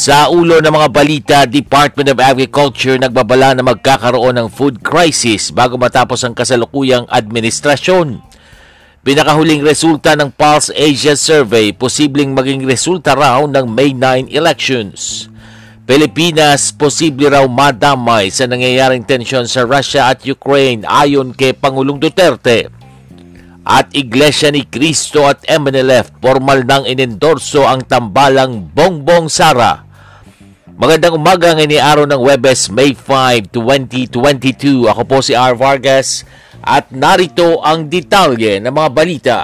Sa 0.00 0.32
ulo 0.32 0.64
ng 0.64 0.72
mga 0.72 0.88
balita, 0.88 1.38
Department 1.44 2.08
of 2.08 2.24
Agriculture 2.24 2.96
nagbabala 2.96 3.52
na 3.52 3.60
magkakaroon 3.60 4.32
ng 4.32 4.48
food 4.48 4.80
crisis 4.80 5.52
bago 5.52 5.76
matapos 5.76 6.24
ang 6.24 6.32
kasalukuyang 6.32 7.04
administrasyon. 7.04 8.16
Pinakahuling 9.04 9.60
resulta 9.60 10.16
ng 10.16 10.32
Pulse 10.32 10.72
Asia 10.72 11.12
Survey, 11.12 11.76
posibleng 11.76 12.32
maging 12.32 12.64
resulta 12.64 13.12
raw 13.12 13.44
ng 13.44 13.68
May 13.68 13.92
9 13.92 14.32
elections. 14.32 15.28
Pilipinas, 15.84 16.72
posible 16.72 17.28
raw 17.28 17.44
madamay 17.44 18.32
sa 18.32 18.48
nangyayaring 18.48 19.04
tensyon 19.04 19.44
sa 19.44 19.68
Russia 19.68 20.08
at 20.08 20.24
Ukraine 20.24 20.80
ayon 20.88 21.36
kay 21.36 21.52
Pangulong 21.52 22.00
Duterte. 22.00 22.72
At 23.68 23.92
Iglesia 23.92 24.48
ni 24.48 24.64
Cristo 24.64 25.28
at 25.28 25.44
MNLF 25.44 26.24
formal 26.24 26.64
nang 26.64 26.88
inendorso 26.88 27.68
ang 27.68 27.84
tambalang 27.84 28.64
Bongbong 28.72 29.28
Sara. 29.28 29.89
Magandang 30.80 31.20
umaga 31.20 31.52
ngayon 31.52 31.76
araw 31.76 32.04
ng 32.08 32.22
Webes, 32.24 32.72
May 32.72 32.96
5, 32.96 33.52
2022. 33.52 34.88
Ako 34.88 35.04
po 35.04 35.20
si 35.20 35.36
R. 35.36 35.52
Vargas 35.52 36.24
at 36.64 36.88
narito 36.88 37.60
ang 37.60 37.84
detalye 37.84 38.64
ng 38.64 38.72
mga 38.72 38.88
balita. 38.88 39.38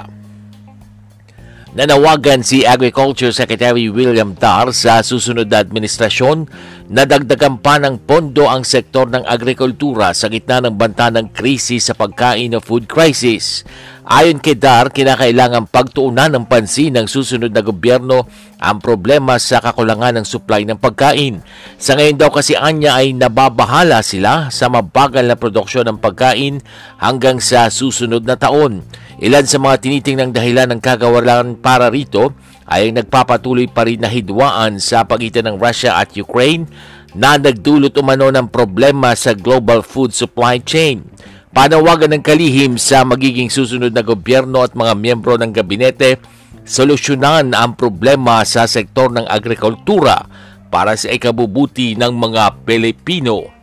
Nanawagan 1.77 2.41
si 2.41 2.65
Agriculture 2.65 3.29
Secretary 3.29 3.85
William 3.85 4.33
Tar 4.33 4.73
sa 4.73 5.05
susunod 5.05 5.45
na 5.45 5.61
administrasyon 5.61 6.49
na 6.87 7.03
dagdagan 7.03 7.59
pa 7.59 7.75
ng 7.83 8.07
pondo 8.07 8.47
ang 8.47 8.63
sektor 8.63 9.11
ng 9.11 9.27
agrikultura 9.27 10.15
sa 10.15 10.31
gitna 10.31 10.63
ng 10.63 10.79
banta 10.79 11.11
ng 11.11 11.35
krisis 11.35 11.91
sa 11.91 11.93
pagkain 11.93 12.55
o 12.55 12.63
food 12.63 12.87
crisis. 12.87 13.67
Ayon 14.07 14.39
kay 14.39 14.55
Dar, 14.55 14.87
kinakailangan 14.95 15.67
pagtuunan 15.67 16.31
ng 16.31 16.47
pansin 16.47 16.95
ng 16.95 17.11
susunod 17.11 17.51
na 17.51 17.59
gobyerno 17.59 18.23
ang 18.55 18.79
problema 18.79 19.35
sa 19.35 19.59
kakulangan 19.59 20.15
ng 20.15 20.25
supply 20.25 20.63
ng 20.63 20.79
pagkain. 20.79 21.43
Sa 21.75 21.99
ngayon 21.99 22.15
daw 22.15 22.31
kasi 22.31 22.55
anya 22.55 22.95
ay 22.95 23.11
nababahala 23.11 23.99
sila 23.99 24.47
sa 24.47 24.71
mabagal 24.71 25.27
na 25.27 25.35
produksyon 25.35 25.91
ng 25.91 25.99
pagkain 25.99 26.63
hanggang 27.03 27.43
sa 27.43 27.67
susunod 27.67 28.23
na 28.23 28.39
taon. 28.39 28.87
Ilan 29.19 29.43
sa 29.43 29.59
mga 29.59 29.83
tinitingnang 29.83 30.31
dahilan 30.31 30.71
ng 30.71 30.79
kagawalan 30.79 31.59
para 31.59 31.91
rito 31.91 32.31
ay 32.67 32.91
nagpapatuloy 32.91 33.71
pa 33.71 33.87
rin 33.87 34.03
na 34.03 34.11
hidwaan 34.11 34.77
sa 34.83 35.07
pagitan 35.07 35.47
ng 35.47 35.55
Russia 35.55 35.95
at 35.95 36.11
Ukraine 36.19 36.67
na 37.15 37.39
nagdulot 37.39 37.95
umano 37.95 38.27
ng 38.27 38.51
problema 38.51 39.15
sa 39.15 39.31
global 39.31 39.79
food 39.79 40.11
supply 40.11 40.59
chain. 40.59 41.07
Panawagan 41.55 42.13
ng 42.13 42.21
kalihim 42.21 42.75
sa 42.75 43.07
magiging 43.07 43.47
susunod 43.47 43.95
na 43.95 44.03
gobyerno 44.03 44.61
at 44.61 44.75
mga 44.75 44.93
miyembro 44.93 45.39
ng 45.39 45.49
gabinete, 45.55 46.19
solusyonan 46.67 47.55
ang 47.55 47.73
problema 47.79 48.43
sa 48.43 48.67
sektor 48.67 49.09
ng 49.09 49.25
agrikultura 49.25 50.27
para 50.67 50.93
sa 50.99 51.07
ikabubuti 51.07 51.95
ng 51.95 52.11
mga 52.11 52.67
Pilipino. 52.67 53.57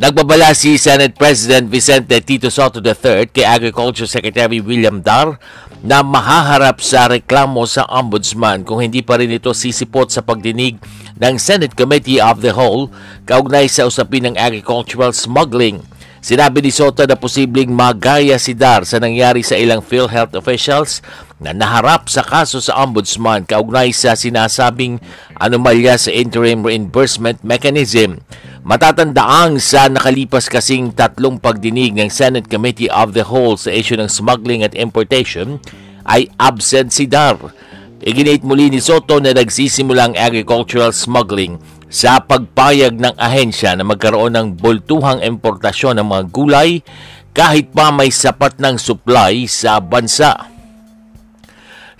Nagbabala 0.00 0.56
si 0.56 0.80
Senate 0.80 1.12
President 1.12 1.68
Vicente 1.68 2.18
Tito 2.24 2.48
Soto 2.48 2.80
III 2.80 3.28
kay 3.28 3.44
Agriculture 3.44 4.08
Secretary 4.08 4.56
William 4.58 5.04
Dar 5.04 5.36
na 5.80 6.04
mahaharap 6.04 6.84
sa 6.84 7.08
reklamo 7.08 7.64
sa 7.64 7.88
Ombudsman 7.88 8.68
kung 8.68 8.84
hindi 8.84 9.00
pa 9.00 9.16
rin 9.16 9.32
ito 9.32 9.56
sisipot 9.56 10.12
sa 10.12 10.20
pagdinig 10.20 10.76
ng 11.16 11.34
Senate 11.40 11.72
Committee 11.72 12.20
of 12.20 12.44
the 12.44 12.52
Whole 12.52 12.92
kaugnay 13.24 13.64
sa 13.64 13.88
usapin 13.88 14.28
ng 14.28 14.36
agricultural 14.36 15.16
smuggling 15.16 15.80
Sinabi 16.20 16.60
ni 16.60 16.68
Soto 16.68 17.08
na 17.08 17.16
posibleng 17.16 17.72
magaya 17.72 18.36
si 18.36 18.52
Dar 18.52 18.84
sa 18.84 19.00
nangyari 19.00 19.40
sa 19.40 19.56
ilang 19.56 19.80
PhilHealth 19.80 20.36
officials 20.36 21.00
na 21.40 21.56
naharap 21.56 22.12
sa 22.12 22.20
kaso 22.20 22.60
sa 22.60 22.76
Ombudsman 22.84 23.48
kaugnay 23.48 23.88
sa 23.96 24.12
sinasabing 24.12 25.00
anomalya 25.40 25.96
sa 25.96 26.12
interim 26.12 26.60
reimbursement 26.60 27.40
mechanism. 27.40 28.20
Matatandaang 28.60 29.56
sa 29.56 29.88
nakalipas 29.88 30.44
kasing 30.44 30.92
tatlong 30.92 31.40
pagdinig 31.40 31.96
ng 31.96 32.12
Senate 32.12 32.44
Committee 32.44 32.92
of 32.92 33.16
the 33.16 33.24
Whole 33.24 33.56
sa 33.56 33.72
issue 33.72 33.96
ng 33.96 34.12
smuggling 34.12 34.60
at 34.60 34.76
importation 34.76 35.56
ay 36.04 36.28
absent 36.36 36.92
si 36.92 37.08
Dar. 37.08 37.40
Iginit 38.04 38.44
muli 38.44 38.68
ni 38.68 38.76
Soto 38.76 39.16
na 39.16 39.32
nagsisimula 39.32 40.12
ang 40.12 40.14
agricultural 40.16 40.92
smuggling 40.92 41.56
sa 41.88 42.20
pagpayag 42.20 43.00
ng 43.00 43.16
ahensya 43.16 43.72
na 43.80 43.84
magkaroon 43.88 44.36
ng 44.36 44.60
bultuhang 44.60 45.24
importasyon 45.24 45.96
ng 45.96 46.06
mga 46.12 46.24
gulay 46.28 46.84
kahit 47.32 47.72
pa 47.72 47.88
may 47.88 48.12
sapat 48.12 48.60
ng 48.60 48.76
supply 48.76 49.48
sa 49.48 49.80
bansa. 49.80 50.49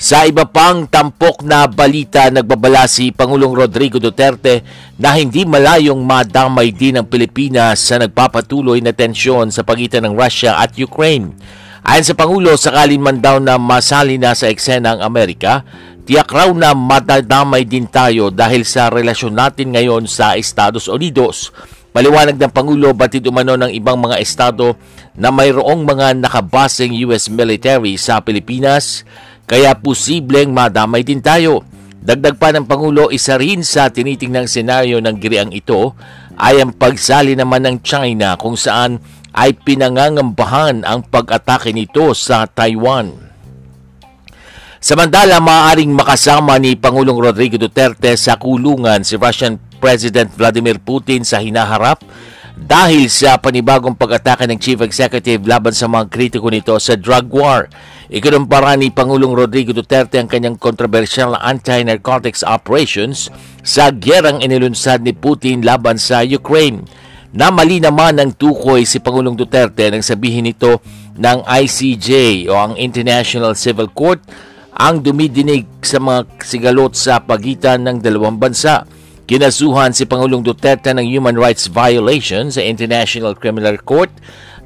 Sa 0.01 0.25
iba 0.25 0.49
pang 0.49 0.89
tampok 0.89 1.45
na 1.45 1.69
balita, 1.69 2.33
nagbabala 2.33 2.89
si 2.89 3.13
Pangulong 3.13 3.53
Rodrigo 3.53 4.01
Duterte 4.01 4.65
na 4.97 5.13
hindi 5.13 5.45
malayong 5.45 6.01
madamay 6.01 6.73
din 6.73 6.97
ang 6.97 7.05
Pilipinas 7.05 7.85
sa 7.85 8.01
nagpapatuloy 8.01 8.81
na 8.81 8.97
tensyon 8.97 9.53
sa 9.53 9.61
pagitan 9.61 10.09
ng 10.09 10.17
Russia 10.17 10.57
at 10.57 10.73
Ukraine. 10.81 11.37
Ayon 11.85 12.09
sa 12.09 12.17
Pangulo, 12.17 12.57
sakalin 12.57 13.05
man 13.05 13.21
daw 13.21 13.45
na 13.45 13.61
masali 13.61 14.17
na 14.17 14.33
sa 14.33 14.49
eksena 14.49 14.97
ang 14.97 15.05
Amerika, 15.05 15.69
Tiyak 16.11 16.33
raw 16.33 16.51
na 16.51 16.75
matadamay 16.75 17.63
din 17.63 17.87
tayo 17.87 18.35
dahil 18.35 18.65
sa 18.67 18.91
relasyon 18.91 19.31
natin 19.31 19.71
ngayon 19.71 20.11
sa 20.11 20.35
Estados 20.35 20.91
Unidos. 20.91 21.55
Paliwanag 21.95 22.35
ng 22.35 22.51
Pangulo 22.51 22.91
batid 22.97 23.29
umano 23.31 23.55
ng 23.55 23.71
ibang 23.71 23.95
mga 23.95 24.19
estado 24.19 24.75
na 25.15 25.31
mayroong 25.31 25.87
mga 25.87 26.19
nakabasing 26.19 26.99
US 27.07 27.31
military 27.31 27.95
sa 27.95 28.19
Pilipinas 28.25 29.07
kaya 29.51 29.75
posibleng 29.75 30.55
madamay 30.55 31.03
din 31.03 31.19
tayo. 31.19 31.67
Dagdag 31.99 32.39
pa 32.39 32.55
ng 32.55 32.71
Pangulo, 32.71 33.11
isa 33.11 33.35
rin 33.35 33.67
sa 33.67 33.91
tinitingnang 33.91 34.47
senaryo 34.47 35.03
ng 35.03 35.19
giriang 35.19 35.51
ito 35.51 35.99
ay 36.39 36.63
ang 36.63 36.71
pagsali 36.71 37.35
naman 37.35 37.67
ng 37.67 37.77
China 37.83 38.39
kung 38.39 38.55
saan 38.55 39.03
ay 39.35 39.59
pinangangambahan 39.59 40.87
ang 40.87 41.03
pag-atake 41.03 41.75
nito 41.75 42.15
sa 42.15 42.47
Taiwan. 42.47 43.11
Samantala, 44.81 45.43
maaaring 45.43 45.93
makasama 45.93 46.57
ni 46.57 46.79
Pangulong 46.79 47.19
Rodrigo 47.19 47.59
Duterte 47.61 48.15
sa 48.17 48.39
kulungan 48.39 49.03
si 49.03 49.19
Russian 49.19 49.61
President 49.77 50.31
Vladimir 50.33 50.79
Putin 50.81 51.27
sa 51.27 51.43
hinaharap 51.43 52.01
dahil 52.61 53.09
sa 53.09 53.41
panibagong 53.41 53.97
pag-atake 53.97 54.45
ng 54.45 54.61
Chief 54.61 54.77
Executive 54.85 55.41
laban 55.49 55.73
sa 55.73 55.89
mga 55.89 56.13
kritiko 56.13 56.53
nito 56.53 56.77
sa 56.77 56.93
drug 56.93 57.33
war. 57.33 57.73
Ikunumpara 58.13 58.77
ni 58.77 58.93
Pangulong 58.93 59.33
Rodrigo 59.33 59.73
Duterte 59.73 60.21
ang 60.21 60.29
kanyang 60.29 60.61
kontrobersyal 60.61 61.33
na 61.33 61.41
anti-narcotics 61.41 62.45
operations 62.45 63.33
sa 63.65 63.89
gyerang 63.89 64.45
inilunsad 64.45 65.01
ni 65.01 65.17
Putin 65.17 65.65
laban 65.65 65.97
sa 65.97 66.21
Ukraine. 66.21 66.85
Na 67.31 67.49
mali 67.49 67.79
naman 67.79 68.19
ang 68.19 68.35
tukoy 68.35 68.85
si 68.85 68.99
Pangulong 68.99 69.39
Duterte 69.39 69.87
nang 69.89 70.03
sabihin 70.03 70.51
ito 70.51 70.83
ng 71.17 71.47
ICJ 71.47 72.45
o 72.51 72.59
ang 72.59 72.75
International 72.77 73.55
Civil 73.55 73.89
Court 73.95 74.21
ang 74.75 75.01
dumidinig 75.01 75.69
sa 75.81 76.03
mga 76.03 76.27
sigalot 76.43 76.93
sa 76.99 77.23
pagitan 77.23 77.87
ng 77.87 78.03
dalawang 78.03 78.37
bansa. 78.37 78.85
Kinasuhan 79.31 79.95
si 79.95 80.11
Pangulong 80.11 80.43
Duterte 80.43 80.91
ng 80.91 81.07
human 81.07 81.39
rights 81.39 81.71
violation 81.71 82.51
sa 82.51 82.67
International 82.67 83.39
Criminal 83.39 83.79
Court 83.79 84.11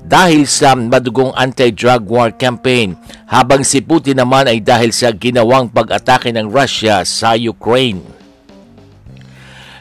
dahil 0.00 0.48
sa 0.48 0.72
madugong 0.72 1.36
anti-drug 1.36 2.08
war 2.08 2.32
campaign 2.32 2.96
habang 3.28 3.60
si 3.60 3.84
Putin 3.84 4.24
naman 4.24 4.48
ay 4.48 4.64
dahil 4.64 4.88
sa 4.88 5.12
ginawang 5.12 5.68
pag-atake 5.68 6.32
ng 6.32 6.48
Russia 6.48 7.04
sa 7.04 7.36
Ukraine. 7.36 8.13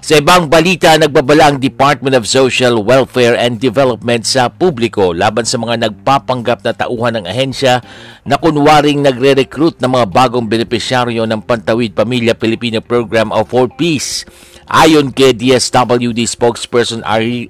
Sa 0.04 0.20
ibang 0.20 0.52
balita, 0.52 1.00
nagbabala 1.00 1.48
ang 1.48 1.64
Department 1.64 2.12
of 2.12 2.28
Social 2.28 2.76
Welfare 2.84 3.40
and 3.40 3.56
Development 3.56 4.20
sa 4.28 4.52
publiko 4.52 5.16
laban 5.16 5.48
sa 5.48 5.56
mga 5.56 5.80
nagpapanggap 5.80 6.60
na 6.60 6.76
tauhan 6.76 7.24
ng 7.24 7.26
ahensya 7.32 7.80
na 8.28 8.36
kunwaring 8.36 9.00
nagre-recruit 9.00 9.80
ng 9.80 9.88
mga 9.88 10.12
bagong 10.12 10.44
benepisyaryo 10.52 11.24
ng 11.24 11.48
Pantawid 11.48 11.96
Pamilya 11.96 12.36
Pilipino 12.36 12.84
Program 12.84 13.32
For 13.48 13.72
Peace. 13.72 14.28
Ayon 14.68 15.16
kay 15.16 15.32
DSWD 15.40 16.28
spokesperson 16.28 17.00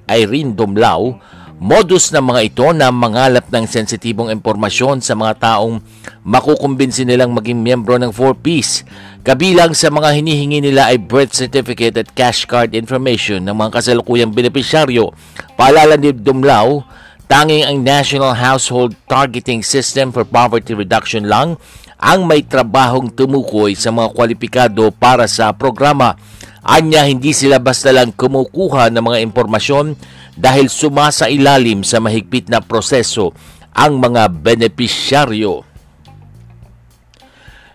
Irene 0.06 0.54
Dumlao, 0.54 1.18
Modus 1.54 2.10
ng 2.10 2.34
mga 2.34 2.40
ito 2.44 2.66
na 2.74 2.90
mangalap 2.90 3.46
ng 3.46 3.70
sensitibong 3.70 4.26
impormasyon 4.26 4.98
sa 4.98 5.14
mga 5.14 5.38
taong 5.38 5.78
makukumbinsi 6.26 7.06
nilang 7.06 7.30
maging 7.30 7.62
miyembro 7.62 7.94
ng 7.94 8.10
4Ps. 8.10 8.82
Kabilang 9.24 9.72
sa 9.72 9.88
mga 9.88 10.20
hinihingi 10.20 10.60
nila 10.60 10.92
ay 10.92 11.00
birth 11.00 11.32
certificate 11.32 11.96
at 11.96 12.12
cash 12.12 12.44
card 12.44 12.76
information 12.76 13.40
ng 13.40 13.56
mga 13.56 13.80
kasalukuyang 13.80 14.28
benepisyaryo. 14.28 15.16
Paalala 15.56 15.96
ni 15.96 16.12
Dumlao, 16.12 16.84
tanging 17.24 17.64
ang 17.64 17.80
National 17.80 18.36
Household 18.36 18.92
Targeting 19.08 19.64
System 19.64 20.12
for 20.12 20.28
Poverty 20.28 20.76
Reduction 20.76 21.24
lang 21.24 21.56
ang 21.96 22.28
may 22.28 22.44
trabahong 22.44 23.16
tumukoy 23.16 23.72
sa 23.72 23.88
mga 23.88 24.12
kwalipikado 24.12 24.92
para 24.92 25.24
sa 25.24 25.56
programa. 25.56 26.20
Anya 26.60 27.08
hindi 27.08 27.32
sila 27.32 27.56
basta 27.56 27.96
lang 27.96 28.12
kumukuha 28.12 28.92
ng 28.92 29.00
mga 29.00 29.24
impormasyon 29.24 29.96
dahil 30.36 30.68
sumasa 30.68 31.32
ilalim 31.32 31.80
sa 31.80 31.96
mahigpit 31.96 32.52
na 32.52 32.60
proseso 32.60 33.32
ang 33.72 33.96
mga 33.96 34.28
benepisyaryo. 34.28 35.73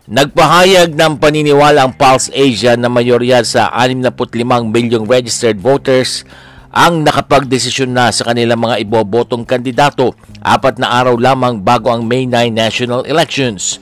Nagpahayag 0.10 0.98
ng 0.98 1.22
paniniwala 1.22 1.86
ang 1.86 1.94
Pulse 1.94 2.34
Asia 2.34 2.74
na 2.74 2.90
mayorya 2.90 3.46
sa 3.46 3.70
65 3.70 4.42
milyong 4.66 5.06
registered 5.06 5.62
voters 5.62 6.26
ang 6.74 7.06
nakapagdesisyon 7.06 7.94
na 7.94 8.10
sa 8.10 8.26
kanilang 8.26 8.58
mga 8.58 8.82
ibobotong 8.90 9.46
kandidato 9.46 10.18
apat 10.42 10.82
na 10.82 10.98
araw 10.98 11.14
lamang 11.14 11.62
bago 11.62 11.94
ang 11.94 12.10
May 12.10 12.26
9 12.26 12.50
national 12.50 13.06
elections. 13.06 13.78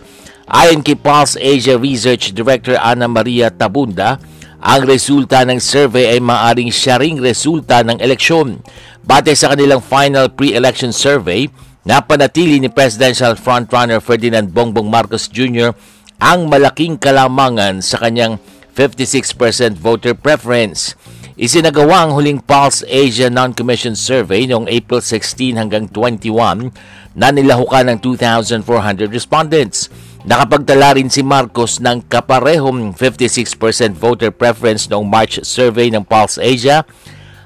Ayon 0.51 0.83
kay 0.83 0.99
Pulse 0.99 1.39
Asia 1.39 1.79
Research 1.79 2.35
Director 2.35 2.75
Ana 2.75 3.07
Maria 3.07 3.47
Tabunda, 3.47 4.19
ang 4.59 4.83
resulta 4.83 5.47
ng 5.47 5.63
survey 5.63 6.11
ay 6.11 6.19
maaring 6.19 6.75
siya 6.75 6.99
ring 6.99 7.23
resulta 7.23 7.87
ng 7.87 8.03
eleksyon. 8.03 8.59
Batay 8.99 9.31
sa 9.31 9.55
kanilang 9.55 9.79
final 9.79 10.27
pre-election 10.27 10.91
survey, 10.91 11.47
napanatili 11.87 12.59
ni 12.59 12.67
Presidential 12.67 13.39
frontrunner 13.39 14.03
Ferdinand 14.03 14.51
Bongbong 14.51 14.91
Marcos 14.91 15.31
Jr. 15.31 15.71
ang 16.17 16.49
malaking 16.49 16.97
kalamangan 16.97 17.85
sa 17.85 18.01
kanyang 18.01 18.41
56% 18.73 19.77
voter 19.77 20.17
preference. 20.17 20.97
Isinagawa 21.37 22.09
ang 22.09 22.17
huling 22.17 22.41
Pulse 22.41 22.81
Asia 22.89 23.29
Non-Commission 23.29 23.93
Survey 23.93 24.49
noong 24.49 24.65
April 24.65 25.05
16 25.05 25.53
hanggang 25.53 25.85
21 25.93 26.73
na 27.13 27.29
nilahukan 27.29 27.93
ng 27.93 27.97
2,400 28.01 29.13
respondents. 29.13 29.93
Nakapagtala 30.25 30.97
rin 30.97 31.13
si 31.13 31.21
Marcos 31.21 31.77
ng 31.77 32.01
kaparehong 32.09 32.97
56% 32.97 33.93
voter 33.93 34.33
preference 34.33 34.89
noong 34.89 35.05
March 35.05 35.37
survey 35.45 35.93
ng 35.93 36.01
Pulse 36.01 36.41
Asia 36.41 36.81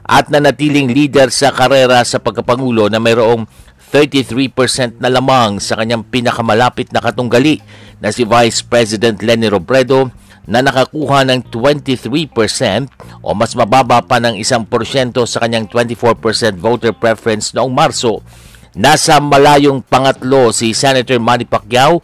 at 0.07 0.31
nanatiling 0.31 0.91
leader 0.95 1.27
sa 1.27 1.51
karera 1.51 2.03
sa 2.07 2.23
pagkapangulo 2.23 2.87
na 2.87 3.03
mayroong 3.03 3.43
33% 3.91 5.03
na 5.03 5.11
lamang 5.11 5.59
sa 5.59 5.75
kanyang 5.75 6.07
pinakamalapit 6.07 6.95
na 6.95 7.03
katunggali 7.03 7.59
na 7.99 8.09
si 8.15 8.23
Vice 8.23 8.63
President 8.63 9.19
Leni 9.19 9.51
Robredo 9.51 10.07
na 10.47 10.63
nakakuha 10.63 11.27
ng 11.27 11.51
23% 11.51 12.31
o 13.21 13.35
mas 13.35 13.53
mababa 13.53 14.01
pa 14.01 14.17
ng 14.17 14.39
1% 14.39 14.47
sa 15.27 15.37
kanyang 15.43 15.67
24% 15.67 16.57
voter 16.57 16.95
preference 16.95 17.51
noong 17.51 17.69
Marso. 17.69 18.23
Nasa 18.71 19.19
malayong 19.19 19.83
pangatlo 19.83 20.55
si 20.55 20.71
Senator 20.71 21.19
Manny 21.19 21.43
Pacquiao 21.43 21.99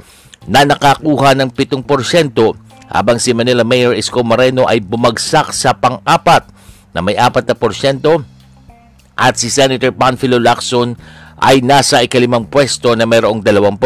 na 0.46 0.68
nakakuha 0.68 1.34
ng 1.40 1.50
7% 1.56 1.88
habang 2.88 3.18
si 3.20 3.32
Manila 3.32 3.64
Mayor 3.64 3.96
Isko 3.96 4.22
Moreno 4.28 4.68
ay 4.68 4.84
bumagsak 4.84 5.56
sa 5.56 5.72
pang-apat 5.72 6.52
na 6.92 7.00
may 7.00 7.16
4% 7.16 7.56
at 9.18 9.34
si 9.40 9.50
Senator 9.50 9.92
Panfilo 9.96 10.38
Lacson 10.38 10.94
ay 11.38 11.62
nasa 11.62 12.02
ikalimang 12.02 12.50
pwesto 12.50 12.98
na 12.98 13.06
mayroong 13.06 13.46
2%. 13.46 13.78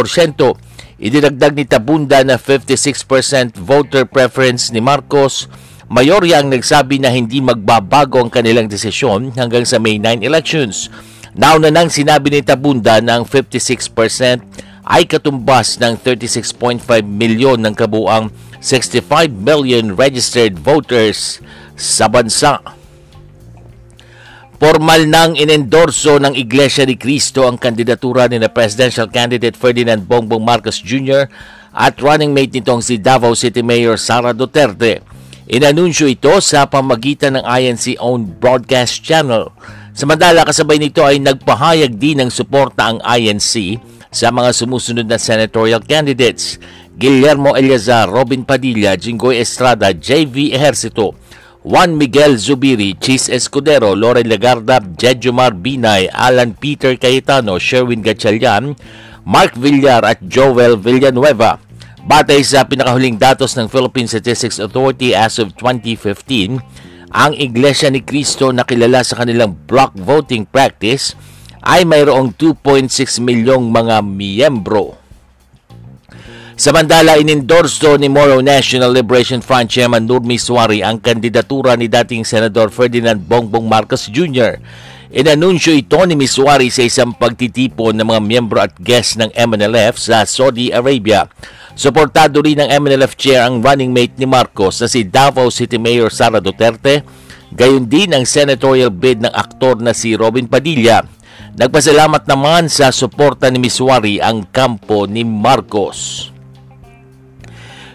Idinagdag 1.02 1.54
ni 1.58 1.66
Tabunda 1.66 2.22
na 2.22 2.38
56% 2.38 3.58
voter 3.58 4.06
preference 4.06 4.70
ni 4.70 4.80
Marcos. 4.80 5.50
Mayorya 5.92 6.40
ang 6.40 6.54
nagsabi 6.54 7.04
na 7.04 7.12
hindi 7.12 7.44
magbabago 7.44 8.22
ang 8.22 8.32
kanilang 8.32 8.72
desisyon 8.72 9.36
hanggang 9.36 9.68
sa 9.68 9.76
May 9.82 10.00
9 10.00 10.24
elections. 10.24 10.88
Nauna 11.36 11.68
nang 11.68 11.92
sinabi 11.92 12.32
ni 12.32 12.42
Tabunda 12.44 13.04
ng 13.04 13.28
56% 13.28 14.72
ay 14.88 15.04
katumbas 15.08 15.80
ng 15.80 16.00
36.5 16.00 16.84
milyon 17.04 17.64
ng 17.64 17.76
kabuang 17.76 18.32
65 18.62 19.32
million 19.32 19.98
registered 19.98 20.56
voters 20.60 21.42
sa 21.74 22.06
bansa. 22.06 22.81
Formal 24.62 25.10
nang 25.10 25.34
inendorso 25.34 26.22
ng 26.22 26.38
Iglesia 26.38 26.86
ni 26.86 26.94
Cristo 26.94 27.50
ang 27.50 27.58
kandidatura 27.58 28.30
ni 28.30 28.38
na 28.38 28.46
presidential 28.46 29.10
candidate 29.10 29.58
Ferdinand 29.58 30.06
Bongbong 30.06 30.46
Marcos 30.46 30.78
Jr. 30.78 31.26
at 31.74 31.98
running 31.98 32.30
mate 32.30 32.54
nitong 32.54 32.78
si 32.86 33.02
Davao 33.02 33.34
City 33.34 33.66
Mayor 33.66 33.98
Sara 33.98 34.38
Duterte. 34.38 35.02
Inanunsyo 35.50 36.06
ito 36.06 36.38
sa 36.46 36.70
pamagitan 36.70 37.42
ng 37.42 37.46
INC-owned 37.50 38.38
broadcast 38.38 39.02
channel. 39.02 39.50
Samantala 39.98 40.46
kasabay 40.46 40.78
nito 40.78 41.02
ay 41.02 41.18
nagpahayag 41.18 41.98
din 41.98 42.22
ng 42.22 42.30
suporta 42.30 42.86
ang 42.86 43.02
INC 43.02 43.82
sa 44.14 44.30
mga 44.30 44.54
sumusunod 44.54 45.10
na 45.10 45.18
senatorial 45.18 45.82
candidates, 45.82 46.62
Guillermo 47.02 47.58
Eleazar, 47.58 48.06
Robin 48.14 48.46
Padilla, 48.46 48.94
Jinggoy 48.94 49.42
Estrada, 49.42 49.90
JV 49.90 50.54
Ejercito, 50.54 51.18
Juan 51.62 51.94
Miguel 51.94 52.42
Zubiri, 52.42 52.98
Chis 52.98 53.30
Escudero, 53.30 53.94
Loren 53.94 54.26
Lagarda, 54.26 54.82
Jedjumar 54.82 55.54
Binay, 55.54 56.10
Alan 56.10 56.58
Peter 56.58 56.98
Cayetano, 56.98 57.62
Sherwin 57.62 58.02
Gatchalian, 58.02 58.74
Mark 59.30 59.54
Villar 59.54 60.02
at 60.02 60.18
Joel 60.26 60.82
Villanueva. 60.82 61.62
Batay 62.02 62.42
sa 62.42 62.66
pinakahuling 62.66 63.22
datos 63.22 63.54
ng 63.54 63.70
Philippine 63.70 64.10
Statistics 64.10 64.58
Authority 64.58 65.14
as 65.14 65.38
of 65.38 65.54
2015, 65.54 66.58
ang 67.14 67.38
Iglesia 67.38 67.94
ni 67.94 68.02
Cristo 68.02 68.50
na 68.50 68.66
kilala 68.66 69.06
sa 69.06 69.22
kanilang 69.22 69.54
block 69.70 69.94
voting 69.94 70.50
practice 70.50 71.14
ay 71.62 71.86
mayroong 71.86 72.34
2.6 72.42 73.22
milyong 73.22 73.70
mga 73.70 74.02
miyembro. 74.02 75.01
Samantala, 76.62 77.18
inendorso 77.18 77.98
ni 77.98 78.06
Moro 78.06 78.38
National 78.38 78.94
Liberation 78.94 79.42
Front 79.42 79.74
Chairman 79.74 80.06
Nurmi 80.06 80.38
Suari 80.38 80.86
ang 80.86 81.02
kandidatura 81.02 81.74
ni 81.74 81.90
dating 81.90 82.22
Senador 82.22 82.70
Ferdinand 82.70 83.18
Bongbong 83.18 83.66
Marcos 83.66 84.06
Jr. 84.06 84.62
Inanunsyo 85.10 85.74
ito 85.74 85.98
ni 86.06 86.14
Miswari 86.14 86.70
sa 86.70 86.86
isang 86.86 87.18
pagtitipon 87.18 87.98
ng 87.98 88.06
mga 88.06 88.22
miyembro 88.22 88.62
at 88.62 88.78
guest 88.78 89.18
ng 89.18 89.34
MNLF 89.34 89.98
sa 89.98 90.22
Saudi 90.22 90.70
Arabia. 90.70 91.26
Suportado 91.74 92.46
rin 92.46 92.62
ng 92.62 92.70
MNLF 92.70 93.18
chair 93.18 93.42
ang 93.42 93.66
running 93.66 93.90
mate 93.90 94.22
ni 94.22 94.30
Marcos 94.30 94.86
na 94.86 94.86
si 94.86 95.02
Davao 95.02 95.50
City 95.50 95.82
Mayor 95.82 96.14
Sara 96.14 96.38
Duterte, 96.38 97.02
gayon 97.58 97.90
din 97.90 98.14
ang 98.14 98.22
senatorial 98.22 98.94
bid 98.94 99.26
ng 99.26 99.34
aktor 99.34 99.82
na 99.82 99.98
si 99.98 100.14
Robin 100.14 100.46
Padilla 100.46 101.02
Nagpasalamat 101.58 102.30
naman 102.30 102.70
sa 102.70 102.94
suporta 102.94 103.50
ni 103.50 103.58
Miswari 103.58 104.22
ang 104.22 104.46
kampo 104.46 105.10
ni 105.10 105.26
Marcos. 105.26 106.30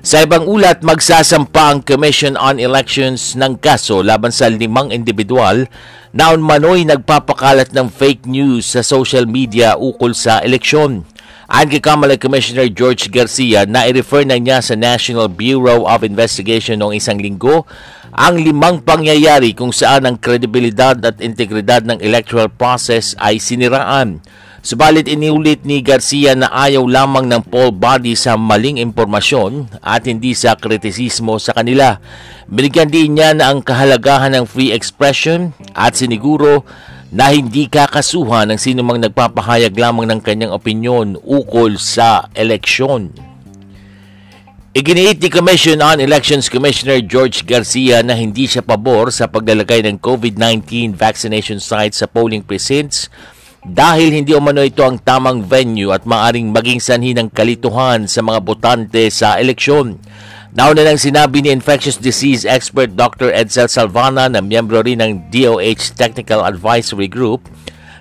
Sa 0.06 0.22
ibang 0.22 0.46
ulat, 0.46 0.86
magsasampa 0.86 1.75
ang 1.75 1.82
Commission 1.82 2.38
on 2.38 2.62
Elections 2.62 3.34
ng 3.34 3.58
kaso 3.58 4.06
laban 4.06 4.30
sa 4.30 4.46
limang 4.46 4.94
individual 4.94 5.66
na 6.14 6.30
manoy 6.38 6.86
nagpapakalat 6.86 7.75
ng 7.75 7.90
fake 7.90 8.22
news 8.22 8.70
sa 8.70 8.86
social 8.86 9.26
media 9.26 9.75
ukol 9.75 10.14
sa 10.14 10.38
eleksyon. 10.46 11.02
Ayon 11.50 11.70
kay 11.75 11.82
Kamala 11.82 12.14
Commissioner 12.14 12.70
George 12.70 13.10
Garcia 13.10 13.66
na 13.66 13.90
i-refer 13.90 14.22
na 14.22 14.38
niya 14.38 14.62
sa 14.62 14.78
National 14.78 15.26
Bureau 15.26 15.90
of 15.90 16.06
Investigation 16.06 16.78
noong 16.78 17.02
isang 17.02 17.18
linggo 17.18 17.66
ang 18.14 18.38
limang 18.38 18.86
pangyayari 18.86 19.58
kung 19.58 19.75
saan 19.75 20.06
ang 20.06 20.22
kredibilidad 20.22 20.94
at 21.02 21.18
integridad 21.18 21.82
ng 21.82 21.98
electoral 21.98 22.46
process 22.46 23.18
ay 23.18 23.42
siniraan. 23.42 24.22
Subalit 24.66 25.06
iniulit 25.06 25.62
ni 25.62 25.78
Garcia 25.78 26.35
na 26.35 26.50
ayaw 26.50 26.82
lamang 26.90 27.30
ng 27.30 27.54
poll 27.54 27.70
body 27.70 28.18
sa 28.18 28.35
maling 28.35 28.82
impormasyon 28.82 29.70
at 29.78 30.11
hindi 30.11 30.35
sa 30.35 30.58
kritisismo 30.58 31.38
sa 31.38 31.54
kanila. 31.54 32.02
Binigyan 32.50 32.90
din 32.90 33.14
niya 33.14 33.30
na 33.30 33.54
ang 33.54 33.62
kahalagahan 33.62 34.35
ng 34.35 34.42
free 34.50 34.75
expression 34.75 35.54
at 35.70 35.94
siniguro 35.94 36.66
na 37.14 37.30
hindi 37.30 37.70
kakasuhan 37.70 38.50
ng 38.50 38.58
sinumang 38.58 38.99
nagpapahayag 39.06 39.70
lamang 39.70 40.11
ng 40.11 40.18
kanyang 40.18 40.50
opinyon 40.50 41.14
ukol 41.23 41.78
sa 41.78 42.26
eleksyon. 42.35 43.14
Iginiit 44.75 45.23
ni 45.23 45.30
Commission 45.30 45.78
on 45.78 46.02
Elections 46.02 46.50
Commissioner 46.50 46.99
George 47.06 47.46
Garcia 47.46 48.02
na 48.02 48.18
hindi 48.18 48.50
siya 48.50 48.66
pabor 48.66 49.14
sa 49.14 49.30
paglalagay 49.30 49.87
ng 49.87 50.02
COVID-19 50.02 50.99
vaccination 50.99 51.62
sites 51.62 52.02
sa 52.02 52.11
polling 52.11 52.42
precincts 52.42 53.06
dahil 53.66 54.14
hindi 54.14 54.30
umano 54.30 54.62
ito 54.62 54.87
ang 54.87 55.02
tamang 55.02 55.42
venue 55.42 55.90
at 55.90 56.06
maaring 56.06 56.54
maging 56.54 56.78
sanhi 56.78 57.11
ng 57.18 57.35
kalituhan 57.35 58.06
sa 58.06 58.23
mga 58.23 58.38
botante 58.46 59.11
sa 59.11 59.42
eleksyon. 59.42 59.99
Nauna 60.54 60.87
nang 60.87 60.96
sinabi 60.96 61.42
ni 61.42 61.50
infectious 61.50 61.99
disease 61.99 62.46
expert 62.46 62.94
Dr. 62.94 63.35
Edsel 63.35 63.66
Salvana 63.66 64.30
na 64.30 64.38
miyembro 64.38 64.80
rin 64.80 65.02
ng 65.02 65.28
DOH 65.28 65.99
Technical 65.99 66.46
Advisory 66.46 67.11
Group 67.11 67.50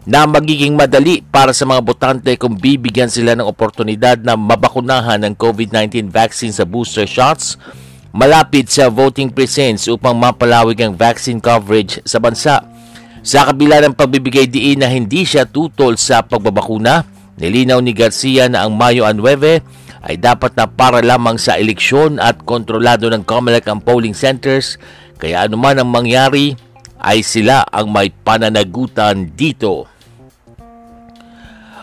na 0.05 0.29
magiging 0.29 0.77
madali 0.77 1.25
para 1.25 1.49
sa 1.49 1.65
mga 1.65 1.81
botante 1.81 2.31
kung 2.37 2.55
bibigyan 2.55 3.09
sila 3.09 3.33
ng 3.33 3.49
oportunidad 3.49 4.21
na 4.21 4.37
mabakunahan 4.37 5.17
ng 5.25 5.33
COVID-19 5.33 6.13
vaccine 6.13 6.53
sa 6.53 6.63
booster 6.63 7.09
shots 7.09 7.57
malapit 8.13 8.69
sa 8.69 8.87
voting 8.87 9.33
precincts 9.33 9.89
upang 9.89 10.15
mapalawig 10.15 10.79
ang 10.79 10.93
vaccine 10.93 11.41
coverage 11.41 11.99
sa 12.05 12.21
bansa. 12.21 12.74
Sa 13.25 13.41
kabila 13.49 13.81
ng 13.81 13.97
pagbibigay 13.97 14.45
diin 14.45 14.85
na 14.85 14.87
hindi 14.93 15.25
siya 15.25 15.49
tutol 15.49 15.97
sa 15.97 16.21
pagbabakuna, 16.21 17.01
nilinaw 17.41 17.81
ni 17.81 17.89
Garcia 17.89 18.45
na 18.45 18.61
ang 18.61 18.77
Mayo 18.77 19.09
9 19.09 20.05
ay 20.05 20.15
dapat 20.21 20.53
na 20.53 20.69
para 20.69 21.01
lamang 21.01 21.41
sa 21.41 21.57
eleksyon 21.57 22.21
at 22.21 22.45
kontrolado 22.45 23.09
ng 23.09 23.25
COMELEC 23.25 23.65
ang 23.65 23.81
polling 23.81 24.13
centers 24.13 24.77
kaya 25.17 25.41
anuman 25.49 25.81
ang 25.81 25.89
mangyari 25.89 26.53
ay 27.01 27.25
sila 27.25 27.65
ang 27.73 27.89
may 27.89 28.13
pananagutan 28.13 29.33
dito. 29.33 29.89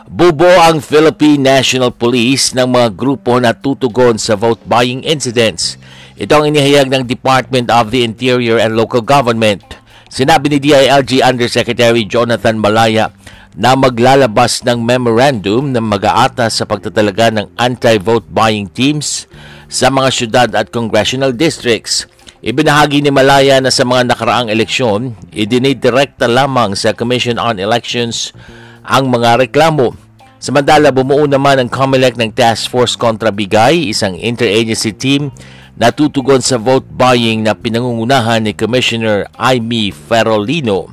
Bubo 0.07 0.47
ang 0.47 0.79
Philippine 0.79 1.59
National 1.59 1.91
Police 1.91 2.55
ng 2.55 2.71
mga 2.71 2.95
grupo 2.95 3.43
na 3.43 3.51
tutugon 3.51 4.15
sa 4.15 4.39
vote 4.39 4.63
buying 4.63 5.03
incidents. 5.03 5.75
Ito 6.15 6.39
ang 6.39 6.55
inihayag 6.55 6.87
ng 6.87 7.03
Department 7.03 7.67
of 7.67 7.91
the 7.91 8.07
Interior 8.07 8.63
and 8.63 8.79
Local 8.79 9.03
Government. 9.03 9.82
Sinabi 10.13 10.53
ni 10.53 10.59
DILG 10.61 11.25
Undersecretary 11.25 12.05
Jonathan 12.05 12.61
Malaya 12.61 13.09
na 13.57 13.73
maglalabas 13.73 14.61
ng 14.61 14.85
memorandum 14.85 15.73
na 15.73 15.81
mag-aatas 15.81 16.61
sa 16.61 16.69
pagtatalaga 16.69 17.33
ng 17.33 17.49
anti-vote 17.57 18.29
buying 18.29 18.69
teams 18.69 19.25
sa 19.73 19.89
mga 19.89 20.09
syudad 20.13 20.49
at 20.53 20.69
congressional 20.69 21.33
districts. 21.33 22.05
Ibinahagi 22.45 23.01
ni 23.01 23.09
Malaya 23.09 23.57
na 23.65 23.73
sa 23.73 23.89
mga 23.89 24.13
nakaraang 24.13 24.53
eleksyon, 24.53 25.17
idinidirekta 25.33 26.29
lamang 26.29 26.77
sa 26.77 26.93
Commission 26.93 27.41
on 27.41 27.57
Elections 27.57 28.37
ang 28.85 29.09
mga 29.09 29.49
reklamo. 29.49 29.97
Samantala, 30.37 30.93
bumuo 30.93 31.25
naman 31.25 31.57
ang 31.57 31.73
COMELEC 31.73 32.21
ng 32.21 32.37
Task 32.37 32.69
Force 32.69 33.01
kontra 33.01 33.33
Bigay, 33.33 33.89
isang 33.89 34.13
interagency 34.21 34.93
team 34.93 35.33
na 35.77 35.89
tutugon 35.91 36.45
sa 36.45 36.61
vote 36.61 36.85
buying 36.89 37.45
na 37.45 37.57
pinangungunahan 37.57 38.45
ni 38.45 38.53
Commissioner 38.53 39.29
Aimee 39.37 39.93
Ferolino. 39.93 40.93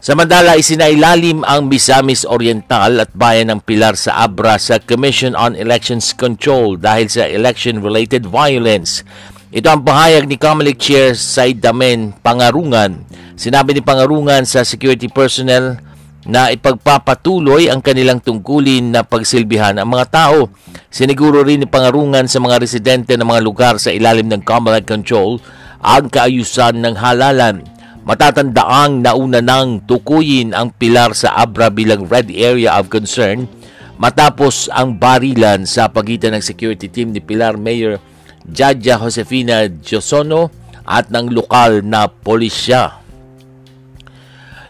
Samantala, 0.00 0.56
isinailalim 0.56 1.44
ang 1.44 1.68
Misamis 1.68 2.24
Oriental 2.24 3.04
at 3.04 3.12
Bayan 3.12 3.52
ng 3.52 3.60
Pilar 3.60 4.00
sa 4.00 4.24
Abra 4.24 4.56
sa 4.56 4.80
Commission 4.80 5.36
on 5.36 5.52
Elections 5.52 6.16
Control 6.16 6.80
dahil 6.80 7.12
sa 7.12 7.28
election-related 7.28 8.24
violence. 8.24 9.04
Ito 9.52 9.68
ang 9.68 9.84
pahayag 9.84 10.24
ni 10.24 10.40
Comelec 10.40 10.80
Chair 10.80 11.12
Said 11.12 11.60
Damen 11.60 12.16
Pangarungan. 12.24 13.04
Sinabi 13.36 13.76
ni 13.76 13.84
Pangarungan 13.84 14.48
sa 14.48 14.64
security 14.64 15.12
personnel 15.12 15.89
na 16.28 16.52
ipagpapatuloy 16.52 17.72
ang 17.72 17.80
kanilang 17.80 18.20
tungkulin 18.20 18.92
na 18.92 19.00
pagsilbihan 19.00 19.80
ang 19.80 19.88
mga 19.88 20.06
tao. 20.12 20.52
Siniguro 20.92 21.40
rin 21.40 21.64
ni 21.64 21.68
Pangarungan 21.68 22.28
sa 22.28 22.42
mga 22.42 22.60
residente 22.60 23.16
ng 23.16 23.24
mga 23.24 23.40
lugar 23.40 23.74
sa 23.80 23.88
ilalim 23.88 24.28
ng 24.28 24.44
Comelec 24.44 24.84
Control 24.84 25.40
ang 25.80 26.12
kaayusan 26.12 26.84
ng 26.84 26.94
halalan. 27.00 27.64
Matatandaang 28.04 29.04
nauna 29.04 29.40
nang 29.40 29.80
tukuyin 29.84 30.52
ang 30.52 30.72
pilar 30.72 31.16
sa 31.16 31.36
Abra 31.36 31.68
bilang 31.72 32.08
red 32.08 32.28
area 32.32 32.76
of 32.76 32.92
concern 32.92 33.48
matapos 34.00 34.72
ang 34.72 34.96
barilan 34.96 35.68
sa 35.68 35.88
pagitan 35.92 36.32
ng 36.36 36.44
security 36.44 36.88
team 36.88 37.12
ni 37.12 37.20
Pilar 37.20 37.60
Mayor 37.60 38.00
Jaja 38.48 38.96
Josefina 38.96 39.68
Josono 39.68 40.48
at 40.88 41.12
ng 41.12 41.28
lokal 41.30 41.84
na 41.84 42.08
polisya. 42.08 42.99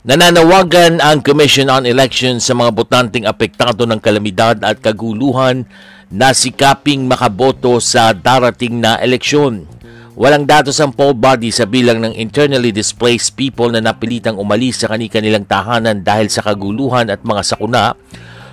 Nananawagan 0.00 0.96
ang 0.96 1.20
Commission 1.20 1.68
on 1.68 1.84
Elections 1.84 2.48
sa 2.48 2.56
mga 2.56 2.72
botanteng 2.72 3.28
apektado 3.28 3.84
ng 3.84 4.00
kalamidad 4.00 4.56
at 4.64 4.80
kaguluhan 4.80 5.68
na 6.08 6.32
sikaping 6.32 7.04
makaboto 7.04 7.76
sa 7.84 8.16
darating 8.16 8.80
na 8.80 8.96
eleksyon. 8.96 9.68
Walang 10.16 10.48
datos 10.48 10.80
ang 10.80 10.96
poll 10.96 11.12
body 11.12 11.52
sa 11.52 11.68
bilang 11.68 12.00
ng 12.00 12.16
internally 12.16 12.72
displaced 12.72 13.36
people 13.36 13.68
na 13.68 13.84
napilitang 13.84 14.40
umalis 14.40 14.80
sa 14.80 14.88
kanilang 14.88 15.44
tahanan 15.44 16.00
dahil 16.00 16.32
sa 16.32 16.40
kaguluhan 16.48 17.12
at 17.12 17.20
mga 17.20 17.44
sakuna. 17.44 17.92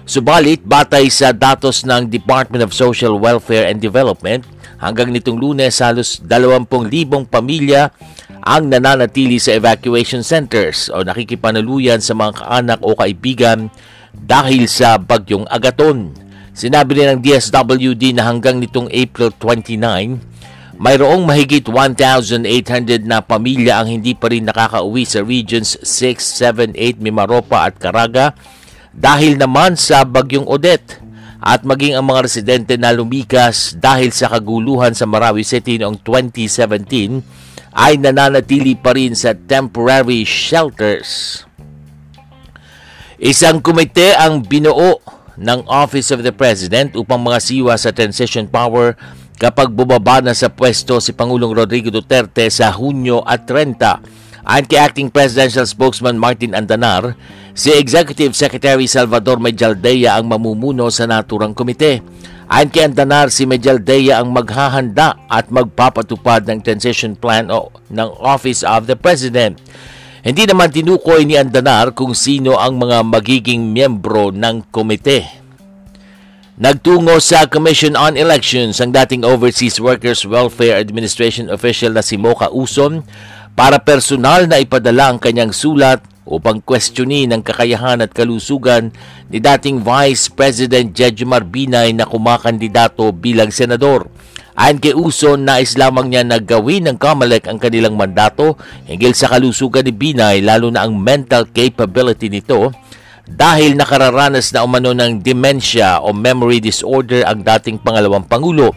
Subalit, 0.03 0.67
batay 0.67 1.07
sa 1.07 1.31
datos 1.31 1.87
ng 1.87 2.11
Department 2.11 2.59
of 2.59 2.75
Social 2.75 3.15
Welfare 3.15 3.71
and 3.71 3.79
Development, 3.79 4.43
hanggang 4.83 5.15
nitong 5.15 5.39
lunes 5.39 5.79
halos 5.79 6.19
20,000 6.19 6.67
pamilya 7.31 7.95
ang 8.47 8.71
nananatili 8.71 9.43
sa 9.43 9.59
evacuation 9.59 10.23
centers 10.23 10.87
o 10.87 11.03
nakikipanaluyan 11.03 11.99
sa 11.99 12.15
mga 12.15 12.39
kaanak 12.39 12.79
o 12.79 12.95
kaibigan 12.95 13.67
dahil 14.15 14.71
sa 14.71 14.95
bagyong 14.95 15.43
Agaton. 15.51 16.15
Sinabi 16.55 17.03
rin 17.03 17.19
ng 17.19 17.21
DSWD 17.21 18.15
na 18.15 18.23
hanggang 18.31 18.63
nitong 18.63 18.87
April 18.87 19.35
29, 19.35 20.79
mayroong 20.79 21.27
mahigit 21.27 21.67
1,800 21.67 23.03
na 23.03 23.19
pamilya 23.19 23.83
ang 23.83 23.91
hindi 23.99 24.15
pa 24.15 24.31
rin 24.31 24.47
nakakauwi 24.47 25.03
sa 25.03 25.19
Regions 25.27 25.75
6, 25.83 26.71
7, 26.71 26.71
8, 26.71 27.03
Mimaropa 27.03 27.67
at 27.67 27.75
Caraga 27.75 28.31
dahil 28.95 29.35
naman 29.35 29.75
sa 29.75 30.07
bagyong 30.07 30.47
Odette 30.47 31.03
at 31.43 31.67
maging 31.67 31.99
ang 31.99 32.07
mga 32.07 32.23
residente 32.25 32.73
na 32.79 32.95
lumikas 32.95 33.75
dahil 33.77 34.09
sa 34.15 34.31
kaguluhan 34.31 34.95
sa 34.95 35.05
Marawi 35.05 35.43
City 35.43 35.77
noong 35.77 35.99
2017 36.01 37.46
ay 37.75 37.99
nananatili 37.99 38.75
pa 38.77 38.95
rin 38.95 39.15
sa 39.17 39.35
temporary 39.35 40.23
shelters. 40.23 41.43
Isang 43.17 43.65
komite 43.65 44.13
ang 44.13 44.45
binuo 44.45 45.01
ng 45.37 45.65
Office 45.65 46.13
of 46.13 46.21
the 46.21 46.33
President 46.33 46.93
upang 46.93 47.21
mga 47.21 47.41
siwa 47.41 47.73
sa 47.77 47.93
transition 47.93 48.45
power 48.45 48.93
kapag 49.37 49.69
bumaba 49.69 50.21
na 50.21 50.33
sa 50.33 50.49
pwesto 50.49 50.97
si 50.97 51.13
Pangulong 51.13 51.53
Rodrigo 51.53 51.93
Duterte 51.93 52.49
sa 52.49 52.73
Hunyo 52.73 53.21
at 53.21 53.45
30. 53.45 54.45
Ayon 54.47 54.65
kay 54.65 54.79
Acting 54.81 55.09
Presidential 55.13 55.67
Spokesman 55.67 56.17
Martin 56.17 56.57
Andanar, 56.57 57.13
si 57.53 57.69
Executive 57.69 58.33
Secretary 58.33 58.89
Salvador 58.89 59.37
Medjaldea 59.37 60.17
ang 60.17 60.25
mamumuno 60.25 60.89
sa 60.89 61.05
naturang 61.05 61.53
komite. 61.53 62.01
Ayon 62.47 62.71
kay 62.71 62.87
Andanar, 62.87 63.27
si 63.27 63.43
Medjaldea 63.43 64.23
ang 64.23 64.31
maghahanda 64.31 65.19
at 65.27 65.51
magpapatupad 65.51 66.47
ng 66.47 66.63
transition 66.63 67.11
plan 67.11 67.51
o 67.51 67.75
ng 67.91 68.07
Office 68.23 68.63
of 68.63 68.87
the 68.87 68.95
President. 68.95 69.59
Hindi 70.23 70.47
naman 70.47 70.71
tinukoy 70.71 71.27
ni 71.27 71.35
Andanar 71.35 71.91
kung 71.91 72.15
sino 72.15 72.55
ang 72.55 72.79
mga 72.79 73.03
magiging 73.03 73.75
miyembro 73.75 74.31
ng 74.31 74.63
komite. 74.71 75.27
Nagtungo 76.55 77.19
sa 77.19 77.51
Commission 77.51 77.99
on 77.99 78.15
Elections 78.15 78.79
ang 78.79 78.95
dating 78.95 79.27
Overseas 79.27 79.83
Workers 79.83 80.23
Welfare 80.23 80.79
Administration 80.79 81.51
official 81.51 81.91
na 81.91 82.01
si 82.01 82.15
Mocha 82.15 82.47
Uson 82.47 83.03
para 83.59 83.75
personal 83.75 84.47
na 84.47 84.63
ipadala 84.63 85.11
ang 85.11 85.19
kanyang 85.19 85.51
sulat 85.51 85.99
upang 86.27 86.59
questionin 86.59 87.31
ang 87.31 87.41
kakayahan 87.41 88.03
at 88.03 88.11
kalusugan 88.11 88.91
ni 89.31 89.39
dating 89.39 89.81
Vice 89.81 90.27
President 90.27 90.91
Jejomar 90.91 91.47
Binay 91.47 91.95
na 91.95 92.03
kumakandidato 92.03 93.09
bilang 93.15 93.49
senador. 93.49 94.11
Ayon 94.57 94.81
kay 94.81 94.93
Uson, 94.97 95.45
nais 95.45 95.77
lamang 95.77 96.09
niya 96.09 96.25
na 96.25 96.41
gawin 96.41 96.89
ng 96.89 96.97
Kamalek 96.97 97.45
ang 97.45 97.61
kanilang 97.61 97.93
mandato 97.93 98.57
hinggil 98.89 99.13
sa 99.13 99.29
kalusugan 99.29 99.85
ni 99.85 99.93
Binay 99.93 100.41
lalo 100.41 100.73
na 100.73 100.81
ang 100.83 100.97
mental 100.97 101.45
capability 101.47 102.27
nito 102.27 102.73
dahil 103.27 103.75
nakararanas 103.75 104.55
na 104.55 104.63
umano 104.63 104.95
ng 104.95 105.19
dementia 105.19 105.99
o 105.99 106.15
memory 106.15 106.63
disorder 106.63 107.27
ang 107.27 107.43
dating 107.43 107.77
pangalawang 107.77 108.23
pangulo. 108.23 108.71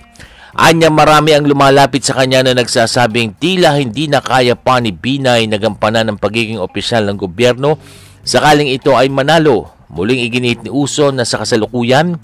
Anya 0.56 0.90
marami 0.90 1.30
ang 1.30 1.46
lumalapit 1.46 2.02
sa 2.02 2.18
kanya 2.18 2.42
na 2.42 2.58
nagsasabing 2.58 3.38
tila 3.38 3.78
hindi 3.78 4.10
na 4.10 4.18
kaya 4.18 4.58
pa 4.58 4.82
ni 4.82 4.90
Binay 4.90 5.46
nagampanan 5.46 6.10
ng 6.10 6.18
pagiging 6.18 6.58
opisyal 6.58 7.06
ng 7.06 7.18
gobyerno 7.18 7.78
sakaling 8.26 8.70
ito 8.74 8.98
ay 8.98 9.06
manalo. 9.06 9.70
Muling 9.90 10.22
iginit 10.26 10.62
ni 10.66 10.70
Uso 10.70 11.10
na 11.10 11.26
sa 11.26 11.42
kasalukuyan 11.42 12.18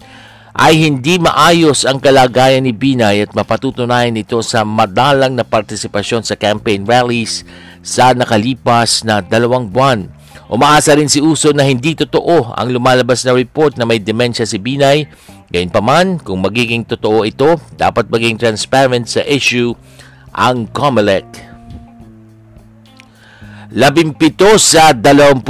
ay 0.56 0.88
hindi 0.88 1.20
maayos 1.20 1.84
ang 1.84 2.00
kalagayan 2.00 2.64
ni 2.64 2.72
Binay 2.72 3.28
at 3.28 3.36
mapatutunayan 3.36 4.16
ito 4.16 4.40
sa 4.40 4.64
madalang 4.64 5.36
na 5.36 5.44
partisipasyon 5.44 6.24
sa 6.24 6.34
campaign 6.34 6.88
rallies 6.88 7.44
sa 7.84 8.16
nakalipas 8.16 9.04
na 9.04 9.20
dalawang 9.20 9.68
buwan. 9.68 10.08
Umaasa 10.46 10.94
rin 10.94 11.10
si 11.10 11.18
Uso 11.18 11.50
na 11.50 11.66
hindi 11.66 11.98
totoo 11.98 12.54
ang 12.54 12.70
lumalabas 12.70 13.26
na 13.26 13.34
report 13.34 13.74
na 13.76 13.84
may 13.84 13.98
dementia 13.98 14.46
si 14.46 14.56
Binay 14.62 15.10
Gayunpaman, 15.46 16.18
kung 16.18 16.42
magiging 16.42 16.82
totoo 16.82 17.22
ito, 17.22 17.54
dapat 17.78 18.10
maging 18.10 18.34
transparent 18.34 19.06
sa 19.06 19.22
issue 19.22 19.70
ang 20.34 20.66
COMELEC. 20.66 21.24
Labimpito 23.76 24.58
sa 24.58 24.90
21 24.90 25.42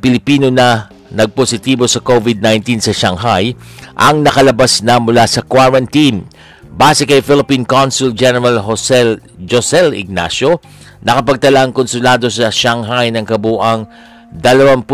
Pilipino 0.00 0.48
na 0.48 0.92
nagpositibo 1.12 1.84
sa 1.84 2.00
COVID-19 2.00 2.80
sa 2.80 2.92
Shanghai 2.96 3.52
ang 3.92 4.24
nakalabas 4.24 4.80
na 4.80 4.96
mula 4.96 5.28
sa 5.28 5.44
quarantine. 5.44 6.24
Base 6.72 7.04
kay 7.04 7.20
Philippine 7.20 7.68
Consul 7.68 8.16
General 8.16 8.56
Jose 8.64 9.20
Josel 9.36 9.92
Ignacio, 9.92 10.64
nakapagtala 11.04 11.68
ang 11.68 11.72
konsulado 11.76 12.32
sa 12.32 12.48
Shanghai 12.48 13.12
ng 13.12 13.28
kabuang 13.28 13.84
21 14.32 14.88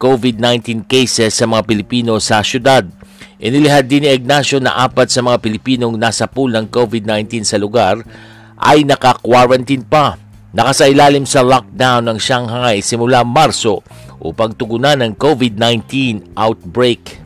COVID-19 0.00 0.88
cases 0.88 1.36
sa 1.36 1.44
mga 1.44 1.68
Pilipino 1.68 2.16
sa 2.16 2.40
syudad. 2.40 2.88
Inilihad 3.38 3.86
din 3.86 4.02
ni 4.02 4.10
Ignacio 4.10 4.58
na 4.58 4.74
apat 4.82 5.14
sa 5.14 5.22
mga 5.22 5.38
Pilipinong 5.38 5.94
nasa 5.94 6.26
pool 6.26 6.50
ng 6.50 6.66
COVID-19 6.66 7.46
sa 7.46 7.54
lugar 7.54 8.02
ay 8.58 8.82
naka-quarantine 8.82 9.86
pa. 9.86 10.18
Nakasailalim 10.50 11.22
sa 11.22 11.46
lockdown 11.46 12.10
ng 12.10 12.18
Shanghai 12.18 12.82
simula 12.82 13.22
Marso 13.22 13.86
upang 14.18 14.50
tugunan 14.58 14.98
ng 14.98 15.14
COVID-19 15.14 16.34
outbreak. 16.34 17.22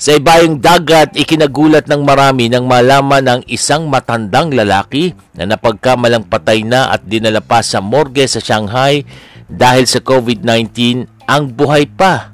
Sa 0.00 0.16
ibayong 0.16 0.62
dagat, 0.62 1.12
ikinagulat 1.18 1.90
ng 1.90 2.06
marami 2.06 2.46
nang 2.46 2.70
malaman 2.70 3.20
ng 3.20 3.40
isang 3.50 3.90
matandang 3.90 4.54
lalaki 4.54 5.12
na 5.36 5.44
napagkamalang 5.44 6.24
patay 6.24 6.62
na 6.62 6.88
at 6.88 7.04
dinala 7.04 7.42
pa 7.42 7.60
sa 7.60 7.82
morgue 7.82 8.24
sa 8.30 8.38
Shanghai 8.38 9.04
dahil 9.50 9.84
sa 9.90 9.98
COVID-19 9.98 11.04
ang 11.26 11.50
buhay 11.50 11.84
pa. 11.90 12.29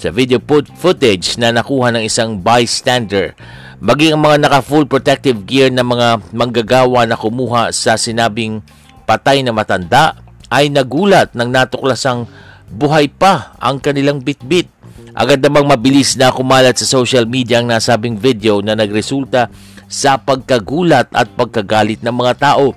Sa 0.00 0.08
video 0.08 0.40
footage 0.80 1.36
na 1.36 1.52
nakuha 1.52 1.92
ng 1.92 2.08
isang 2.08 2.40
bystander, 2.40 3.36
maging 3.84 4.16
ang 4.16 4.24
mga 4.24 4.48
naka-full 4.48 4.88
protective 4.88 5.44
gear 5.44 5.68
na 5.68 5.84
mga 5.84 6.24
manggagawa 6.32 7.04
na 7.04 7.20
kumuha 7.20 7.68
sa 7.68 8.00
sinabing 8.00 8.64
patay 9.04 9.44
na 9.44 9.52
matanda 9.52 10.16
ay 10.48 10.72
nagulat 10.72 11.36
nang 11.36 11.52
natuklasang 11.52 12.24
buhay 12.72 13.12
pa 13.12 13.52
ang 13.60 13.76
kanilang 13.76 14.24
bitbit. 14.24 14.72
Agad 15.12 15.44
namang 15.44 15.68
mabilis 15.68 16.16
na 16.16 16.32
kumalat 16.32 16.80
sa 16.80 16.88
social 16.88 17.28
media 17.28 17.60
ang 17.60 17.68
nasabing 17.68 18.16
video 18.16 18.64
na 18.64 18.72
nagresulta 18.72 19.52
sa 19.84 20.16
pagkagulat 20.16 21.12
at 21.12 21.28
pagkagalit 21.36 22.00
ng 22.00 22.16
mga 22.16 22.40
tao. 22.40 22.72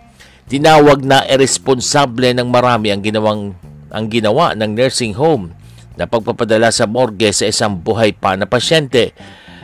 Tinawag 0.51 1.07
na 1.07 1.23
irresponsable 1.23 2.35
ng 2.35 2.51
marami 2.51 2.91
ang 2.91 2.99
ginawang 2.99 3.55
ang 3.95 4.05
ginawa 4.11 4.51
ng 4.59 4.75
nursing 4.75 5.15
home 5.15 5.62
na 5.97 6.09
pagpapadala 6.09 6.73
sa 6.73 6.89
morgue 6.89 7.29
sa 7.29 7.49
isang 7.49 7.77
buhay 7.77 8.13
pa 8.13 8.33
na 8.33 8.49
pasyente. 8.49 9.13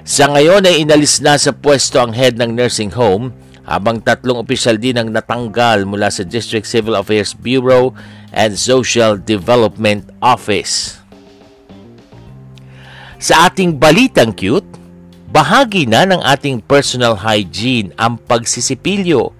Sa 0.06 0.30
ngayon 0.30 0.66
ay 0.66 0.82
inalis 0.82 1.22
na 1.22 1.38
sa 1.38 1.54
pwesto 1.54 2.02
ang 2.02 2.14
head 2.16 2.38
ng 2.38 2.56
nursing 2.56 2.94
home 2.94 3.34
habang 3.70 4.02
tatlong 4.02 4.42
opisyal 4.42 4.82
din 4.82 4.98
ang 4.98 5.14
natanggal 5.14 5.86
mula 5.86 6.10
sa 6.10 6.26
District 6.26 6.66
Civil 6.66 6.98
Affairs 6.98 7.38
Bureau 7.38 7.94
and 8.34 8.58
Social 8.58 9.22
Development 9.22 10.10
Office. 10.18 10.98
Sa 13.22 13.46
ating 13.46 13.78
balitang 13.78 14.34
cute, 14.34 14.66
bahagi 15.30 15.86
na 15.86 16.08
ng 16.08 16.24
ating 16.24 16.66
personal 16.66 17.20
hygiene 17.20 17.94
ang 18.00 18.18
pagsisipilyo. 18.18 19.36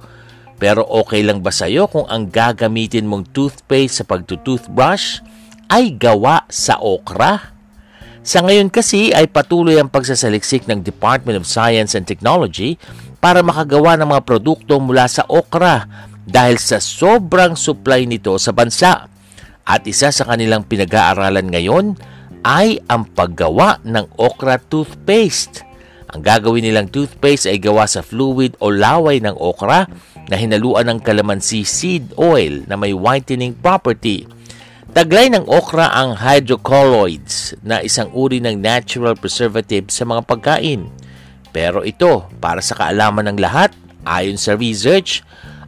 Pero 0.60 0.84
okay 0.86 1.24
lang 1.24 1.40
ba 1.40 1.50
sa'yo 1.50 1.88
kung 1.88 2.06
ang 2.12 2.28
gagamitin 2.28 3.08
mong 3.08 3.32
toothpaste 3.32 4.04
sa 4.04 4.06
pagtutoothbrush 4.06 5.24
ay 5.70 5.94
gawa 5.96 6.50
sa 6.50 6.82
okra? 6.82 7.54
Sa 8.26 8.44
ngayon 8.44 8.68
kasi 8.74 9.16
ay 9.16 9.30
patuloy 9.32 9.80
ang 9.80 9.88
pagsasaliksik 9.88 10.68
ng 10.68 10.84
Department 10.84 11.40
of 11.40 11.48
Science 11.48 11.96
and 11.96 12.04
Technology 12.04 12.76
para 13.22 13.40
makagawa 13.46 13.96
ng 13.96 14.10
mga 14.12 14.26
produkto 14.28 14.82
mula 14.82 15.08
sa 15.08 15.24
okra 15.30 15.88
dahil 16.28 16.60
sa 16.60 16.82
sobrang 16.84 17.56
supply 17.56 18.04
nito 18.10 18.36
sa 18.42 18.52
bansa. 18.52 19.08
At 19.70 19.86
isa 19.86 20.10
sa 20.10 20.26
kanilang 20.26 20.66
pinag-aaralan 20.66 21.48
ngayon 21.48 21.86
ay 22.42 22.82
ang 22.90 23.06
paggawa 23.06 23.78
ng 23.86 24.18
okra 24.18 24.58
toothpaste. 24.58 25.62
Ang 26.10 26.26
gagawin 26.26 26.66
nilang 26.66 26.90
toothpaste 26.90 27.54
ay 27.54 27.62
gawa 27.62 27.86
sa 27.86 28.02
fluid 28.02 28.58
o 28.58 28.74
laway 28.74 29.22
ng 29.22 29.38
okra 29.38 29.86
na 30.26 30.36
hinaluan 30.38 30.90
ng 30.90 31.00
calamansi 31.06 31.62
seed 31.62 32.18
oil 32.18 32.66
na 32.66 32.74
may 32.74 32.94
whitening 32.94 33.54
property. 33.54 34.26
Taglay 34.90 35.30
ng 35.30 35.46
okra 35.46 35.94
ang 35.94 36.18
hydrocolloids 36.18 37.54
na 37.62 37.78
isang 37.86 38.10
uri 38.10 38.42
ng 38.42 38.58
natural 38.58 39.14
preservative 39.14 39.94
sa 39.94 40.02
mga 40.02 40.26
pagkain. 40.26 40.90
Pero 41.54 41.86
ito, 41.86 42.26
para 42.42 42.58
sa 42.58 42.74
kaalaman 42.74 43.30
ng 43.30 43.38
lahat, 43.38 43.70
ayon 44.02 44.42
sa 44.42 44.58
research, 44.58 45.22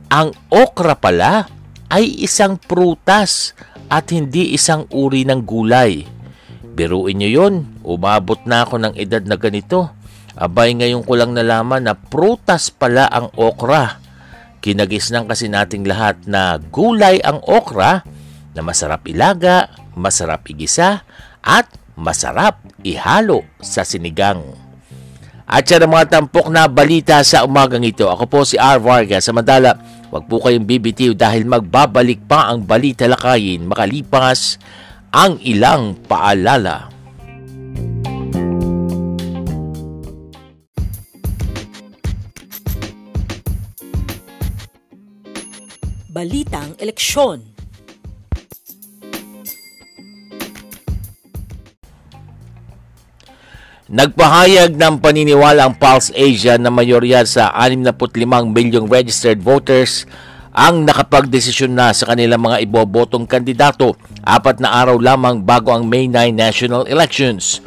ang 0.10 0.34
okra 0.50 0.98
pala 0.98 1.46
ay 1.94 2.18
isang 2.18 2.58
prutas 2.58 3.54
at 3.94 4.10
hindi 4.10 4.58
isang 4.58 4.90
uri 4.90 5.22
ng 5.22 5.46
gulay. 5.46 6.02
Biruin 6.74 7.22
nyo 7.22 7.30
yun, 7.30 7.56
umabot 7.86 8.42
na 8.50 8.66
ako 8.66 8.82
ng 8.82 8.94
edad 8.98 9.22
na 9.22 9.38
ganito. 9.38 9.94
Abay 10.34 10.74
ngayon 10.74 11.06
ko 11.06 11.14
lang 11.14 11.38
nalaman 11.38 11.86
na 11.86 11.94
prutas 11.94 12.74
pala 12.74 13.06
ang 13.06 13.30
okra. 13.38 14.02
Kinagisnan 14.66 15.30
kasi 15.30 15.46
nating 15.46 15.86
lahat 15.86 16.26
na 16.26 16.58
gulay 16.58 17.22
ang 17.22 17.38
okra 17.46 18.02
na 18.52 18.62
masarap 18.64 19.08
ilaga, 19.08 19.72
masarap 19.96 20.44
igisa, 20.52 21.04
at 21.42 21.68
masarap 21.96 22.60
ihalo 22.84 23.44
sa 23.60 23.86
sinigang. 23.86 24.42
At 25.52 25.68
siya 25.68 25.84
ng 25.84 25.92
mga 25.92 26.08
tampok 26.08 26.48
na 26.48 26.72
balita 26.72 27.20
sa 27.28 27.44
umagang 27.44 27.84
ito. 27.84 28.08
Ako 28.08 28.24
po 28.24 28.48
si 28.48 28.56
R. 28.56 28.80
Vargas. 28.80 29.28
Samantala, 29.28 29.76
wag 30.08 30.24
po 30.24 30.40
kayong 30.40 30.64
bibitiw 30.64 31.12
dahil 31.12 31.44
magbabalik 31.44 32.24
pa 32.24 32.48
ang 32.48 32.64
balita 32.64 33.04
lakayin 33.04 33.68
makalipas 33.68 34.56
ang 35.12 35.36
ilang 35.44 36.00
paalala. 36.08 36.88
Balitang 46.12 46.76
Eleksyon 46.80 47.51
Nagpahayag 53.92 54.80
ng 54.80 55.04
paniniwala 55.04 55.68
ang 55.68 55.76
Pulse 55.76 56.16
Asia 56.16 56.56
na 56.56 56.72
mayorya 56.72 57.28
sa 57.28 57.52
65 57.52 58.24
milyong 58.48 58.88
registered 58.88 59.44
voters 59.44 60.08
ang 60.56 60.88
nakapagdesisyon 60.88 61.76
na 61.76 61.92
sa 61.92 62.08
kanilang 62.08 62.40
mga 62.40 62.64
ibobotong 62.64 63.28
kandidato 63.28 64.00
apat 64.24 64.64
na 64.64 64.72
araw 64.80 64.96
lamang 64.96 65.44
bago 65.44 65.76
ang 65.76 65.84
May 65.84 66.08
9 66.08 66.32
national 66.32 66.88
elections. 66.88 67.60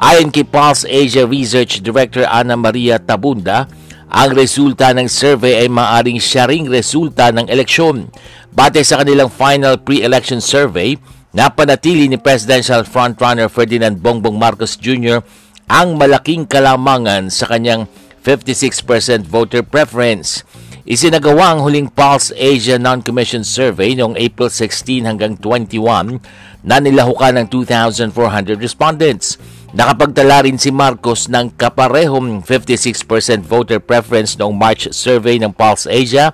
Ayon 0.00 0.32
kay 0.32 0.48
Pulse 0.48 0.88
Asia 0.88 1.28
Research 1.28 1.84
Director 1.84 2.24
Ana 2.24 2.56
Maria 2.56 2.96
Tabunda, 2.96 3.68
ang 4.08 4.32
resulta 4.32 4.96
ng 4.96 5.12
survey 5.12 5.60
ay 5.60 5.68
maaring 5.68 6.16
siya 6.16 6.48
ring 6.48 6.72
resulta 6.72 7.28
ng 7.36 7.52
eleksyon. 7.52 8.08
Batay 8.48 8.80
sa 8.80 9.04
kanilang 9.04 9.28
final 9.28 9.76
pre-election 9.76 10.40
survey, 10.40 10.96
napanatili 11.36 12.08
ni 12.08 12.16
Presidential 12.16 12.80
Frontrunner 12.80 13.52
Ferdinand 13.52 14.00
Bongbong 14.00 14.40
Marcos 14.40 14.80
Jr. 14.80 15.20
ang 15.66 15.98
malaking 15.98 16.46
kalamangan 16.46 17.26
sa 17.26 17.50
kanyang 17.50 17.90
56% 18.22 19.26
voter 19.26 19.66
preference. 19.66 20.46
Isinagawa 20.86 21.54
ang 21.54 21.66
huling 21.66 21.90
Pulse 21.90 22.30
Asia 22.38 22.78
Non-Commissioned 22.78 23.42
Survey 23.42 23.98
noong 23.98 24.14
April 24.14 24.46
16 24.46 25.02
hanggang 25.02 25.34
21 25.42 26.22
na 26.62 26.78
nilahukan 26.78 27.42
ng 27.42 27.46
2,400 27.50 28.54
respondents. 28.62 29.34
Nakapagtala 29.74 30.46
rin 30.46 30.62
si 30.62 30.70
Marcos 30.70 31.26
ng 31.26 31.50
kaparehong 31.58 32.46
56% 32.46 33.42
voter 33.42 33.82
preference 33.82 34.38
noong 34.38 34.54
March 34.54 34.86
survey 34.94 35.42
ng 35.42 35.50
Pulse 35.50 35.90
Asia 35.90 36.30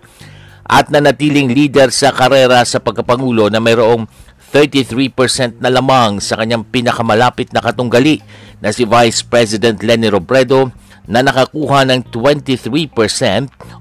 at 0.68 0.92
nanatiling 0.92 1.48
leader 1.48 1.88
sa 1.88 2.12
karera 2.12 2.60
sa 2.68 2.84
pagkapangulo 2.84 3.48
na 3.48 3.60
mayroong 3.60 4.04
33% 4.52 5.64
na 5.64 5.72
lamang 5.72 6.20
sa 6.20 6.36
kanyang 6.36 6.68
pinakamalapit 6.68 7.56
na 7.56 7.64
katunggali 7.64 8.20
na 8.62 8.70
si 8.70 8.86
Vice 8.86 9.26
President 9.26 9.82
Leni 9.82 10.06
Robredo 10.06 10.70
na 11.10 11.18
nakakuha 11.18 11.82
ng 11.82 12.06
23% 12.14 12.94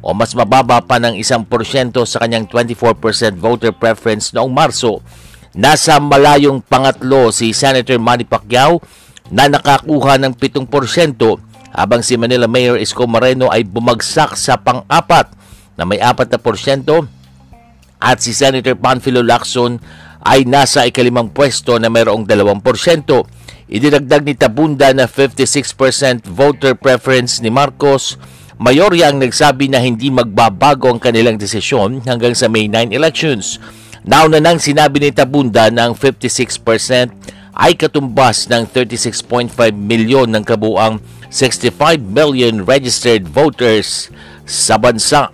o 0.01 0.09
mas 0.17 0.33
mababa 0.33 0.81
pa 0.81 0.97
ng 0.97 1.21
1% 1.21 1.21
sa 2.09 2.17
kanyang 2.17 2.49
24% 2.49 3.37
voter 3.37 3.71
preference 3.77 4.33
noong 4.33 4.49
Marso. 4.49 5.05
Nasa 5.53 6.01
malayong 6.01 6.65
pangatlo 6.65 7.29
si 7.29 7.53
Senator 7.53 8.01
Manny 8.01 8.25
Pacquiao 8.25 8.81
na 9.29 9.45
nakakuha 9.45 10.17
ng 10.17 10.33
7% 10.33 10.65
habang 11.71 12.01
si 12.01 12.17
Manila 12.17 12.49
Mayor 12.49 12.81
Isko 12.81 13.05
Moreno 13.05 13.47
ay 13.53 13.63
bumagsak 13.63 14.33
sa 14.35 14.57
pang-apat 14.57 15.29
na 15.77 15.85
may 15.85 16.01
4% 16.01 16.41
at 18.01 18.17
si 18.17 18.33
Senator 18.33 18.73
Panfilo 18.73 19.21
Lacson 19.21 19.77
ay 20.25 20.45
nasa 20.49 20.89
ikalimang 20.89 21.29
pwesto 21.29 21.77
na 21.77 21.87
mayroong 21.87 22.25
2%. 22.25 22.65
Idinagdag 23.71 24.27
ni 24.27 24.36
Tabunda 24.36 24.91
na 24.91 25.07
56% 25.07 26.27
voter 26.27 26.75
preference 26.75 27.39
ni 27.39 27.47
Marcos. 27.47 28.19
Mayorya 28.60 29.07
ang 29.07 29.23
nagsabi 29.23 29.71
na 29.71 29.79
hindi 29.79 30.12
magbabago 30.12 30.91
ang 30.91 30.99
kanilang 30.99 31.39
desisyon 31.39 32.03
hanggang 32.03 32.36
sa 32.36 32.51
May 32.51 32.67
9 32.67 32.91
elections. 32.91 33.63
Nauna 34.03 34.43
nang 34.43 34.60
sinabi 34.60 34.99
ni 34.99 35.15
Tabunda 35.15 35.71
na 35.71 35.88
ang 35.88 35.95
56% 35.95 37.15
ay 37.55 37.79
katumbas 37.79 38.51
ng 38.51 38.67
36.5 38.67 39.55
milyon 39.71 40.36
ng 40.36 40.43
kabuang 40.43 40.99
65 41.31 42.03
million 42.03 42.67
registered 42.67 43.23
voters 43.23 44.12
sa 44.43 44.75
bansa. 44.75 45.31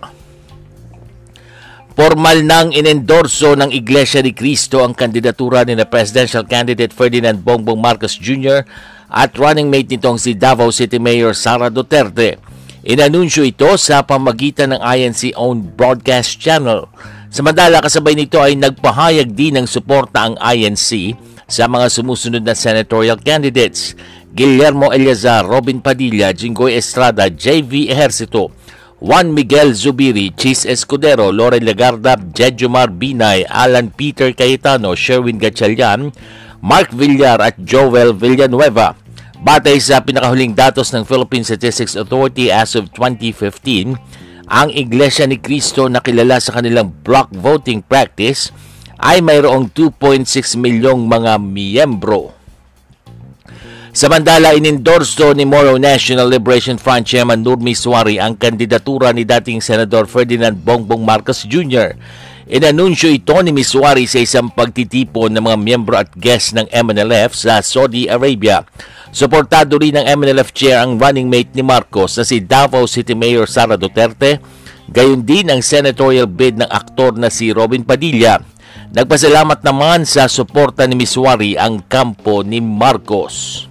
Formal 1.98 2.46
nang 2.46 2.70
inendorso 2.70 3.58
ng 3.58 3.74
Iglesia 3.74 4.22
ni 4.22 4.30
Cristo 4.30 4.86
ang 4.86 4.94
kandidatura 4.94 5.66
ni 5.66 5.74
na 5.74 5.82
presidential 5.82 6.46
candidate 6.46 6.94
Ferdinand 6.94 7.42
Bongbong 7.42 7.82
Marcos 7.82 8.14
Jr. 8.14 8.62
at 9.10 9.34
running 9.34 9.66
mate 9.66 9.90
nitong 9.90 10.14
si 10.14 10.38
Davao 10.38 10.70
City 10.70 11.02
Mayor 11.02 11.34
Sara 11.34 11.66
Duterte. 11.74 12.38
Inanunsyo 12.86 13.42
ito 13.42 13.74
sa 13.74 14.06
pamagitan 14.06 14.78
ng 14.78 14.78
INC-owned 14.78 15.74
broadcast 15.74 16.38
channel. 16.38 16.86
Samantala 17.34 17.82
kasabay 17.82 18.14
nito 18.14 18.38
ay 18.38 18.54
nagpahayag 18.54 19.34
din 19.34 19.58
ng 19.58 19.66
suporta 19.66 20.22
ang 20.22 20.38
INC 20.38 21.18
sa 21.50 21.66
mga 21.66 21.90
sumusunod 21.90 22.46
na 22.46 22.54
senatorial 22.54 23.18
candidates. 23.18 23.98
Guillermo 24.30 24.94
Eleazar, 24.94 25.42
Robin 25.42 25.82
Padilla, 25.82 26.30
Jinggoy 26.30 26.78
Estrada, 26.78 27.26
JV 27.26 27.90
Ejercito, 27.90 28.54
Juan 28.98 29.30
Miguel 29.30 29.78
Zubiri, 29.78 30.34
Chis 30.34 30.66
Escudero, 30.66 31.30
Loren 31.30 31.62
Lagarda, 31.62 32.18
Jejomar 32.34 32.90
Binay, 32.90 33.46
Alan 33.46 33.94
Peter 33.94 34.34
Cayetano, 34.34 34.98
Sherwin 34.98 35.38
Gatchalian, 35.38 36.10
Mark 36.58 36.90
Villar 36.90 37.38
at 37.38 37.54
Joel 37.62 38.10
Villanueva. 38.10 38.98
Batay 39.38 39.78
sa 39.78 40.02
pinakahuling 40.02 40.50
datos 40.50 40.90
ng 40.90 41.06
Philippine 41.06 41.46
Statistics 41.46 41.94
Authority 41.94 42.50
as 42.50 42.74
of 42.74 42.90
2015, 42.90 43.94
ang 44.50 44.68
Iglesia 44.74 45.30
ni 45.30 45.38
Cristo 45.38 45.86
na 45.86 46.02
kilala 46.02 46.42
sa 46.42 46.58
kanilang 46.58 46.90
block 47.06 47.30
voting 47.30 47.86
practice 47.86 48.50
ay 48.98 49.22
mayroong 49.22 49.70
2.6 49.70 50.26
milyong 50.58 51.06
mga 51.06 51.38
miyembro. 51.38 52.37
Samantala, 53.98 54.54
inendorso 54.54 55.34
ni 55.34 55.42
Moro 55.42 55.74
National 55.74 56.30
Liberation 56.30 56.78
Front 56.78 57.02
Chairman 57.02 57.42
Nurmi 57.42 57.74
Suari 57.74 58.22
ang 58.22 58.38
kandidatura 58.38 59.10
ni 59.10 59.26
dating 59.26 59.58
Senador 59.58 60.06
Ferdinand 60.06 60.54
Bongbong 60.54 61.02
Marcos 61.02 61.42
Jr. 61.42 61.98
Inanunsyo 62.46 63.10
ito 63.10 63.34
ni 63.42 63.50
Miswari 63.50 64.06
sa 64.06 64.22
isang 64.22 64.54
pagtitipon 64.54 65.34
ng 65.34 65.42
mga 65.42 65.58
miyembro 65.58 65.98
at 65.98 66.14
guest 66.14 66.54
ng 66.54 66.70
MNLF 66.70 67.34
sa 67.34 67.58
Saudi 67.58 68.06
Arabia. 68.06 68.62
Suportado 69.10 69.74
rin 69.82 69.98
ng 69.98 70.06
MNLF 70.06 70.54
chair 70.54 70.78
ang 70.78 70.94
running 70.94 71.26
mate 71.26 71.58
ni 71.58 71.66
Marcos 71.66 72.14
na 72.14 72.22
si 72.22 72.38
Davao 72.38 72.86
City 72.86 73.18
Mayor 73.18 73.50
Sara 73.50 73.74
Duterte, 73.74 74.38
gayon 74.94 75.26
din 75.26 75.50
ang 75.50 75.58
senatorial 75.58 76.30
bid 76.30 76.54
ng 76.54 76.70
aktor 76.70 77.18
na 77.18 77.34
si 77.34 77.50
Robin 77.50 77.82
Padilla. 77.82 78.38
Nagpasalamat 78.94 79.58
naman 79.66 80.06
sa 80.06 80.30
suporta 80.30 80.86
ni 80.86 80.94
Miswari 80.94 81.58
ang 81.58 81.82
kampo 81.82 82.46
ni 82.46 82.62
Marcos. 82.62 83.66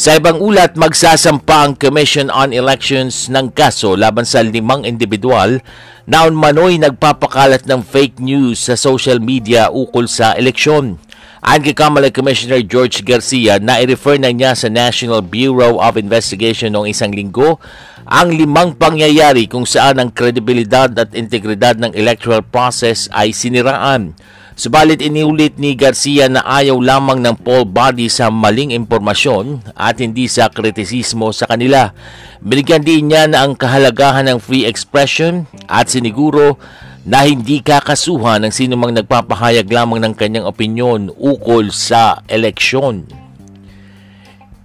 Sa 0.00 0.16
ibang 0.16 0.40
ulat, 0.40 0.80
magsasampa 0.80 1.68
ang 1.68 1.76
Commission 1.76 2.32
on 2.32 2.56
Elections 2.56 3.28
ng 3.28 3.52
kaso 3.52 3.92
laban 3.92 4.24
sa 4.24 4.40
limang 4.40 4.88
individual 4.88 5.60
na 6.08 6.24
manoy 6.32 6.80
nagpapakalat 6.80 7.68
ng 7.68 7.84
fake 7.84 8.16
news 8.16 8.64
sa 8.64 8.80
social 8.80 9.20
media 9.20 9.68
ukol 9.68 10.08
sa 10.08 10.32
eleksyon. 10.40 10.96
Ayon 11.44 11.64
kay 11.68 11.76
Kamala 11.76 12.08
Commissioner 12.08 12.64
George 12.64 13.04
Garcia 13.04 13.60
na 13.60 13.76
i-refer 13.76 14.16
na 14.16 14.32
niya 14.32 14.56
sa 14.56 14.72
National 14.72 15.20
Bureau 15.20 15.76
of 15.76 16.00
Investigation 16.00 16.72
noong 16.72 16.88
isang 16.88 17.12
linggo 17.12 17.60
ang 18.08 18.32
limang 18.32 18.80
pangyayari 18.80 19.52
kung 19.52 19.68
saan 19.68 20.00
ang 20.00 20.08
kredibilidad 20.08 20.88
at 20.96 21.12
integridad 21.12 21.76
ng 21.76 21.92
electoral 21.92 22.40
process 22.40 23.04
ay 23.12 23.36
siniraan. 23.36 24.16
Subalit 24.60 25.00
iniulit 25.00 25.56
ni 25.56 25.72
Garcia 25.72 26.28
na 26.28 26.44
ayaw 26.44 26.76
lamang 26.84 27.24
ng 27.24 27.32
poll 27.40 27.64
body 27.64 28.12
sa 28.12 28.28
maling 28.28 28.76
impormasyon 28.76 29.64
at 29.72 30.04
hindi 30.04 30.28
sa 30.28 30.52
kritisismo 30.52 31.32
sa 31.32 31.48
kanila. 31.48 31.96
Binigyan 32.44 32.84
din 32.84 33.08
niya 33.08 33.24
na 33.24 33.48
ang 33.48 33.56
kahalagahan 33.56 34.28
ng 34.28 34.36
free 34.36 34.68
expression 34.68 35.48
at 35.64 35.88
siniguro 35.88 36.60
na 37.08 37.24
hindi 37.24 37.64
kakasuhan 37.64 38.44
ng 38.44 38.52
sinumang 38.52 38.92
nagpapahayag 39.00 39.64
lamang 39.64 40.04
ng 40.04 40.12
kanyang 40.12 40.44
opinyon 40.44 41.08
ukol 41.16 41.72
sa 41.72 42.20
eleksyon. 42.28 43.08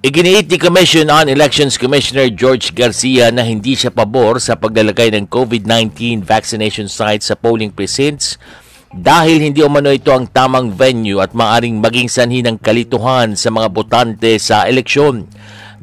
Iginiit 0.03 0.51
ni 0.51 0.59
Commission 0.59 1.07
on 1.07 1.31
Elections 1.31 1.79
Commissioner 1.79 2.27
George 2.35 2.75
Garcia 2.75 3.31
na 3.31 3.47
hindi 3.47 3.79
siya 3.79 3.95
pabor 3.95 4.43
sa 4.43 4.59
paglalagay 4.59 5.15
ng 5.15 5.31
COVID-19 5.31 6.19
vaccination 6.19 6.91
sites 6.91 7.31
sa 7.31 7.39
polling 7.39 7.71
precincts 7.71 8.35
dahil 8.95 9.43
hindi 9.43 9.59
umano 9.59 9.91
ito 9.91 10.15
ang 10.15 10.23
tamang 10.31 10.71
venue 10.71 11.19
at 11.19 11.35
maaring 11.35 11.83
maging 11.83 12.07
sanhi 12.07 12.39
ng 12.39 12.55
kalituhan 12.63 13.35
sa 13.35 13.51
mga 13.51 13.67
botante 13.67 14.39
sa 14.39 14.63
eleksyon. 14.63 15.27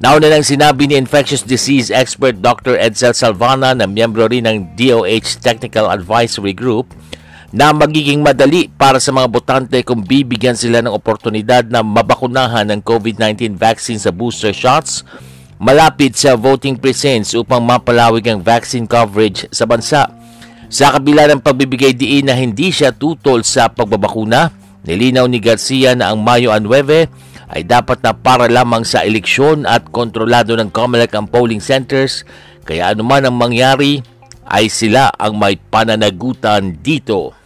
Nauna 0.01 0.33
nang 0.33 0.43
sinabi 0.43 0.89
ni 0.89 0.97
infectious 0.97 1.45
disease 1.45 1.93
expert 1.93 2.41
Dr. 2.41 2.75
Edsel 2.81 3.13
Salvana 3.13 3.77
na 3.77 3.85
miyembro 3.85 4.25
rin 4.27 4.49
ng 4.49 4.75
DOH 4.75 5.45
Technical 5.45 5.93
Advisory 5.93 6.57
Group 6.57 6.97
na 7.53 7.69
magiging 7.77 8.25
madali 8.25 8.73
para 8.73 8.97
sa 8.97 9.13
mga 9.13 9.29
botante 9.29 9.79
kung 9.85 10.01
bibigyan 10.01 10.57
sila 10.57 10.81
ng 10.81 10.91
oportunidad 10.91 11.69
na 11.69 11.85
mabakunahan 11.85 12.65
ng 12.73 12.81
COVID-19 12.81 13.61
vaccine 13.61 14.01
sa 14.01 14.09
booster 14.09 14.57
shots 14.57 15.05
malapit 15.61 16.17
sa 16.17 16.35
voting 16.35 16.81
precincts 16.81 17.37
upang 17.37 17.61
mapalawig 17.61 18.25
ang 18.27 18.41
vaccine 18.41 18.89
coverage 18.89 19.47
sa 19.53 19.69
bansa. 19.69 20.22
Sa 20.73 20.89
kabila 20.89 21.29
ng 21.29 21.45
pagbibigay 21.45 21.93
diin 21.93 22.25
na 22.25 22.33
hindi 22.33 22.73
siya 22.73 22.97
tutol 22.97 23.45
sa 23.45 23.69
pagbabakuna, 23.69 24.49
nilinaw 24.89 25.29
ni 25.29 25.37
Garcia 25.37 25.93
na 25.93 26.09
ang 26.09 26.25
Mayo 26.25 26.49
9 26.49 27.53
ay 27.53 27.61
dapat 27.69 28.01
na 28.01 28.17
para 28.17 28.49
lamang 28.49 28.81
sa 28.81 29.05
eleksyon 29.05 29.69
at 29.69 29.93
kontrolado 29.93 30.57
ng 30.57 30.73
COMELEC 30.73 31.13
ang 31.13 31.29
polling 31.29 31.61
centers 31.61 32.25
kaya 32.65 32.89
anuman 32.89 33.29
ang 33.29 33.37
mangyari 33.37 34.01
ay 34.49 34.73
sila 34.73 35.13
ang 35.21 35.37
may 35.37 35.61
pananagutan 35.61 36.81
dito. 36.81 37.37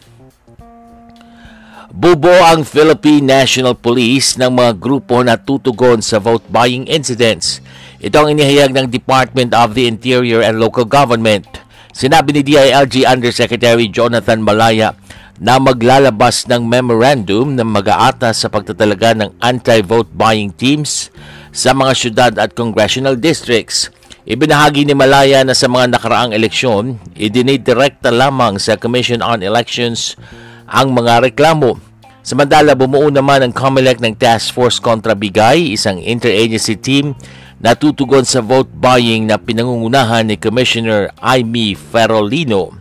Bubo 1.90 2.30
ang 2.30 2.62
Philippine 2.62 3.42
National 3.42 3.74
Police 3.74 4.38
ng 4.38 4.54
mga 4.54 4.78
grupo 4.78 5.18
na 5.26 5.34
tutugon 5.34 5.98
sa 5.98 6.22
vote 6.22 6.46
buying 6.46 6.86
incidents. 6.86 7.58
Ito 7.98 8.22
ang 8.22 8.38
inihayag 8.38 8.70
ng 8.70 8.86
Department 8.86 9.50
of 9.50 9.74
the 9.74 9.90
Interior 9.90 10.46
and 10.46 10.62
Local 10.62 10.86
Government. 10.86 11.65
Sinabi 11.96 12.36
ni 12.36 12.44
DILG 12.44 13.08
Undersecretary 13.08 13.88
Jonathan 13.88 14.44
Malaya 14.44 14.92
na 15.40 15.56
maglalabas 15.56 16.44
ng 16.44 16.60
memorandum 16.60 17.56
na 17.56 17.64
mag-aatas 17.64 18.44
sa 18.44 18.52
pagtatalaga 18.52 19.16
ng 19.16 19.32
anti-vote 19.40 20.12
buying 20.12 20.52
teams 20.52 21.08
sa 21.56 21.72
mga 21.72 21.92
syudad 21.96 22.32
at 22.36 22.52
congressional 22.52 23.16
districts. 23.16 23.88
Ibinahagi 24.28 24.84
ni 24.84 24.92
Malaya 24.92 25.40
na 25.40 25.56
sa 25.56 25.72
mga 25.72 25.96
nakaraang 25.96 26.36
eleksyon, 26.36 27.00
idinidirekta 27.16 28.12
lamang 28.12 28.60
sa 28.60 28.76
Commission 28.76 29.24
on 29.24 29.40
Elections 29.40 30.20
ang 30.68 30.92
mga 30.92 31.32
reklamo. 31.32 31.80
Samantala, 32.20 32.76
bumuo 32.76 33.08
naman 33.08 33.40
ang 33.40 33.56
COMELEC 33.56 34.04
ng 34.04 34.20
Task 34.20 34.52
Force 34.52 34.84
kontra 34.84 35.16
Bigay, 35.16 35.72
isang 35.72 35.96
interagency 36.04 36.76
team 36.76 37.16
na 37.60 37.72
tutugon 37.72 38.24
sa 38.24 38.44
vote 38.44 38.68
buying 38.68 39.28
na 39.28 39.40
pinangungunahan 39.40 40.28
ni 40.28 40.36
Commissioner 40.36 41.08
Aimee 41.20 41.72
Ferolino. 41.72 42.76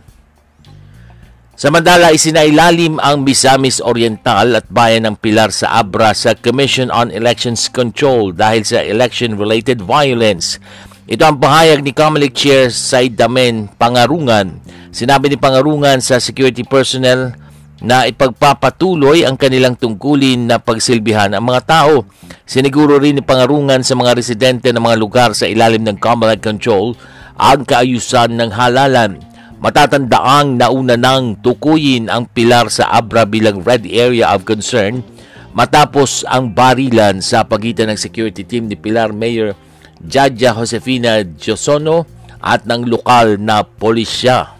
Samantala, 1.56 2.12
isinailalim 2.12 3.00
ang 3.00 3.24
Misamis 3.24 3.80
Oriental 3.80 4.60
at 4.60 4.68
Bayan 4.68 5.08
ng 5.08 5.16
Pilar 5.16 5.48
sa 5.48 5.80
Abra 5.80 6.12
sa 6.12 6.36
Commission 6.36 6.92
on 6.92 7.08
Elections 7.08 7.72
Control 7.72 8.36
dahil 8.36 8.60
sa 8.60 8.84
election-related 8.84 9.80
violence. 9.80 10.60
Ito 11.08 11.24
ang 11.24 11.40
pahayag 11.40 11.80
ni 11.80 11.96
Comelec 11.96 12.36
Chair 12.36 12.68
Said 12.68 13.16
Damen 13.16 13.72
Pangarungan. 13.80 14.60
Sinabi 14.92 15.32
ni 15.32 15.40
Pangarungan 15.40 16.04
sa 16.04 16.20
security 16.20 16.60
personnel 16.60 17.32
na 17.84 18.08
ipagpapatuloy 18.08 19.28
ang 19.28 19.36
kanilang 19.36 19.76
tungkulin 19.76 20.48
na 20.48 20.56
pagsilbihan 20.56 21.36
ang 21.36 21.44
mga 21.44 21.62
tao. 21.68 22.08
Siniguro 22.48 22.96
rin 22.96 23.20
ni 23.20 23.22
pangarungan 23.24 23.84
sa 23.84 23.92
mga 23.92 24.16
residente 24.16 24.72
ng 24.72 24.80
mga 24.80 24.96
lugar 24.96 25.30
sa 25.36 25.44
ilalim 25.44 25.84
ng 25.84 26.00
Commonwealth 26.00 26.40
Control 26.40 26.96
ang 27.36 27.68
kaayusan 27.68 28.32
ng 28.32 28.50
halalan. 28.56 29.20
Matatandaang 29.60 30.56
nauna 30.56 30.96
nang 30.96 31.36
tukuyin 31.40 32.08
ang 32.08 32.28
pilar 32.28 32.68
sa 32.68 32.92
Abra 32.92 33.24
bilang 33.24 33.64
red 33.64 33.84
area 33.88 34.32
of 34.32 34.44
concern 34.44 35.00
matapos 35.56 36.24
ang 36.28 36.52
barilan 36.52 37.24
sa 37.24 37.44
pagitan 37.44 37.88
ng 37.88 37.96
security 37.96 38.44
team 38.44 38.68
ni 38.68 38.76
Pilar 38.76 39.16
Mayor 39.16 39.56
Jaja 40.04 40.52
Josefina 40.52 41.24
Josono 41.24 42.04
at 42.40 42.68
ng 42.68 42.84
lokal 42.84 43.40
na 43.40 43.64
polisya. 43.64 44.55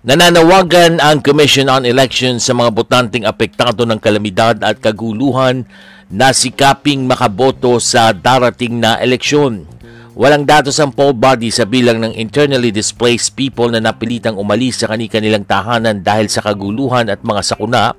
Nananawagan 0.00 0.96
ang 0.96 1.20
Commission 1.20 1.68
on 1.68 1.84
Elections 1.84 2.48
sa 2.48 2.56
mga 2.56 2.72
botanteng 2.72 3.28
apektado 3.28 3.84
ng 3.84 4.00
kalamidad 4.00 4.56
at 4.64 4.80
kaguluhan 4.80 5.68
na 6.08 6.32
sikaping 6.32 7.04
makaboto 7.04 7.76
sa 7.76 8.08
darating 8.16 8.80
na 8.80 8.96
eleksyon. 8.96 9.68
Walang 10.16 10.48
datos 10.48 10.80
ang 10.80 10.88
poll 10.88 11.12
body 11.12 11.52
sa 11.52 11.68
bilang 11.68 12.00
ng 12.00 12.16
internally 12.16 12.72
displaced 12.72 13.36
people 13.36 13.68
na 13.68 13.76
napilitang 13.76 14.40
umalis 14.40 14.80
sa 14.80 14.88
kanilang 14.88 15.44
tahanan 15.44 16.00
dahil 16.00 16.32
sa 16.32 16.40
kaguluhan 16.40 17.12
at 17.12 17.20
mga 17.20 17.44
sakuna. 17.44 17.92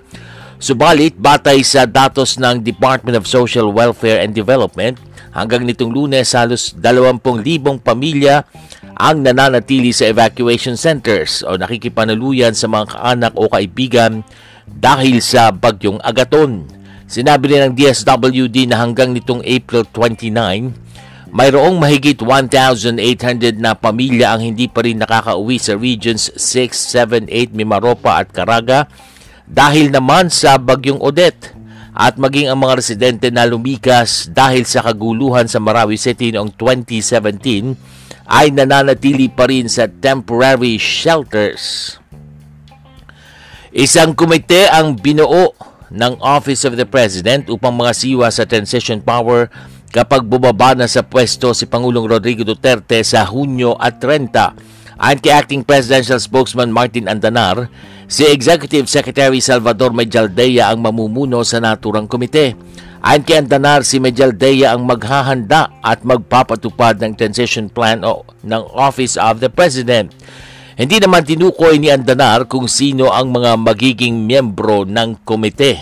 Subalit, 0.57 1.13
batay 1.21 1.61
sa 1.61 1.85
datos 1.85 2.41
ng 2.41 2.65
Department 2.65 3.13
of 3.13 3.29
Social 3.29 3.69
Welfare 3.69 4.25
and 4.25 4.33
Development, 4.33 4.97
hanggang 5.37 5.69
nitong 5.69 5.93
lunes 5.93 6.33
halos 6.33 6.73
20,000 6.73 7.21
pamilya 7.77 8.41
ang 9.01 9.25
nananatili 9.25 9.89
sa 9.89 10.05
evacuation 10.13 10.77
centers 10.77 11.41
o 11.41 11.57
nakikipanaluyan 11.57 12.53
sa 12.53 12.69
mga 12.69 12.93
kaanak 12.93 13.33
o 13.33 13.49
kaibigan 13.49 14.21
dahil 14.69 15.17
sa 15.25 15.49
bagyong 15.49 15.97
Agaton. 16.05 16.69
Sinabi 17.09 17.57
rin 17.57 17.61
ng 17.65 17.73
DSWD 17.73 18.69
na 18.69 18.77
hanggang 18.77 19.09
nitong 19.09 19.41
April 19.41 19.89
29, 19.89 21.33
mayroong 21.33 21.81
mahigit 21.81 22.21
1,800 22.21 23.57
na 23.57 23.73
pamilya 23.73 24.37
ang 24.37 24.45
hindi 24.53 24.69
pa 24.69 24.85
rin 24.85 25.01
nakakauwi 25.01 25.57
sa 25.57 25.73
Regions 25.73 26.29
6, 26.37 26.69
7, 26.69 27.25
8, 27.25 27.57
Mimaropa 27.57 28.21
at 28.21 28.29
Caraga 28.29 28.85
dahil 29.49 29.89
naman 29.89 30.29
sa 30.29 30.61
bagyong 30.61 31.01
Odette 31.01 31.57
at 31.91 32.21
maging 32.21 32.53
ang 32.53 32.61
mga 32.61 32.77
residente 32.77 33.27
na 33.33 33.49
lumikas 33.49 34.29
dahil 34.29 34.63
sa 34.63 34.85
kaguluhan 34.85 35.49
sa 35.49 35.57
Marawi 35.57 35.97
City 35.97 36.29
noong 36.31 36.53
2017 36.53 37.99
ay 38.31 38.55
nananatili 38.55 39.27
pa 39.27 39.51
rin 39.51 39.67
sa 39.67 39.91
temporary 39.91 40.79
shelters. 40.79 41.99
Isang 43.75 44.15
komite 44.15 44.71
ang 44.71 44.95
binuo 44.95 45.51
ng 45.91 46.13
Office 46.23 46.63
of 46.63 46.79
the 46.79 46.87
President 46.87 47.51
upang 47.51 47.75
mga 47.75 47.91
sa 48.31 48.47
transition 48.47 49.03
power 49.03 49.51
kapag 49.91 50.23
bumaba 50.23 50.71
na 50.71 50.87
sa 50.87 51.03
pwesto 51.03 51.51
si 51.51 51.67
Pangulong 51.67 52.07
Rodrigo 52.07 52.47
Duterte 52.47 53.03
sa 53.03 53.27
Hunyo 53.27 53.75
at 53.75 53.99
30 53.99 54.71
Ayon 55.01 55.17
kay 55.17 55.33
Acting 55.33 55.65
Presidential 55.65 56.21
Spokesman 56.21 56.69
Martin 56.69 57.09
Andanar, 57.09 57.73
si 58.05 58.21
Executive 58.21 58.85
Secretary 58.85 59.41
Salvador 59.41 59.97
Medjaldea 59.97 60.69
ang 60.69 60.77
mamumuno 60.77 61.41
sa 61.41 61.57
naturang 61.57 62.05
komite. 62.05 62.53
Ayon 63.01 63.25
kay 63.25 63.41
Andanar, 63.41 63.81
si 63.81 63.97
Medjaldea 63.97 64.77
ang 64.77 64.85
maghahanda 64.85 65.73
at 65.81 66.05
magpapatupad 66.05 67.01
ng 67.01 67.17
transition 67.17 67.65
plan 67.65 68.05
o 68.05 68.21
ng 68.45 68.61
Office 68.77 69.17
of 69.17 69.41
the 69.41 69.49
President. 69.49 70.13
Hindi 70.77 71.01
naman 71.01 71.25
tinukoy 71.25 71.81
ni 71.81 71.89
Andanar 71.89 72.45
kung 72.45 72.69
sino 72.69 73.09
ang 73.09 73.33
mga 73.33 73.57
magiging 73.57 74.29
miyembro 74.29 74.85
ng 74.85 75.17
komite. 75.25 75.81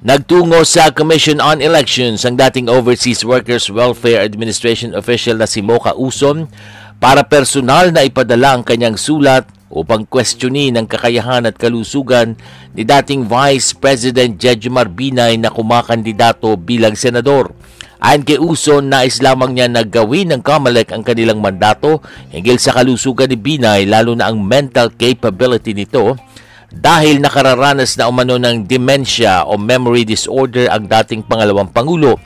Nagtungo 0.00 0.64
sa 0.64 0.88
Commission 0.96 1.44
on 1.44 1.60
Elections 1.60 2.24
ang 2.24 2.40
dating 2.40 2.72
Overseas 2.72 3.20
Workers 3.20 3.68
Welfare 3.68 4.24
Administration 4.24 4.96
official 4.96 5.36
na 5.36 5.44
si 5.44 5.60
Mocha 5.60 5.92
Uson 5.92 6.48
para 7.04 7.20
personal 7.20 7.92
na 7.92 8.08
ipadala 8.08 8.56
ang 8.56 8.64
kanyang 8.64 8.96
sulat 8.96 9.44
upang 9.72 10.04
questionin 10.04 10.76
ang 10.76 10.84
kakayahan 10.84 11.48
at 11.48 11.56
kalusugan 11.56 12.36
ni 12.76 12.84
dating 12.84 13.24
Vice 13.24 13.72
President 13.72 14.36
Jejomar 14.36 14.92
Binay 14.92 15.40
na 15.40 15.48
kumakandidato 15.48 16.54
bilang 16.60 16.92
senador. 16.92 17.56
Ayon 18.02 18.26
kay 18.26 18.36
Uson, 18.36 18.90
nais 18.90 19.22
lamang 19.22 19.56
niya 19.56 19.70
na 19.70 19.86
gawin 19.86 20.34
ng 20.34 20.42
Kamalek 20.42 20.90
ang 20.90 21.06
kanilang 21.06 21.38
mandato 21.38 22.02
hinggil 22.34 22.58
sa 22.60 22.76
kalusugan 22.76 23.30
ni 23.30 23.38
Binay 23.38 23.88
lalo 23.88 24.12
na 24.12 24.28
ang 24.28 24.42
mental 24.42 24.92
capability 24.92 25.72
nito 25.72 26.18
dahil 26.72 27.20
nakararanas 27.20 28.00
na 28.00 28.08
umano 28.08 28.40
ng 28.40 28.64
dementia 28.64 29.44
o 29.44 29.60
memory 29.60 30.08
disorder 30.08 30.72
ang 30.72 30.88
dating 30.88 31.22
pangalawang 31.24 31.68
pangulo. 31.68 32.16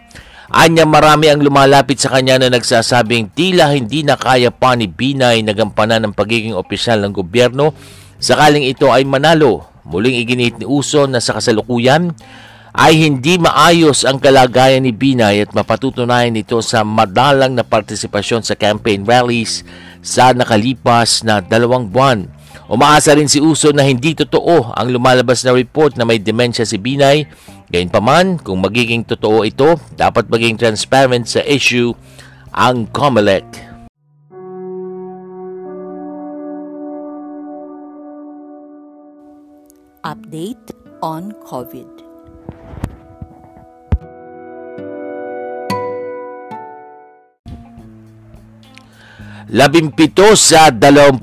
Anya 0.46 0.86
marami 0.86 1.26
ang 1.26 1.42
lumalapit 1.42 1.98
sa 1.98 2.14
kanya 2.14 2.38
na 2.38 2.54
nagsasabing 2.54 3.34
tila 3.34 3.74
hindi 3.74 4.06
na 4.06 4.14
kaya 4.14 4.54
pa 4.54 4.78
ni 4.78 4.86
Binay 4.86 5.42
na 5.42 5.50
gampanan 5.50 6.06
ng 6.06 6.14
pagiging 6.14 6.54
opisyal 6.54 7.02
ng 7.02 7.10
gobyerno 7.10 7.74
sakaling 8.22 8.62
ito 8.62 8.86
ay 8.94 9.02
manalo. 9.02 9.66
Muling 9.86 10.18
iginit 10.18 10.58
ni 10.58 10.66
Uson 10.66 11.10
na 11.10 11.22
sa 11.22 11.38
kasalukuyan 11.38 12.14
ay 12.76 13.08
hindi 13.08 13.40
maayos 13.40 14.04
ang 14.04 14.20
kalagayan 14.22 14.84
ni 14.84 14.92
Binay 14.92 15.42
at 15.42 15.50
mapatutunayan 15.50 16.36
ito 16.36 16.60
sa 16.60 16.84
madalang 16.86 17.56
na 17.56 17.64
partisipasyon 17.64 18.44
sa 18.44 18.54
campaign 18.54 19.02
rallies 19.02 19.64
sa 20.04 20.30
nakalipas 20.30 21.24
na 21.24 21.42
dalawang 21.42 21.88
buwan. 21.90 22.28
Umaasa 22.66 23.14
rin 23.14 23.30
si 23.30 23.38
Uso 23.38 23.70
na 23.70 23.86
hindi 23.86 24.12
totoo 24.12 24.74
ang 24.74 24.90
lumalabas 24.90 25.46
na 25.46 25.54
report 25.54 25.94
na 25.94 26.04
may 26.04 26.18
dementia 26.18 26.66
si 26.66 26.76
Binay 26.76 27.24
Gayunpaman, 27.66 28.38
kung 28.46 28.62
magiging 28.62 29.02
totoo 29.02 29.42
ito, 29.42 29.74
dapat 29.98 30.30
maging 30.30 30.54
transparent 30.54 31.26
sa 31.26 31.42
issue 31.42 31.90
ang 32.54 32.86
COMELEC. 32.94 33.42
Update 40.06 40.70
on 41.02 41.34
COVID. 41.42 41.90
Labimpito 49.50 50.38
sa 50.38 50.70
21 50.70 51.22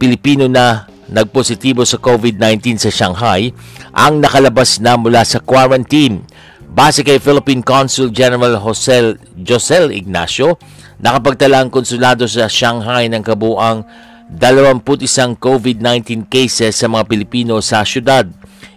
Pilipino 0.00 0.48
na 0.48 0.91
nagpositibo 1.12 1.84
sa 1.84 2.00
COVID-19 2.00 2.80
sa 2.80 2.90
Shanghai 2.90 3.52
ang 3.92 4.24
nakalabas 4.24 4.80
na 4.80 4.96
mula 4.96 5.22
sa 5.22 5.38
quarantine. 5.38 6.24
Base 6.72 7.04
kay 7.04 7.20
Philippine 7.20 7.60
Consul 7.60 8.08
General 8.08 8.56
Jose 8.56 9.20
Josel 9.36 9.92
Ignacio, 9.92 10.56
nakapagtala 11.04 11.60
ang 11.60 11.68
konsulado 11.68 12.24
sa 12.24 12.48
Shanghai 12.48 13.12
ng 13.12 13.20
kabuang 13.20 13.84
21 14.32 15.36
COVID-19 15.36 16.32
cases 16.32 16.72
sa 16.72 16.88
mga 16.88 17.04
Pilipino 17.04 17.60
sa 17.60 17.84
syudad. 17.84 18.24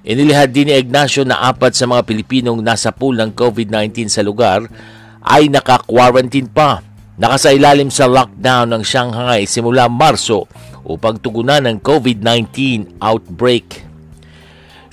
Inilihad 0.04 0.52
din 0.52 0.70
ni 0.70 0.76
Ignacio 0.76 1.24
na 1.24 1.40
apat 1.48 1.74
sa 1.74 1.88
mga 1.88 2.04
Pilipinong 2.04 2.60
nasa 2.60 2.92
pool 2.92 3.16
ng 3.16 3.32
COVID-19 3.32 4.12
sa 4.12 4.22
lugar 4.22 4.68
ay 5.24 5.48
naka-quarantine 5.48 6.52
pa. 6.52 6.84
Nakasailalim 7.16 7.88
sa 7.88 8.12
lockdown 8.12 8.76
ng 8.76 8.84
Shanghai 8.84 9.48
simula 9.48 9.88
Marso 9.88 10.52
upang 10.86 11.18
tugunan 11.18 11.66
ng 11.66 11.82
COVID-19 11.82 12.54
outbreak. 13.02 13.86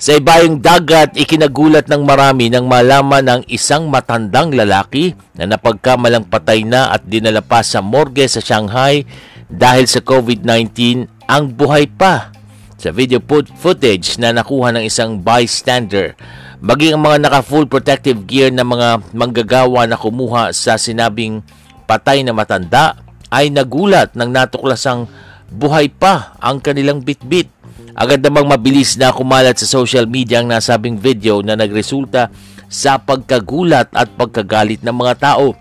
Sa 0.03 0.19
ibayong 0.19 0.59
dagat, 0.59 1.15
ikinagulat 1.15 1.87
ng 1.87 2.03
marami 2.03 2.51
nang 2.51 2.67
malaman 2.67 3.23
ng 3.23 3.41
isang 3.47 3.87
matandang 3.87 4.51
lalaki 4.51 5.15
na 5.31 5.47
napagkamalang 5.47 6.27
patay 6.27 6.67
na 6.67 6.91
at 6.91 7.07
dinala 7.07 7.39
pa 7.39 7.63
sa 7.63 7.79
morgue 7.79 8.27
sa 8.27 8.43
Shanghai 8.43 9.07
dahil 9.47 9.87
sa 9.87 10.03
COVID-19 10.03 11.07
ang 11.23 11.47
buhay 11.47 11.87
pa. 11.87 12.35
Sa 12.75 12.91
video 12.91 13.23
footage 13.55 14.19
na 14.19 14.35
nakuha 14.35 14.75
ng 14.75 14.83
isang 14.83 15.23
bystander, 15.23 16.19
maging 16.59 16.99
ang 16.99 17.03
mga 17.07 17.17
naka-full 17.23 17.63
protective 17.71 18.27
gear 18.27 18.51
na 18.51 18.67
mga 18.67 18.99
manggagawa 19.15 19.87
na 19.87 19.95
kumuha 19.95 20.51
sa 20.51 20.75
sinabing 20.75 21.39
patay 21.87 22.27
na 22.27 22.35
matanda 22.35 22.99
ay 23.31 23.47
nagulat 23.47 24.11
nang 24.19 24.35
natuklasang 24.35 25.07
buhay 25.53 25.93
pa 25.93 26.33
ang 26.41 26.57
kanilang 26.57 27.05
bitbit. 27.05 27.47
Agad 27.93 28.25
namang 28.25 28.49
mabilis 28.49 28.97
na 28.97 29.13
kumalat 29.13 29.61
sa 29.61 29.69
social 29.69 30.09
media 30.09 30.41
ang 30.41 30.49
nasabing 30.49 30.97
video 30.97 31.45
na 31.45 31.53
nagresulta 31.53 32.33
sa 32.65 32.97
pagkagulat 32.97 33.93
at 33.93 34.09
pagkagalit 34.17 34.81
ng 34.81 34.95
mga 34.97 35.13
tao. 35.21 35.53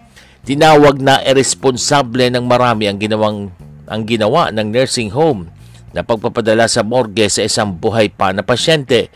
Tinawag 0.49 0.99
na 0.99 1.21
irresponsable 1.21 2.33
ng 2.33 2.43
marami 2.49 2.89
ang 2.89 2.97
ginawang 2.97 3.53
ang 3.85 4.03
ginawa 4.09 4.49
ng 4.49 4.73
nursing 4.73 5.13
home 5.13 5.53
na 5.93 6.01
pagpapadala 6.01 6.65
sa 6.67 6.81
morgue 6.81 7.29
sa 7.29 7.45
isang 7.45 7.77
buhay 7.77 8.09
pa 8.09 8.33
na 8.33 8.41
pasyente. 8.41 9.13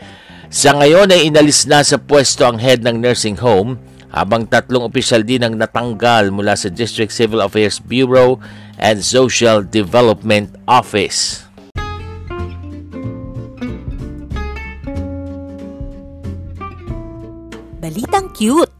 Sa 0.53 0.77
ngayon 0.77 1.09
ay 1.09 1.27
inalis 1.27 1.65
na 1.65 1.81
sa 1.81 1.97
pwesto 1.97 2.45
ang 2.45 2.61
head 2.61 2.85
ng 2.85 3.01
nursing 3.01 3.41
home 3.41 3.81
habang 4.13 4.47
tatlong 4.47 4.85
opisyal 4.85 5.25
din 5.25 5.43
ang 5.43 5.57
natanggal 5.57 6.31
mula 6.31 6.55
sa 6.55 6.71
District 6.71 7.11
Civil 7.11 7.43
Affairs 7.43 7.81
Bureau 7.83 8.39
and 8.77 9.01
Social 9.01 9.65
Development 9.65 10.53
Office. 10.69 11.45
Balitang 17.77 18.29
cute! 18.33 18.73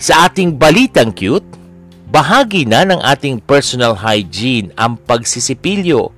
Sa 0.00 0.24
ating 0.26 0.56
balitang 0.56 1.12
cute, 1.12 1.44
bahagi 2.08 2.64
na 2.64 2.88
ng 2.88 3.04
ating 3.04 3.38
personal 3.44 3.92
hygiene 3.92 4.72
ang 4.74 4.96
pagsisipilyo. 4.96 6.08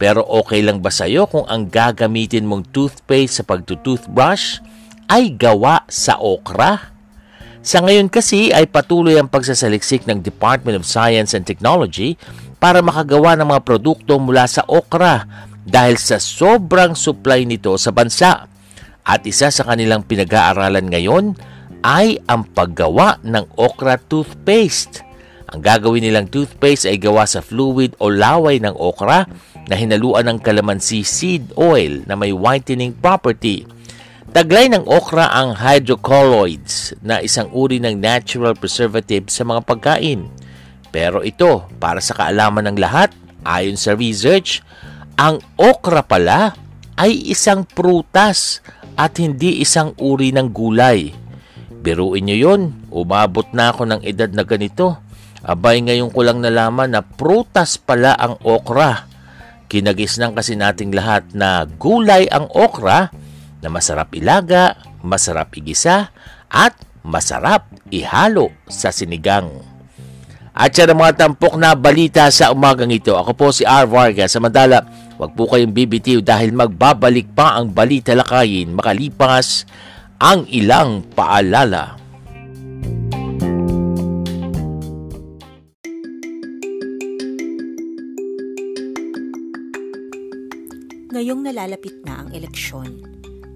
Pero 0.00 0.24
okay 0.24 0.64
lang 0.64 0.80
ba 0.80 0.88
sa'yo 0.88 1.28
kung 1.28 1.44
ang 1.44 1.68
gagamitin 1.68 2.48
mong 2.48 2.72
toothpaste 2.72 3.38
sa 3.38 3.44
pagtutoothbrush 3.44 4.64
ay 5.12 5.36
gawa 5.36 5.84
sa 5.92 6.16
okra? 6.16 6.99
Sa 7.60 7.84
ngayon 7.84 8.08
kasi 8.08 8.48
ay 8.56 8.64
patuloy 8.64 9.20
ang 9.20 9.28
pagsasaliksik 9.28 10.08
ng 10.08 10.24
Department 10.24 10.80
of 10.80 10.88
Science 10.88 11.36
and 11.36 11.44
Technology 11.44 12.16
para 12.56 12.80
makagawa 12.80 13.36
ng 13.36 13.52
mga 13.52 13.62
produkto 13.68 14.16
mula 14.16 14.48
sa 14.48 14.64
okra 14.64 15.28
dahil 15.68 16.00
sa 16.00 16.16
sobrang 16.16 16.96
supply 16.96 17.44
nito 17.44 17.76
sa 17.76 17.92
bansa. 17.92 18.48
At 19.04 19.28
isa 19.28 19.52
sa 19.52 19.68
kanilang 19.68 20.08
pinag-aaralan 20.08 20.88
ngayon 20.88 21.36
ay 21.84 22.16
ang 22.24 22.48
paggawa 22.48 23.20
ng 23.28 23.52
okra 23.60 24.00
toothpaste. 24.00 25.04
Ang 25.52 25.60
gagawin 25.60 26.00
nilang 26.00 26.32
toothpaste 26.32 26.88
ay 26.88 26.96
gawa 26.96 27.28
sa 27.28 27.44
fluid 27.44 27.92
o 28.00 28.08
laway 28.08 28.56
ng 28.56 28.72
okra 28.72 29.28
na 29.68 29.76
hinaluan 29.76 30.24
ng 30.32 30.38
calamansi 30.40 31.04
seed 31.04 31.52
oil 31.60 32.08
na 32.08 32.16
may 32.16 32.32
whitening 32.32 32.96
property. 32.96 33.68
Taglay 34.30 34.70
ng 34.70 34.86
okra 34.86 35.26
ang 35.26 35.58
hydrocolloids 35.58 36.94
na 37.02 37.18
isang 37.18 37.50
uri 37.50 37.82
ng 37.82 37.98
natural 37.98 38.54
preservative 38.54 39.26
sa 39.26 39.42
mga 39.42 39.66
pagkain. 39.66 40.30
Pero 40.94 41.26
ito, 41.26 41.66
para 41.82 41.98
sa 41.98 42.14
kaalaman 42.14 42.70
ng 42.70 42.78
lahat, 42.78 43.10
ayon 43.42 43.74
sa 43.74 43.98
research, 43.98 44.62
ang 45.18 45.42
okra 45.58 46.06
pala 46.06 46.54
ay 46.94 47.26
isang 47.26 47.66
prutas 47.66 48.62
at 48.94 49.18
hindi 49.18 49.66
isang 49.66 49.98
uri 49.98 50.30
ng 50.30 50.54
gulay. 50.54 51.10
Biruin 51.82 52.30
nyo 52.30 52.36
yun, 52.38 52.86
umabot 52.94 53.50
na 53.50 53.74
ako 53.74 53.82
ng 53.90 54.00
edad 54.06 54.30
na 54.30 54.46
ganito. 54.46 55.02
Abay 55.42 55.82
ngayon 55.82 56.14
ko 56.14 56.22
lang 56.22 56.38
nalaman 56.38 56.94
na 56.94 57.02
prutas 57.02 57.82
pala 57.82 58.14
ang 58.14 58.38
okra. 58.46 59.10
Kinagisnan 59.66 60.38
kasi 60.38 60.54
nating 60.54 60.94
lahat 60.94 61.34
na 61.34 61.66
gulay 61.66 62.30
ang 62.30 62.46
okra 62.54 63.10
na 63.60 63.68
masarap 63.68 64.12
ilaga, 64.16 64.76
masarap 65.04 65.52
igisa, 65.56 66.12
at 66.50 66.74
masarap 67.04 67.68
ihalo 67.88 68.52
sa 68.68 68.92
sinigang. 68.92 69.48
At 70.50 70.74
siya 70.76 70.90
ng 70.90 70.98
mga 70.98 71.16
tampok 71.16 71.56
na 71.56 71.78
balita 71.78 72.28
sa 72.28 72.52
umagang 72.52 72.90
ito. 72.90 73.14
Ako 73.16 73.32
po 73.32 73.48
si 73.54 73.64
R. 73.64 73.86
Vargas. 73.86 74.34
Samantala, 74.34 74.82
huwag 75.16 75.32
po 75.32 75.46
kayong 75.48 75.72
bibitiw 75.72 76.20
dahil 76.20 76.52
magbabalik 76.52 77.32
pa 77.32 77.56
ang 77.56 77.70
balita 77.70 78.12
lakayin 78.12 78.74
makalipas 78.74 79.64
ang 80.20 80.44
ilang 80.52 81.00
paalala. 81.16 81.96
Ngayong 91.10 91.42
nalalapit 91.42 91.96
na 92.06 92.22
ang 92.22 92.28
eleksyon, 92.36 93.19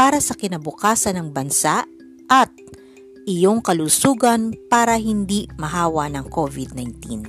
para 0.00 0.16
sa 0.16 0.32
kinabukasan 0.32 1.20
ng 1.20 1.28
bansa 1.28 1.84
at 2.24 2.48
iyong 3.28 3.60
kalusugan 3.60 4.56
para 4.72 4.96
hindi 4.96 5.44
mahawa 5.60 6.08
ng 6.08 6.24
COVID-19. 6.24 7.28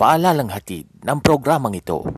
Paalalang 0.00 0.48
hatid 0.48 0.88
ng 1.04 1.20
programang 1.20 1.76
ito. 1.76 2.08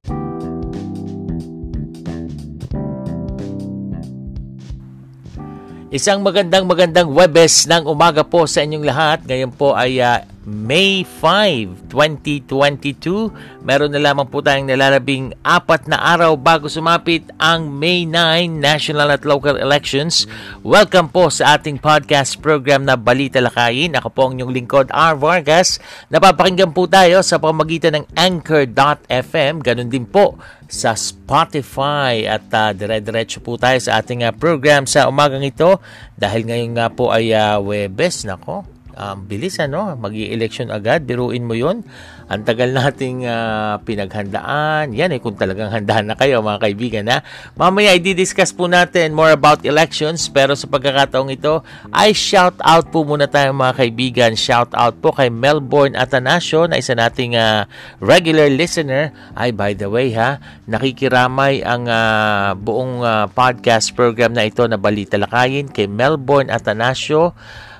Isang 5.91 6.23
magandang 6.23 6.63
magandang 6.71 7.11
Webes 7.11 7.67
ng 7.67 7.91
umaga 7.91 8.23
po 8.23 8.47
sa 8.47 8.63
inyong 8.63 8.87
lahat. 8.87 9.19
Ngayon 9.27 9.51
po 9.51 9.75
ay 9.75 9.99
uh, 9.99 10.23
May 10.49 11.05
5, 11.05 11.93
2022. 11.93 13.61
Meron 13.61 13.93
na 13.93 14.01
lamang 14.01 14.25
po 14.25 14.41
tayong 14.41 14.65
nalalabing 14.65 15.37
apat 15.45 15.85
na 15.85 16.01
araw 16.01 16.41
bago 16.41 16.73
sumapit 16.73 17.29
ang 17.37 17.69
May 17.69 18.09
9 18.09 18.57
national 18.57 19.13
at 19.13 19.29
local 19.29 19.61
elections. 19.61 20.25
Welcome 20.65 21.13
po 21.13 21.29
sa 21.29 21.61
ating 21.61 21.85
podcast 21.85 22.41
program 22.41 22.89
na 22.89 22.97
Balita 22.97 23.45
Lakayin. 23.45 23.93
Ako 24.01 24.09
po 24.09 24.21
ang 24.25 24.41
inyong 24.41 24.57
lingkod, 24.57 24.89
R. 24.89 25.21
Vargas. 25.21 25.85
Napapakinggan 26.09 26.73
po 26.73 26.89
tayo 26.89 27.21
sa 27.21 27.37
pamagitan 27.37 28.01
ng 28.01 28.09
Anchor.fm. 28.17 29.61
Ganon 29.61 29.93
din 29.93 30.09
po 30.09 30.41
sa 30.65 30.97
Spotify 30.97 32.25
at 32.25 32.49
uh, 32.57 32.73
dire-diretso 32.73 33.45
po 33.45 33.61
tayo 33.61 33.77
sa 33.85 34.01
ating 34.01 34.25
uh, 34.25 34.33
program 34.33 34.89
sa 34.89 35.13
umagang 35.13 35.45
ito 35.45 35.77
dahil 36.17 36.49
ngayon 36.49 36.73
nga 36.73 36.89
po 36.89 37.13
ay 37.13 37.37
uh, 37.37 37.61
Webes 37.61 38.25
nako 38.25 38.78
um, 38.99 39.23
bilis 39.25 39.63
ano, 39.63 39.95
mag 39.95 40.13
election 40.13 40.75
agad, 40.75 41.07
biruin 41.07 41.47
mo 41.47 41.55
yon 41.55 41.87
Ang 42.29 42.45
tagal 42.45 42.77
nating 42.77 43.25
uh, 43.25 43.81
pinaghandaan. 43.89 44.93
Yan 44.93 45.17
eh, 45.17 45.23
kung 45.23 45.33
talagang 45.33 45.73
handaan 45.73 46.13
na 46.13 46.17
kayo 46.19 46.45
mga 46.45 46.61
kaibigan 46.61 47.05
ha. 47.09 47.25
Mamaya 47.57 47.97
i-discuss 47.97 48.53
po 48.53 48.69
natin 48.69 49.17
more 49.17 49.33
about 49.33 49.65
elections 49.65 50.29
pero 50.29 50.53
sa 50.53 50.69
pagkakataong 50.69 51.33
ito 51.33 51.65
ay 51.89 52.13
shout 52.13 52.53
out 52.61 52.93
po 52.93 53.01
muna 53.01 53.25
tayo 53.33 53.57
mga 53.57 53.81
kaibigan. 53.81 54.33
Shout 54.37 54.77
out 54.77 55.01
po 55.01 55.17
kay 55.17 55.33
Melbourne 55.33 55.97
Atanasio 55.97 56.69
na 56.69 56.77
isa 56.77 56.93
nating 56.93 57.33
uh, 57.33 57.65
regular 58.05 58.53
listener. 58.53 59.09
Ay 59.33 59.57
by 59.57 59.73
the 59.73 59.89
way 59.89 60.13
ha, 60.13 60.37
nakikiramay 60.69 61.65
ang 61.65 61.89
uh, 61.89 62.53
buong 62.61 63.01
uh, 63.01 63.25
podcast 63.33 63.97
program 63.97 64.37
na 64.37 64.45
ito 64.45 64.69
na 64.69 64.77
Balita 64.77 65.17
Lakayin 65.17 65.73
kay 65.73 65.89
Melbourne 65.89 66.53
Atanasio 66.53 67.33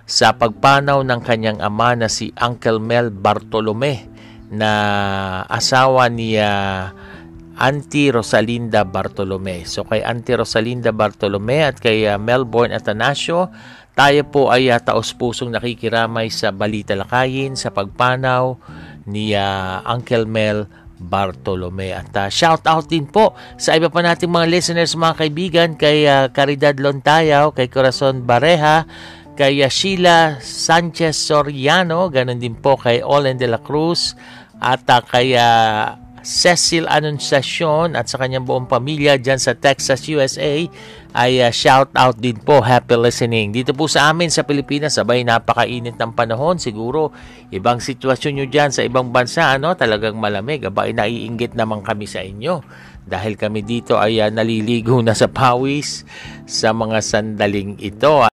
sa 0.09 0.33
pagpanaw 0.33 1.05
ng 1.05 1.21
kanyang 1.21 1.61
ama 1.61 1.93
na 1.93 2.09
si 2.09 2.33
Uncle 2.41 2.81
Mel 2.81 3.13
Bartolome 3.13 4.09
na 4.49 4.73
asawa 5.45 6.09
ni 6.09 6.41
uh, 6.41 6.89
Auntie 7.61 8.09
Rosalinda 8.09 8.89
Bartolome. 8.89 9.69
So 9.69 9.85
kay 9.85 10.01
Auntie 10.01 10.41
Rosalinda 10.41 10.97
Bartolome 10.97 11.61
at 11.61 11.77
kay 11.77 12.09
uh, 12.09 12.17
Melbourne 12.17 12.73
Atanasio, 12.73 13.53
tayo 13.93 14.25
po 14.33 14.49
ay 14.49 14.73
uh, 14.73 14.81
taos-pusong 14.81 15.53
nakikiramay 15.53 16.33
sa 16.33 16.57
Balita 16.57 16.97
Lakayin 16.97 17.53
sa 17.53 17.69
pagpanaw 17.69 18.57
ni 19.05 19.37
uh, 19.37 19.85
Uncle 19.85 20.25
Mel 20.25 20.73
Bartolome. 20.97 21.93
At 21.93 22.11
uh, 22.17 22.33
shout 22.33 22.65
out 22.65 22.89
din 22.89 23.05
po 23.05 23.37
sa 23.61 23.77
iba 23.77 23.93
pa 23.93 24.01
nating 24.01 24.33
mga 24.33 24.49
listeners, 24.49 24.97
mga 24.97 25.15
kaibigan, 25.21 25.71
kay 25.77 26.09
uh, 26.09 26.33
Caridad 26.33 26.75
Lontayaw, 26.81 27.53
kay 27.53 27.69
Corazon 27.69 28.25
Bareha, 28.25 28.89
kay 29.39 29.63
Sheila 29.71 30.43
Sanchez 30.43 31.15
Soriano, 31.15 32.11
ganun 32.11 32.43
din 32.43 32.59
po 32.59 32.75
kay 32.75 33.07
Olen 33.07 33.39
de 33.39 33.47
la 33.47 33.63
Cruz 33.63 34.19
at 34.59 34.83
uh, 34.91 34.99
kay 34.99 35.39
uh, 35.39 35.95
Cecil 36.27 36.91
Anunciacion 36.91 37.95
at 37.95 38.11
sa 38.11 38.19
kanyang 38.19 38.43
buong 38.43 38.67
pamilya 38.67 39.15
dyan 39.15 39.39
sa 39.39 39.55
Texas, 39.55 40.03
USA 40.11 40.67
ay 41.15 41.39
uh, 41.39 41.55
shout 41.55 41.87
out 41.95 42.19
din 42.19 42.35
po. 42.35 42.59
Happy 42.59 42.99
listening. 42.99 43.55
Dito 43.55 43.71
po 43.79 43.87
sa 43.87 44.11
amin 44.11 44.27
sa 44.27 44.43
Pilipinas, 44.43 44.99
sabay 44.99 45.23
napakainit 45.23 45.95
ng 45.95 46.13
panahon. 46.19 46.59
Siguro, 46.59 47.15
ibang 47.55 47.79
sitwasyon 47.79 48.43
nyo 48.43 48.47
dyan 48.51 48.75
sa 48.75 48.83
ibang 48.83 49.15
bansa, 49.15 49.55
ano, 49.55 49.79
talagang 49.79 50.19
malamig. 50.19 50.67
Abay, 50.67 50.91
naiinggit 50.91 51.55
naman 51.55 51.87
kami 51.87 52.11
sa 52.11 52.27
inyo. 52.27 52.59
Dahil 53.07 53.39
kami 53.39 53.63
dito 53.63 54.03
ay 54.03 54.19
uh, 54.19 54.35
naliligo 54.35 54.99
na 54.99 55.15
sa 55.15 55.31
pawis 55.31 56.03
sa 56.43 56.75
mga 56.75 56.99
sandaling 56.99 57.79
ito. 57.79 58.27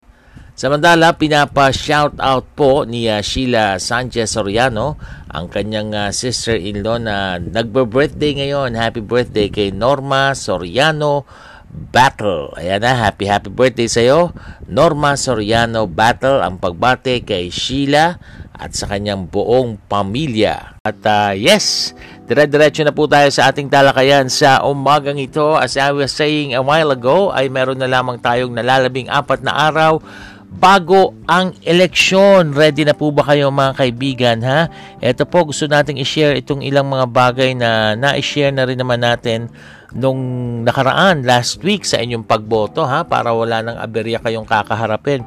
Samantala, 0.56 1.12
pinapa-shout 1.20 2.16
out 2.16 2.48
po 2.56 2.88
ni 2.88 3.12
uh, 3.12 3.20
Sheila 3.20 3.76
Sanchez 3.76 4.32
Soriano, 4.32 4.96
ang 5.28 5.52
kanyang 5.52 5.92
uh, 5.92 6.08
sister-in-law 6.08 6.96
na 6.96 7.36
nagbe-birthday 7.36 8.40
ngayon. 8.40 8.72
Happy 8.72 9.04
birthday 9.04 9.52
kay 9.52 9.68
Norma 9.68 10.32
Soriano 10.32 11.28
Battle. 11.68 12.56
Ayan 12.56 12.80
na, 12.80 12.96
happy 12.96 13.28
happy 13.28 13.52
birthday 13.52 13.84
sa 13.84 14.00
iyo. 14.00 14.32
Norma 14.64 15.20
Soriano 15.20 15.84
Battle 15.84 16.40
ang 16.40 16.56
pagbate 16.56 17.20
kay 17.20 17.52
Sheila 17.52 18.16
at 18.56 18.72
sa 18.72 18.88
kanyang 18.88 19.28
buong 19.28 19.76
pamilya. 19.92 20.80
At 20.88 21.04
uh, 21.04 21.36
yes, 21.36 21.92
dire-diretso 22.24 22.80
na 22.80 22.96
po 22.96 23.04
tayo 23.04 23.28
sa 23.28 23.52
ating 23.52 23.68
talakayan 23.68 24.32
sa 24.32 24.64
umagang 24.64 25.20
ito. 25.20 25.52
As 25.52 25.76
I 25.76 25.92
was 25.92 26.16
saying 26.16 26.56
a 26.56 26.64
while 26.64 26.96
ago, 26.96 27.28
ay 27.28 27.52
meron 27.52 27.76
na 27.76 27.92
lamang 27.92 28.24
tayong 28.24 28.56
nalalabing 28.56 29.12
apat 29.12 29.44
na 29.44 29.52
araw 29.68 30.00
bago 30.46 31.12
ang 31.26 31.52
eleksyon. 31.66 32.54
Ready 32.54 32.86
na 32.86 32.94
po 32.94 33.10
ba 33.10 33.26
kayo 33.26 33.50
mga 33.50 33.72
kaibigan 33.76 34.38
ha? 34.46 34.70
Ito 35.02 35.26
po 35.26 35.50
gusto 35.50 35.66
nating 35.66 35.98
i-share 35.98 36.38
itong 36.38 36.62
ilang 36.62 36.86
mga 36.86 37.06
bagay 37.10 37.50
na 37.58 37.98
na-share 37.98 38.54
na 38.54 38.64
rin 38.64 38.78
naman 38.78 39.02
natin 39.02 39.50
nung 39.96 40.20
nakaraan 40.66 41.24
last 41.24 41.62
week 41.64 41.86
sa 41.86 42.02
inyong 42.02 42.26
pagboto 42.26 42.84
ha 42.84 43.06
para 43.06 43.32
wala 43.32 43.62
nang 43.62 43.78
aberya 43.78 44.20
kayong 44.20 44.48
kakaharapin. 44.48 45.24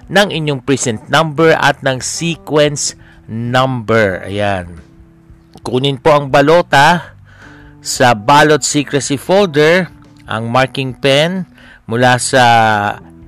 ng 0.08 0.28
inyong 0.28 0.60
precinct 0.64 1.08
number 1.08 1.56
at 1.56 1.80
ng 1.80 2.00
sequence 2.00 2.96
number. 3.28 4.20
Ayan. 4.24 4.80
Kunin 5.64 5.96
po 5.96 6.12
ang 6.12 6.28
balota 6.28 7.16
sa 7.80 8.12
ballot 8.12 8.64
secrecy 8.64 9.16
folder 9.16 9.88
ang 10.24 10.48
marking 10.48 10.96
pen 10.96 11.48
mula 11.84 12.16
sa 12.16 12.44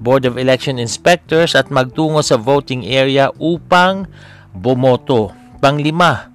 Board 0.00 0.28
of 0.28 0.36
Election 0.36 0.76
Inspectors 0.76 1.56
at 1.56 1.72
magtungo 1.72 2.20
sa 2.20 2.36
voting 2.36 2.84
area 2.84 3.32
upang 3.40 4.08
bumoto. 4.52 5.32
Panglima, 5.60 6.32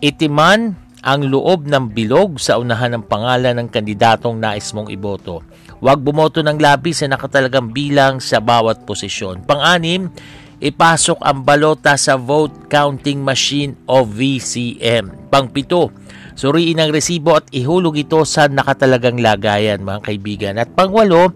itiman 0.00 0.76
ang 1.06 1.20
loob 1.22 1.68
ng 1.70 1.92
bilog 1.92 2.42
sa 2.42 2.58
unahan 2.58 2.98
ng 2.98 3.04
pangalan 3.06 3.54
ng 3.60 3.68
kandidatong 3.70 4.40
nais 4.40 4.66
mong 4.74 4.90
iboto. 4.90 5.44
Huwag 5.86 6.02
bumoto 6.02 6.42
ng 6.42 6.58
labis 6.58 7.06
na 7.06 7.14
nakatalagang 7.14 7.70
bilang 7.70 8.18
sa 8.18 8.42
bawat 8.42 8.82
posisyon. 8.82 9.46
Pang-anim, 9.46 10.10
ipasok 10.58 11.22
ang 11.22 11.46
balota 11.46 11.94
sa 11.94 12.18
vote 12.18 12.66
counting 12.66 13.22
machine 13.22 13.78
o 13.86 14.02
VCM. 14.02 15.30
Pang-pito, 15.30 15.94
Suriin 16.34 16.82
ang 16.82 16.90
resibo 16.90 17.38
at 17.38 17.46
ihulog 17.54 18.02
ito 18.02 18.18
sa 18.26 18.50
nakatalagang 18.50 19.22
lagayan 19.22 19.86
mga 19.86 20.10
kaibigan. 20.10 20.54
At 20.58 20.74
pangwalo, 20.74 21.30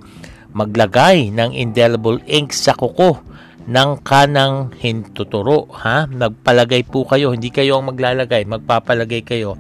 maglagay 0.51 1.31
ng 1.31 1.55
indelible 1.55 2.19
ink 2.27 2.51
sa 2.51 2.75
kuko 2.75 3.23
ng 3.71 4.03
kanang 4.03 4.75
hintuturo. 4.83 5.71
Ha? 5.79 6.11
Nagpalagay 6.11 6.91
po 6.91 7.07
kayo, 7.07 7.31
hindi 7.31 7.55
kayo 7.55 7.79
ang 7.79 7.95
maglalagay, 7.95 8.51
magpapalagay 8.51 9.23
kayo 9.23 9.55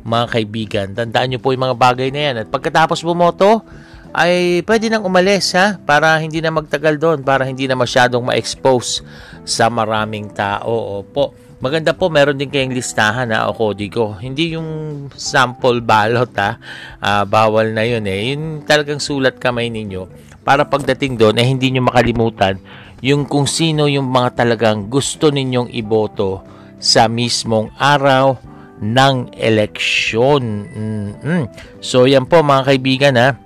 mga 0.00 0.26
kaibigan. 0.32 0.86
Tandaan 0.96 1.28
nyo 1.28 1.38
po 1.44 1.52
yung 1.52 1.70
mga 1.70 1.76
bagay 1.76 2.08
na 2.08 2.20
yan. 2.32 2.34
At 2.40 2.48
pagkatapos 2.48 3.04
bumoto, 3.04 3.62
ay 4.10 4.66
pwede 4.66 4.90
nang 4.90 5.06
umalis 5.06 5.54
ha 5.54 5.78
para 5.78 6.18
hindi 6.18 6.42
na 6.42 6.50
magtagal 6.50 6.98
doon 6.98 7.18
para 7.22 7.46
hindi 7.46 7.70
na 7.70 7.78
masyadong 7.78 8.26
ma-expose 8.26 9.06
sa 9.46 9.70
maraming 9.70 10.30
tao. 10.30 11.02
Opo. 11.02 11.36
Maganda 11.60 11.92
po, 11.92 12.08
meron 12.08 12.40
din 12.40 12.48
kayong 12.48 12.72
listahan 12.72 13.36
ha, 13.36 13.44
o 13.44 13.52
kodigo. 13.52 14.16
Hindi 14.16 14.56
yung 14.56 15.12
sample 15.12 15.84
ballot 15.84 16.32
ha. 16.40 16.56
Uh, 16.96 17.28
bawal 17.28 17.76
na 17.76 17.84
yun 17.84 18.08
eh. 18.08 18.32
Yun 18.32 18.64
talagang 18.64 18.96
sulat 18.96 19.36
kamay 19.36 19.68
ninyo. 19.68 20.08
Para 20.40 20.64
pagdating 20.64 21.20
doon, 21.20 21.36
eh 21.36 21.44
hindi 21.44 21.68
nyo 21.68 21.84
makalimutan 21.84 22.56
yung 23.00 23.24
kung 23.24 23.48
sino 23.48 23.88
yung 23.88 24.08
mga 24.08 24.44
talagang 24.44 24.88
gusto 24.92 25.32
ninyong 25.32 25.72
iboto 25.72 26.44
sa 26.80 27.08
mismong 27.08 27.72
araw 27.76 28.36
ng 28.80 29.36
eleksyon. 29.36 30.44
Mm-hmm. 30.72 31.42
So 31.84 32.08
yan 32.08 32.24
po 32.28 32.40
mga 32.40 32.64
kaibigan 32.64 33.14
ha. 33.20 33.36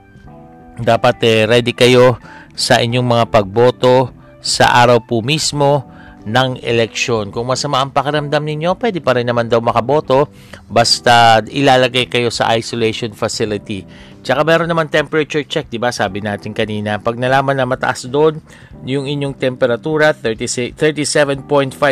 Dapat 0.75 1.17
eh, 1.23 1.41
ready 1.47 1.71
kayo 1.71 2.19
sa 2.55 2.83
inyong 2.83 3.07
mga 3.07 3.25
pagboto 3.31 4.11
sa 4.43 4.75
araw 4.83 5.03
po 5.07 5.23
mismo 5.23 5.87
ng 6.25 6.59
eleksyon. 6.65 7.29
Kung 7.31 7.47
masama 7.47 7.85
ang 7.85 7.93
pakiramdam 7.93 8.41
ninyo, 8.41 8.75
pwede 8.81 8.99
pa 9.05 9.15
rin 9.15 9.29
naman 9.29 9.47
daw 9.47 9.61
makaboto 9.61 10.33
basta 10.67 11.45
ilalagay 11.45 12.09
kayo 12.09 12.33
sa 12.33 12.49
isolation 12.57 13.13
facility. 13.13 13.85
Tsaka 14.25 14.41
meron 14.41 14.73
naman 14.73 14.89
temperature 14.89 15.45
check, 15.45 15.69
di 15.69 15.77
ba? 15.77 15.93
Sabi 15.93 16.25
natin 16.25 16.57
kanina, 16.57 16.97
pag 16.97 17.21
nalaman 17.21 17.61
na 17.61 17.69
mataas 17.69 18.09
doon 18.09 18.41
yung 18.89 19.05
inyong 19.05 19.37
temperatura, 19.37 20.17
37.5 20.17 20.75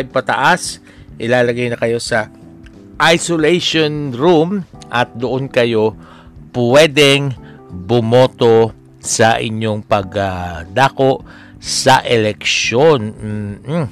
pataas, 0.09 0.81
ilalagay 1.21 1.69
na 1.69 1.77
kayo 1.77 2.01
sa 2.01 2.33
isolation 2.97 4.09
room 4.17 4.65
at 4.89 5.13
doon 5.13 5.45
kayo 5.45 5.93
pwedeng 6.57 7.37
bumoto 7.73 8.71
sa 9.01 9.41
inyong 9.41 9.83
pagdako 9.83 11.25
sa 11.63 12.05
eleksyon. 12.05 12.99
Mm-hmm. 13.11 13.85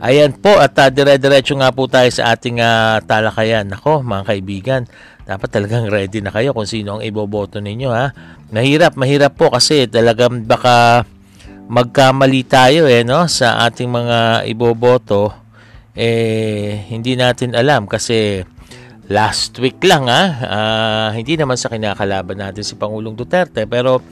Ayan 0.00 0.32
po 0.38 0.56
at 0.56 0.78
uh, 0.78 0.88
dire-diretso 0.88 1.58
nga 1.58 1.74
po 1.74 1.90
tayo 1.90 2.08
sa 2.08 2.32
ating 2.32 2.62
uh, 2.62 3.02
talakayan. 3.04 3.68
Nako 3.68 4.00
mga 4.00 4.24
kaibigan, 4.26 4.82
dapat 5.26 5.48
talagang 5.50 5.90
ready 5.90 6.22
na 6.22 6.30
kayo 6.30 6.54
kung 6.54 6.68
sino 6.68 6.98
ang 6.98 7.02
iboboto 7.02 7.58
ninyo 7.58 7.90
ha. 7.90 8.14
Mahirap, 8.54 8.94
mahirap 8.94 9.34
po 9.34 9.50
kasi 9.50 9.90
talagang 9.90 10.46
baka 10.46 11.02
magkamali 11.66 12.46
tayo 12.46 12.86
eh 12.86 13.02
no 13.02 13.26
sa 13.26 13.66
ating 13.66 13.90
mga 13.90 14.46
iboboto 14.46 15.34
eh 15.98 16.86
hindi 16.86 17.18
natin 17.18 17.58
alam 17.58 17.90
kasi 17.90 18.46
last 19.06 19.54
week 19.62 19.78
lang 19.86 20.10
ha 20.10 20.22
uh, 20.42 21.08
hindi 21.14 21.38
naman 21.38 21.54
sa 21.54 21.70
kinakalaban 21.70 22.38
natin 22.38 22.66
si 22.66 22.74
Pangulong 22.74 23.14
Duterte 23.14 23.64
pero 23.64 24.02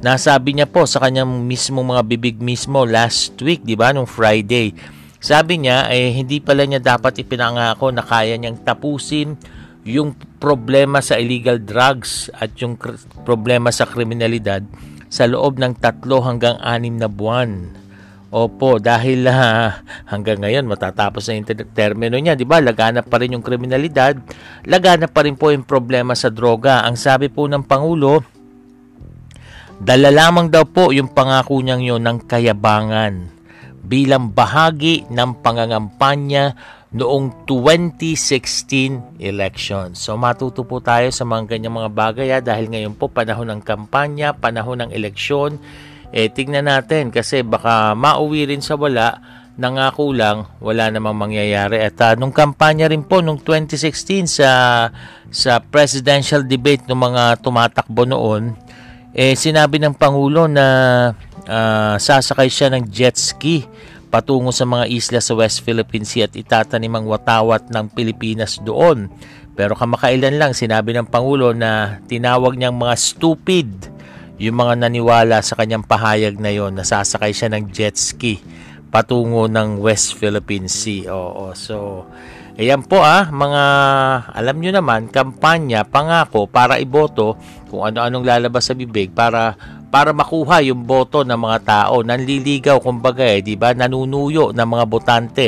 nasabi 0.00 0.56
niya 0.56 0.68
po 0.68 0.88
sa 0.88 1.00
kanyang 1.00 1.44
mismo 1.44 1.84
mga 1.84 2.02
bibig 2.08 2.40
mismo 2.40 2.88
last 2.88 3.36
week, 3.44 3.60
'di 3.64 3.76
ba, 3.76 3.92
nung 3.92 4.08
Friday 4.08 4.72
sabi 5.20 5.60
niya, 5.60 5.92
eh, 5.92 6.16
hindi 6.16 6.40
pala 6.40 6.64
niya 6.64 6.80
dapat 6.80 7.20
ipinangako 7.20 7.92
na 7.92 8.00
kaya 8.00 8.40
niyang 8.40 8.64
tapusin 8.64 9.36
yung 9.84 10.16
problema 10.40 11.04
sa 11.04 11.20
illegal 11.20 11.60
drugs 11.60 12.32
at 12.32 12.56
yung 12.56 12.80
problema 13.28 13.68
sa 13.68 13.84
kriminalidad 13.84 14.64
sa 15.12 15.28
loob 15.28 15.60
ng 15.60 15.76
tatlo 15.76 16.24
hanggang 16.24 16.56
anim 16.64 16.96
na 16.96 17.04
buwan. 17.04 17.68
Opo, 18.30 18.78
dahil 18.78 19.26
uh, 19.26 19.74
hanggang 20.06 20.38
ngayon 20.38 20.62
matatapos 20.70 21.26
na 21.26 21.42
yung 21.42 21.50
termino 21.74 22.14
niya, 22.14 22.38
'di 22.38 22.46
ba? 22.46 22.62
Laganap 22.62 23.10
pa 23.10 23.18
rin 23.18 23.34
yung 23.34 23.42
kriminalidad, 23.42 24.14
laganap 24.70 25.10
pa 25.10 25.26
rin 25.26 25.34
po 25.34 25.50
yung 25.50 25.66
problema 25.66 26.14
sa 26.14 26.30
droga. 26.30 26.86
Ang 26.86 26.94
sabi 26.94 27.26
po 27.26 27.50
ng 27.50 27.66
pangulo, 27.66 28.22
dala 29.82 30.14
lamang 30.14 30.46
daw 30.46 30.62
po 30.62 30.94
yung 30.94 31.10
pangako 31.10 31.58
niyang 31.58 31.82
'yon 31.82 32.06
ng 32.06 32.18
kayabangan 32.30 33.34
bilang 33.82 34.30
bahagi 34.30 35.10
ng 35.10 35.42
pangangampanya 35.42 36.54
noong 36.94 37.46
2016 37.50 39.18
election. 39.18 39.98
So 39.98 40.14
matuto 40.14 40.62
po 40.62 40.78
tayo 40.78 41.10
sa 41.10 41.26
mga 41.26 41.50
ganyang 41.50 41.82
mga 41.82 41.90
bagay 41.90 42.28
ha, 42.30 42.38
dahil 42.38 42.70
ngayon 42.70 42.94
po 42.94 43.10
panahon 43.10 43.50
ng 43.50 43.62
kampanya, 43.66 44.38
panahon 44.38 44.86
ng 44.86 44.90
eleksyon, 44.94 45.58
eh 46.10 46.30
tingnan 46.30 46.66
natin 46.66 47.14
kasi 47.14 47.46
baka 47.46 47.94
mauwi 47.94 48.50
rin 48.50 48.62
sa 48.62 48.74
wala 48.74 49.18
nangako 49.60 50.10
lang 50.10 50.48
wala 50.58 50.88
namang 50.90 51.30
mangyayari 51.30 51.84
at 51.84 51.98
uh, 52.02 52.14
nung 52.18 52.34
kampanya 52.34 52.90
rin 52.90 53.04
po 53.06 53.20
nung 53.20 53.38
2016 53.38 54.26
sa 54.26 54.50
sa 55.30 55.62
presidential 55.62 56.42
debate 56.42 56.86
ng 56.88 56.96
mga 56.96 57.38
tumatakbo 57.44 58.08
noon 58.08 58.56
eh 59.14 59.34
sinabi 59.34 59.82
ng 59.82 59.94
pangulo 59.94 60.46
na 60.46 60.66
uh, 61.46 61.94
sasakay 61.98 62.46
siya 62.46 62.70
ng 62.70 62.86
jet 62.88 63.18
ski 63.18 63.66
patungo 64.10 64.50
sa 64.50 64.66
mga 64.66 64.90
isla 64.90 65.22
sa 65.22 65.38
West 65.38 65.62
Philippine 65.62 66.02
Sea 66.04 66.26
at 66.26 66.34
itatanim 66.34 66.90
ang 66.98 67.06
watawat 67.06 67.70
ng 67.70 67.94
Pilipinas 67.94 68.58
doon. 68.58 69.06
Pero 69.54 69.78
kamakailan 69.78 70.36
lang 70.36 70.52
sinabi 70.52 70.90
ng 70.98 71.06
Pangulo 71.06 71.54
na 71.54 72.02
tinawag 72.10 72.58
niyang 72.58 72.74
mga 72.74 72.94
stupid 72.98 73.66
yung 74.40 74.56
mga 74.56 74.88
naniwala 74.88 75.44
sa 75.44 75.52
kanyang 75.52 75.84
pahayag 75.84 76.40
na 76.40 76.48
yon 76.48 76.72
na 76.72 76.80
sasakay 76.80 77.36
siya 77.36 77.52
ng 77.52 77.68
jet 77.68 78.00
ski 78.00 78.40
patungo 78.88 79.46
ng 79.46 79.78
West 79.84 80.16
Philippine 80.16 80.64
Sea. 80.64 81.12
Oo, 81.12 81.52
so 81.52 82.08
ayan 82.56 82.80
po 82.80 83.04
ah, 83.04 83.28
mga 83.28 83.62
alam 84.32 84.56
nyo 84.56 84.72
naman, 84.72 85.12
kampanya, 85.12 85.84
pangako 85.84 86.48
para 86.48 86.80
iboto 86.80 87.36
kung 87.68 87.84
ano-anong 87.84 88.24
lalabas 88.24 88.64
sa 88.64 88.74
bibig 88.74 89.12
para 89.12 89.54
para 89.92 90.16
makuha 90.16 90.64
yung 90.64 90.88
boto 90.88 91.20
ng 91.20 91.36
mga 91.36 91.58
tao. 91.60 92.00
Nanliligaw 92.00 92.80
kumbaga 92.80 93.26
eh, 93.28 93.44
di 93.44 93.60
ba? 93.60 93.76
Nanunuyo 93.76 94.56
ng 94.56 94.68
mga 94.72 94.84
botante. 94.88 95.46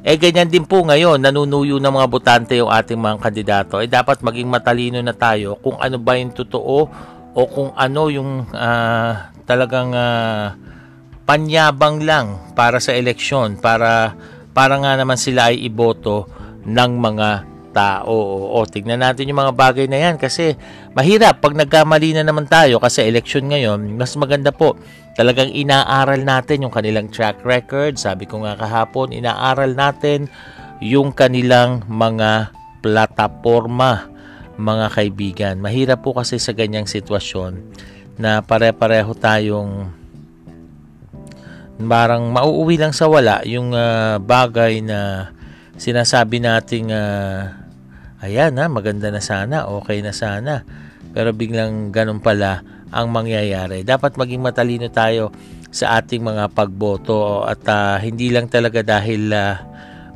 Eh 0.00 0.16
ganyan 0.16 0.48
din 0.48 0.64
po 0.64 0.80
ngayon, 0.80 1.20
nanunuyo 1.20 1.76
ng 1.76 1.92
mga 1.92 2.08
botante 2.08 2.56
yung 2.56 2.72
ating 2.72 2.96
mga 2.96 3.20
kandidato. 3.20 3.84
Eh 3.84 3.90
dapat 3.90 4.24
maging 4.24 4.48
matalino 4.48 4.96
na 5.04 5.12
tayo 5.12 5.60
kung 5.60 5.76
ano 5.76 6.00
ba 6.00 6.16
yung 6.16 6.32
totoo 6.32 6.88
o 7.34 7.46
kung 7.46 7.70
ano 7.78 8.10
yung 8.10 8.50
uh, 8.50 9.12
talagang 9.46 9.94
uh, 9.94 10.54
panyabang 11.26 12.02
lang 12.02 12.54
para 12.58 12.82
sa 12.82 12.90
eleksyon 12.90 13.58
para 13.62 14.18
para 14.50 14.74
nga 14.82 14.98
naman 14.98 15.14
sila 15.14 15.54
ay 15.54 15.62
iboto 15.62 16.26
ng 16.66 16.92
mga 16.98 17.28
tao. 17.70 18.50
O, 18.50 18.66
tignan 18.66 18.98
natin 18.98 19.30
yung 19.30 19.40
mga 19.46 19.54
bagay 19.54 19.86
na 19.86 20.10
yan 20.10 20.18
kasi 20.18 20.58
mahirap 20.92 21.38
pag 21.38 21.54
nagkamali 21.54 22.18
na 22.18 22.26
naman 22.26 22.50
tayo 22.50 22.82
kasi 22.82 23.06
election 23.06 23.46
ngayon, 23.46 23.94
mas 23.94 24.18
maganda 24.18 24.50
po 24.50 24.74
talagang 25.14 25.54
inaaral 25.54 26.18
natin 26.22 26.66
yung 26.66 26.74
kanilang 26.74 27.06
track 27.08 27.40
record. 27.46 27.96
Sabi 27.96 28.26
ko 28.26 28.42
nga 28.42 28.58
kahapon, 28.58 29.14
inaaral 29.14 29.78
natin 29.78 30.26
yung 30.82 31.14
kanilang 31.14 31.86
mga 31.86 32.50
plataforma 32.82 34.10
mga 34.60 34.86
kaibigan. 34.92 35.54
Mahirap 35.58 36.04
po 36.04 36.14
kasi 36.14 36.36
sa 36.36 36.52
ganyang 36.52 36.86
sitwasyon 36.86 37.58
na 38.20 38.44
pare-pareho 38.44 39.10
tayong 39.16 39.88
parang 41.80 42.28
mauuwi 42.28 42.76
lang 42.76 42.92
sa 42.92 43.08
wala 43.08 43.40
yung 43.48 43.72
uh, 43.72 44.20
bagay 44.20 44.84
na 44.84 45.32
sinasabi 45.80 46.36
nating 46.36 46.92
uh, 46.92 47.48
ayan 48.20 48.52
ha, 48.60 48.68
maganda 48.68 49.08
na 49.08 49.24
sana, 49.24 49.64
okay 49.64 50.04
na 50.04 50.12
sana. 50.12 50.62
Pero 51.10 51.32
biglang 51.32 51.90
ganun 51.90 52.20
pala 52.20 52.62
ang 52.92 53.08
mangyayari. 53.10 53.82
Dapat 53.82 54.20
maging 54.20 54.44
matalino 54.44 54.86
tayo 54.92 55.32
sa 55.70 55.98
ating 56.02 56.20
mga 56.20 56.50
pagboto 56.52 57.46
at 57.46 57.62
uh, 57.70 57.96
hindi 58.02 58.28
lang 58.28 58.50
talaga 58.50 58.82
dahil 58.82 59.30
uh, 59.30 59.56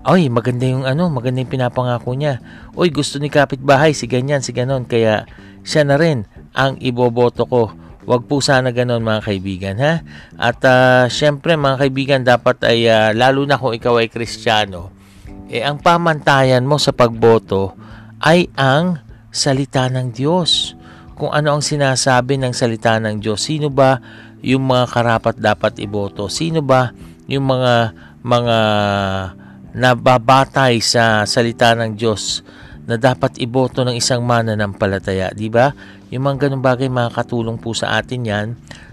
ay, 0.04 0.28
maganda 0.28 0.68
yung 0.68 0.84
ano, 0.84 1.08
maganda 1.08 1.40
yung 1.40 1.48
pinapangako 1.48 2.12
niya. 2.12 2.44
Uy, 2.76 2.92
gusto 2.92 3.16
ni 3.16 3.32
kapitbahay, 3.32 3.96
si 3.96 4.04
ganyan, 4.04 4.44
si 4.44 4.52
ganon. 4.52 4.84
Kaya 4.84 5.24
siya 5.64 5.88
na 5.88 5.96
rin 5.96 6.28
ang 6.52 6.76
iboboto 6.76 7.48
ko. 7.48 7.72
Huwag 8.04 8.28
po 8.28 8.44
sana 8.44 8.68
ganon 8.68 9.00
mga 9.00 9.24
kaibigan, 9.24 9.76
ha? 9.80 10.04
At 10.36 10.60
uh, 10.60 11.08
syempre 11.08 11.56
mga 11.56 11.80
kaibigan, 11.80 12.20
dapat 12.20 12.60
ay, 12.68 12.84
uh, 12.84 13.16
lalo 13.16 13.48
na 13.48 13.56
kung 13.56 13.72
ikaw 13.72 13.96
ay 13.96 14.12
kristyano, 14.12 14.92
eh 15.48 15.64
ang 15.64 15.80
pamantayan 15.80 16.68
mo 16.68 16.76
sa 16.76 16.92
pagboto 16.92 17.72
ay 18.20 18.52
ang 18.60 19.00
salita 19.32 19.88
ng 19.88 20.12
Diyos. 20.12 20.76
Kung 21.16 21.32
ano 21.32 21.56
ang 21.56 21.64
sinasabi 21.64 22.36
ng 22.36 22.52
salita 22.52 23.00
ng 23.00 23.24
Diyos, 23.24 23.40
sino 23.40 23.72
ba 23.72 24.04
yung 24.44 24.68
mga 24.68 24.84
karapat 24.92 25.40
dapat 25.40 25.80
iboto? 25.80 26.28
Sino 26.28 26.60
ba 26.60 26.92
yung 27.24 27.48
mga 27.48 27.96
mga 28.20 28.58
nababatay 29.74 30.78
sa 30.78 31.26
salita 31.26 31.74
ng 31.74 31.98
Diyos 31.98 32.46
na 32.84 33.00
dapat 33.00 33.40
iboto 33.40 33.82
ng 33.82 33.96
isang 33.96 34.22
mananampalataya, 34.22 35.32
di 35.32 35.48
ba? 35.48 35.72
Yung 36.12 36.30
mga 36.30 36.46
ganung 36.46 36.62
bagay 36.62 36.86
makakatulong 36.86 37.58
po 37.58 37.72
sa 37.72 37.98
atin 37.98 38.22
yan 38.22 38.46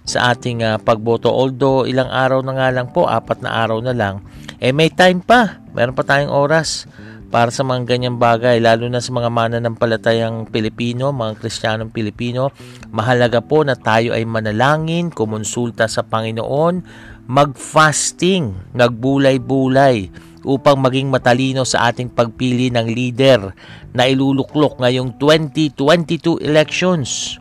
sa 0.08 0.34
ating 0.34 0.64
uh, 0.66 0.80
pagboto. 0.82 1.30
Although 1.30 1.86
ilang 1.86 2.10
araw 2.10 2.42
na 2.42 2.56
nga 2.56 2.68
lang 2.74 2.90
po, 2.90 3.06
apat 3.06 3.44
na 3.44 3.52
araw 3.62 3.84
na 3.84 3.94
lang, 3.94 4.24
eh 4.58 4.74
may 4.74 4.90
time 4.90 5.22
pa. 5.22 5.62
Meron 5.76 5.94
pa 5.94 6.08
tayong 6.08 6.34
oras 6.34 6.90
para 7.32 7.48
sa 7.48 7.64
mga 7.64 7.88
ganyang 7.88 8.20
bagay, 8.20 8.60
lalo 8.60 8.92
na 8.92 9.00
sa 9.00 9.12
mga 9.16 9.32
mananampalatayang 9.32 10.52
Pilipino, 10.52 11.16
mga 11.16 11.40
Kristiyanong 11.40 11.92
Pilipino. 11.92 12.52
Mahalaga 12.92 13.40
po 13.40 13.64
na 13.64 13.80
tayo 13.80 14.12
ay 14.12 14.28
manalangin, 14.28 15.12
kumonsulta 15.12 15.88
sa 15.88 16.04
Panginoon, 16.04 16.84
mag-fasting, 17.32 18.76
nagbulay-bulay, 18.76 20.12
upang 20.46 20.78
maging 20.82 21.10
matalino 21.10 21.66
sa 21.66 21.90
ating 21.92 22.10
pagpili 22.10 22.74
ng 22.74 22.88
leader 22.90 23.54
na 23.94 24.10
iluluklok 24.10 24.82
ngayong 24.82 25.18
2022 25.18 26.42
elections. 26.42 27.38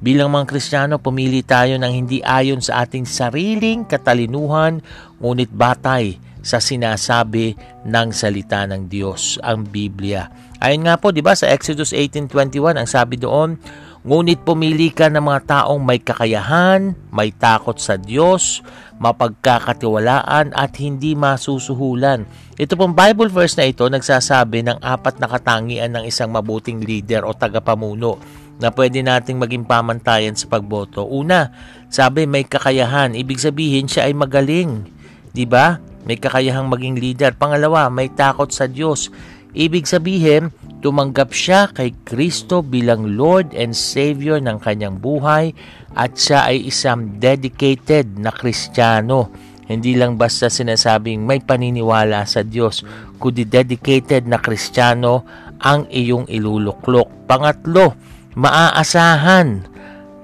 Bilang 0.00 0.32
mga 0.32 0.48
Kristiyano, 0.48 0.96
pumili 0.96 1.44
tayo 1.44 1.76
ng 1.76 1.92
hindi 1.92 2.24
ayon 2.24 2.64
sa 2.64 2.88
ating 2.88 3.04
sariling 3.04 3.84
katalinuhan, 3.84 4.80
ngunit 5.20 5.52
batay 5.52 6.16
sa 6.40 6.56
sinasabi 6.56 7.52
ng 7.84 8.08
salita 8.08 8.64
ng 8.64 8.88
Diyos, 8.88 9.36
ang 9.44 9.68
Biblia. 9.68 10.32
Ayon 10.56 10.88
nga 10.88 10.96
po, 10.96 11.12
di 11.12 11.20
ba, 11.20 11.36
sa 11.36 11.52
Exodus 11.52 11.92
18.21, 11.92 12.80
ang 12.80 12.88
sabi 12.88 13.20
doon, 13.20 13.60
Ngunit 14.00 14.48
pumili 14.48 14.88
ka 14.88 15.12
ng 15.12 15.20
mga 15.20 15.40
taong 15.44 15.84
may 15.84 16.00
kakayahan, 16.00 16.96
may 17.12 17.28
takot 17.36 17.76
sa 17.76 18.00
Diyos, 18.00 18.64
mapagkakatiwalaan 18.96 20.56
at 20.56 20.72
hindi 20.80 21.12
masusuhulan. 21.12 22.24
Ito 22.56 22.80
pong 22.80 22.96
Bible 22.96 23.28
verse 23.28 23.60
na 23.60 23.68
ito 23.68 23.84
nagsasabi 23.84 24.64
ng 24.64 24.80
apat 24.80 25.20
na 25.20 25.28
katangian 25.28 25.92
ng 25.92 26.08
isang 26.08 26.32
mabuting 26.32 26.80
leader 26.80 27.28
o 27.28 27.36
tagapamuno 27.36 28.16
na 28.56 28.72
pwede 28.72 29.04
nating 29.04 29.36
maging 29.36 29.68
pamantayan 29.68 30.32
sa 30.32 30.48
pagboto. 30.48 31.04
Una, 31.04 31.52
sabi 31.92 32.24
may 32.24 32.48
kakayahan, 32.48 33.12
ibig 33.12 33.36
sabihin 33.36 33.84
siya 33.84 34.08
ay 34.08 34.16
magaling. 34.16 34.88
'Di 35.36 35.44
ba? 35.44 35.76
May 36.08 36.16
kakayahang 36.16 36.72
maging 36.72 36.96
leader. 36.96 37.36
Pangalawa, 37.36 37.92
may 37.92 38.08
takot 38.08 38.48
sa 38.48 38.64
Diyos. 38.64 39.12
Ibig 39.50 39.82
sabihin, 39.82 40.54
tumanggap 40.78 41.34
siya 41.34 41.66
kay 41.74 41.90
Kristo 42.06 42.62
bilang 42.62 43.18
Lord 43.18 43.50
and 43.52 43.74
Savior 43.74 44.38
ng 44.38 44.62
kanyang 44.62 45.02
buhay 45.02 45.50
at 45.98 46.14
siya 46.14 46.46
ay 46.46 46.70
isang 46.70 47.18
dedicated 47.18 48.14
na 48.14 48.30
Kristiyano. 48.30 49.30
Hindi 49.70 49.94
lang 49.94 50.18
basta 50.18 50.50
sinasabing 50.50 51.22
may 51.22 51.42
paniniwala 51.42 52.26
sa 52.26 52.42
Diyos, 52.42 52.82
kundi 53.18 53.46
dedicated 53.46 54.26
na 54.26 54.42
Kristiyano 54.42 55.22
ang 55.62 55.86
iyong 55.90 56.26
iluluklok. 56.26 57.30
Pangatlo, 57.30 57.94
maaasahan. 58.34 59.66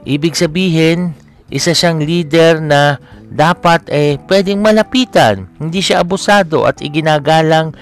Ibig 0.06 0.34
sabihin, 0.34 1.14
isa 1.50 1.74
siyang 1.74 2.02
leader 2.02 2.58
na 2.58 2.98
dapat 3.26 3.86
eh 3.90 4.18
pwedeng 4.30 4.62
malapitan, 4.62 5.50
hindi 5.58 5.82
siya 5.82 6.02
abusado 6.02 6.66
at 6.66 6.78
iginagalang 6.78 7.74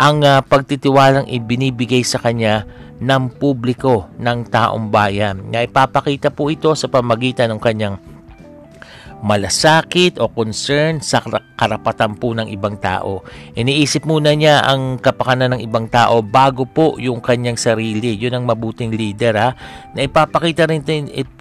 ang 0.00 0.24
uh, 0.24 0.40
pagtitiwalang 0.40 1.28
ibinibigay 1.28 2.00
sa 2.00 2.16
kanya 2.16 2.64
ng 3.04 3.36
publiko 3.36 4.08
ng 4.16 4.48
taong 4.48 4.88
bayan. 4.88 5.44
Na 5.52 5.60
ipapakita 5.60 6.32
po 6.32 6.48
ito 6.48 6.72
sa 6.72 6.88
pamagitan 6.88 7.52
ng 7.52 7.60
kanyang 7.60 8.00
malasakit 9.20 10.16
o 10.16 10.32
concern 10.32 11.04
sa 11.04 11.20
karapatan 11.52 12.16
po 12.16 12.32
ng 12.32 12.48
ibang 12.48 12.80
tao. 12.80 13.20
Iniisip 13.52 14.08
muna 14.08 14.32
niya 14.32 14.64
ang 14.64 14.96
kapakanan 14.96 15.60
ng 15.60 15.60
ibang 15.68 15.92
tao 15.92 16.24
bago 16.24 16.64
po 16.64 16.96
yung 16.96 17.20
kanyang 17.20 17.60
sarili. 17.60 18.16
Yun 18.16 18.40
ang 18.40 18.44
mabuting 18.48 18.96
leader 18.96 19.36
ha. 19.36 19.52
Na 19.92 20.00
ipapakita 20.00 20.64
rin 20.64 20.80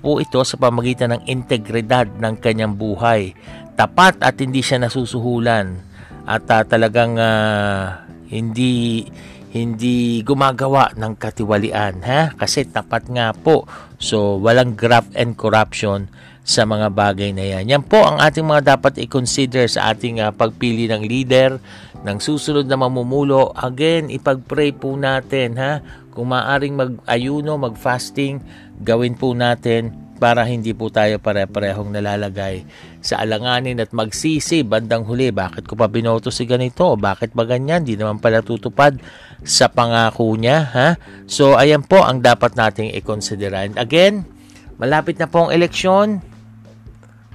po 0.04 0.20
ito 0.20 0.44
sa 0.44 0.60
pamagitan 0.60 1.16
ng 1.16 1.32
integridad 1.32 2.12
ng 2.20 2.36
kanyang 2.44 2.76
buhay 2.76 3.32
tapat 3.80 4.20
at 4.20 4.36
hindi 4.44 4.60
siya 4.60 4.84
nasusuhulan 4.84 5.80
at 6.28 6.44
uh, 6.52 6.68
talagang 6.68 7.16
uh, 7.16 8.09
hindi 8.30 9.06
hindi 9.50 10.22
gumagawa 10.22 10.94
ng 10.94 11.18
katiwalian 11.18 12.06
ha 12.06 12.38
kasi 12.38 12.70
tapat 12.70 13.10
nga 13.10 13.34
po 13.34 13.66
so 13.98 14.38
walang 14.38 14.78
graft 14.78 15.10
and 15.18 15.34
corruption 15.34 16.06
sa 16.50 16.66
mga 16.66 16.90
bagay 16.90 17.30
na 17.30 17.46
yan. 17.46 17.70
Yan 17.70 17.84
po 17.86 18.02
ang 18.02 18.18
ating 18.18 18.42
mga 18.42 18.74
dapat 18.74 18.98
i-consider 18.98 19.70
sa 19.70 19.94
ating 19.94 20.18
uh, 20.18 20.34
pagpili 20.34 20.90
ng 20.90 21.06
leader, 21.06 21.62
ng 22.02 22.18
susunod 22.18 22.66
na 22.66 22.74
mamumulo. 22.74 23.54
Again, 23.54 24.10
ipag-pray 24.10 24.74
po 24.74 24.98
natin 24.98 25.62
ha. 25.62 25.78
Kung 26.10 26.34
maaring 26.34 26.74
mag-ayuno, 26.74 27.54
mag-fasting, 27.62 28.42
gawin 28.82 29.14
po 29.14 29.38
natin 29.38 29.94
para 30.20 30.44
hindi 30.44 30.76
po 30.76 30.92
tayo 30.92 31.18
pare-parehong 31.24 31.96
nalalagay 31.96 32.68
sa 33.00 33.24
alanganin 33.24 33.80
at 33.80 33.96
magsisi 33.96 34.68
bandang 34.68 35.08
huli. 35.08 35.32
Bakit 35.32 35.64
ko 35.64 35.80
pa 35.80 35.88
binoto 35.88 36.28
si 36.28 36.44
ganito? 36.44 37.00
Bakit 37.00 37.32
ba 37.32 37.48
ganyan? 37.48 37.88
Di 37.88 37.96
naman 37.96 38.20
pala 38.20 38.44
tutupad 38.44 39.00
sa 39.48 39.72
pangako 39.72 40.36
niya. 40.36 40.68
Ha? 40.76 40.90
So, 41.26 41.56
ayan 41.56 41.88
po 41.88 42.04
ang 42.04 42.20
dapat 42.20 42.60
nating 42.60 42.92
i-consider. 43.00 43.56
And 43.56 43.80
again, 43.80 44.28
malapit 44.76 45.16
na 45.16 45.32
po 45.32 45.48
ang 45.48 45.56
eleksyon. 45.56 46.20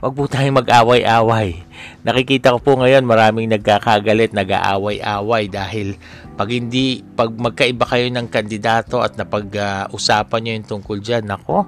Huwag 0.04 0.20
po 0.20 0.28
tayong 0.28 0.60
mag-away-away. 0.60 1.64
Nakikita 2.04 2.52
ko 2.52 2.58
po 2.60 2.72
ngayon 2.76 3.08
maraming 3.08 3.48
nagkakagalit, 3.48 4.36
nag-aaway-away 4.36 5.48
dahil 5.48 5.96
pag 6.36 6.52
hindi, 6.52 7.00
pag 7.00 7.32
magkaiba 7.32 7.88
kayo 7.88 8.12
ng 8.12 8.28
kandidato 8.28 9.00
at 9.00 9.16
napag-usapan 9.16 10.36
uh, 10.36 10.42
nyo 10.44 10.52
yung 10.60 10.68
tungkol 10.68 10.98
dyan, 11.00 11.24
nako, 11.24 11.64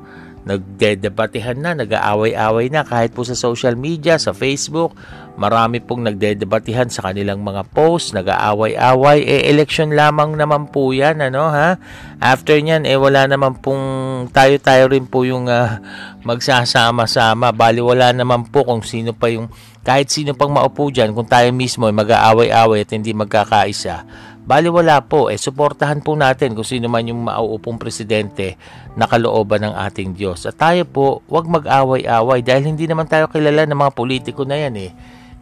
nagdedebatehan 0.46 1.58
na, 1.58 1.74
nag-aaway-away 1.74 2.70
na 2.70 2.86
kahit 2.86 3.10
po 3.10 3.26
sa 3.26 3.34
social 3.34 3.74
media, 3.74 4.14
sa 4.14 4.30
Facebook, 4.30 4.94
marami 5.34 5.82
pong 5.82 6.06
nagdedebatehan 6.06 6.86
sa 6.86 7.10
kanilang 7.10 7.42
mga 7.42 7.66
posts, 7.74 8.14
nag-aaway-away, 8.14 9.26
eh 9.26 9.50
election 9.50 9.90
lamang 9.90 10.38
naman 10.38 10.70
po 10.70 10.94
yan, 10.94 11.18
ano 11.18 11.50
ha? 11.50 11.82
After 12.22 12.54
nyan, 12.62 12.86
eh 12.86 12.94
wala 12.94 13.26
naman 13.26 13.58
pong 13.58 13.84
tayo-tayo 14.30 14.86
rin 14.86 15.10
po 15.10 15.26
yung 15.26 15.50
uh, 15.50 15.82
magsasama-sama, 16.22 17.50
bali 17.50 17.82
wala 17.82 18.14
naman 18.14 18.46
po 18.46 18.62
kung 18.62 18.86
sino 18.86 19.10
pa 19.18 19.26
yung, 19.26 19.50
kahit 19.82 20.14
sino 20.14 20.30
pang 20.38 20.54
maupo 20.54 20.94
dyan, 20.94 21.10
kung 21.10 21.26
tayo 21.26 21.50
mismo 21.50 21.90
ay 21.90 21.94
mag-aaway-away 21.98 22.86
at 22.86 22.90
hindi 22.94 23.10
magkakaisa, 23.10 24.06
Bali 24.46 24.70
wala 24.70 25.02
po, 25.02 25.26
eh 25.26 25.34
suportahan 25.34 26.06
po 26.06 26.14
natin 26.14 26.54
kung 26.54 26.62
sino 26.62 26.86
man 26.86 27.02
yung 27.02 27.26
mauupong 27.26 27.82
presidente 27.82 28.54
na 28.94 29.10
kalooban 29.10 29.66
ng 29.66 29.74
ating 29.74 30.14
Diyos. 30.14 30.46
At 30.46 30.54
tayo 30.54 30.86
po, 30.86 31.26
wag 31.26 31.50
mag-away-away 31.50 32.46
dahil 32.46 32.70
hindi 32.70 32.86
naman 32.86 33.10
tayo 33.10 33.26
kilala 33.26 33.66
ng 33.66 33.74
mga 33.74 33.92
politiko 33.98 34.46
na 34.46 34.54
yan 34.54 34.74
eh. 34.78 34.90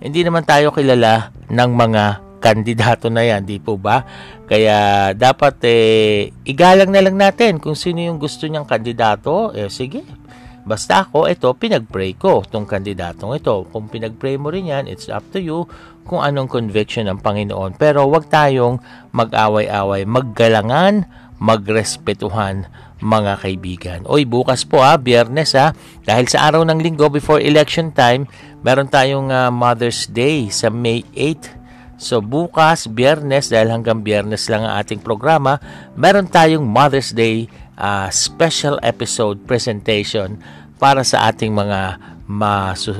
Hindi 0.01 0.25
naman 0.25 0.49
tayo 0.49 0.73
kilala 0.73 1.37
ng 1.53 1.71
mga 1.77 2.03
kandidato 2.41 3.13
na 3.13 3.25
yan, 3.29 3.45
di 3.45 3.61
po 3.61 3.77
ba? 3.77 4.05
Kaya 4.49 5.13
dapat 5.13 5.61
eh, 5.65 6.33
igalang 6.49 6.89
na 6.89 7.05
lang 7.05 7.17
natin 7.17 7.61
kung 7.61 7.77
sino 7.77 8.01
yung 8.01 8.17
gusto 8.17 8.49
niyang 8.49 8.69
kandidato. 8.69 9.53
Eh 9.53 9.69
sige, 9.69 10.01
Basta 10.65 11.05
ako, 11.05 11.29
ito, 11.29 11.53
pinag-pray 11.53 12.17
ko 12.17 12.41
itong 12.41 12.65
kandidatong 12.65 13.37
ito. 13.37 13.69
Kung 13.69 13.93
pinag-pray 13.93 14.41
mo 14.41 14.49
rin 14.49 14.73
yan, 14.73 14.89
it's 14.89 15.13
up 15.13 15.25
to 15.31 15.41
you 15.41 15.69
kung 16.09 16.25
anong 16.25 16.49
conviction 16.49 17.05
ng 17.09 17.21
Panginoon. 17.21 17.77
Pero 17.77 18.09
wag 18.09 18.33
tayong 18.33 18.81
mag-away-away, 19.13 20.09
maggalangan, 20.09 21.05
magrespetuhan 21.37 22.69
mga 23.05 23.33
kaibigan. 23.45 24.01
Oy, 24.09 24.25
bukas 24.25 24.65
po 24.65 24.81
ha, 24.81 24.97
biyernes 24.97 25.53
ha, 25.53 25.77
dahil 26.09 26.25
sa 26.25 26.49
araw 26.49 26.65
ng 26.65 26.81
linggo 26.81 27.13
before 27.13 27.45
election 27.45 27.93
time, 27.93 28.25
meron 28.65 28.89
tayong 28.89 29.29
uh, 29.29 29.53
Mother's 29.53 30.09
Day 30.09 30.49
sa 30.49 30.73
May 30.73 31.05
8. 31.13 32.01
So 32.01 32.25
bukas, 32.25 32.89
biyernes, 32.91 33.53
dahil 33.53 33.71
hanggang 33.71 34.01
biyernes 34.03 34.49
lang 34.49 34.65
ang 34.67 34.81
ating 34.83 35.05
programa, 35.05 35.61
meron 35.95 36.27
tayong 36.27 36.65
Mother's 36.65 37.13
Day 37.13 37.47
uh, 37.79 38.09
special 38.11 38.79
episode 38.83 39.43
presentation 39.47 40.39
para 40.79 41.03
sa 41.07 41.31
ating 41.31 41.55
mga 41.55 41.99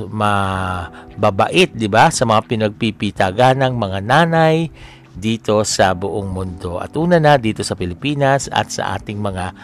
mababait, 0.05 1.69
di 1.73 1.89
ba? 1.89 2.13
Sa 2.13 2.29
mga 2.29 2.45
pinagpipitagan 2.45 3.57
ng 3.65 3.73
mga 3.73 3.99
nanay 4.05 4.69
dito 5.15 5.63
sa 5.63 5.95
buong 5.95 6.27
mundo. 6.29 6.77
At 6.77 6.93
una 6.99 7.17
na 7.17 7.39
dito 7.39 7.63
sa 7.63 7.73
Pilipinas 7.73 8.51
at 8.51 8.69
sa 8.69 8.99
ating 8.99 9.17
mga 9.17 9.55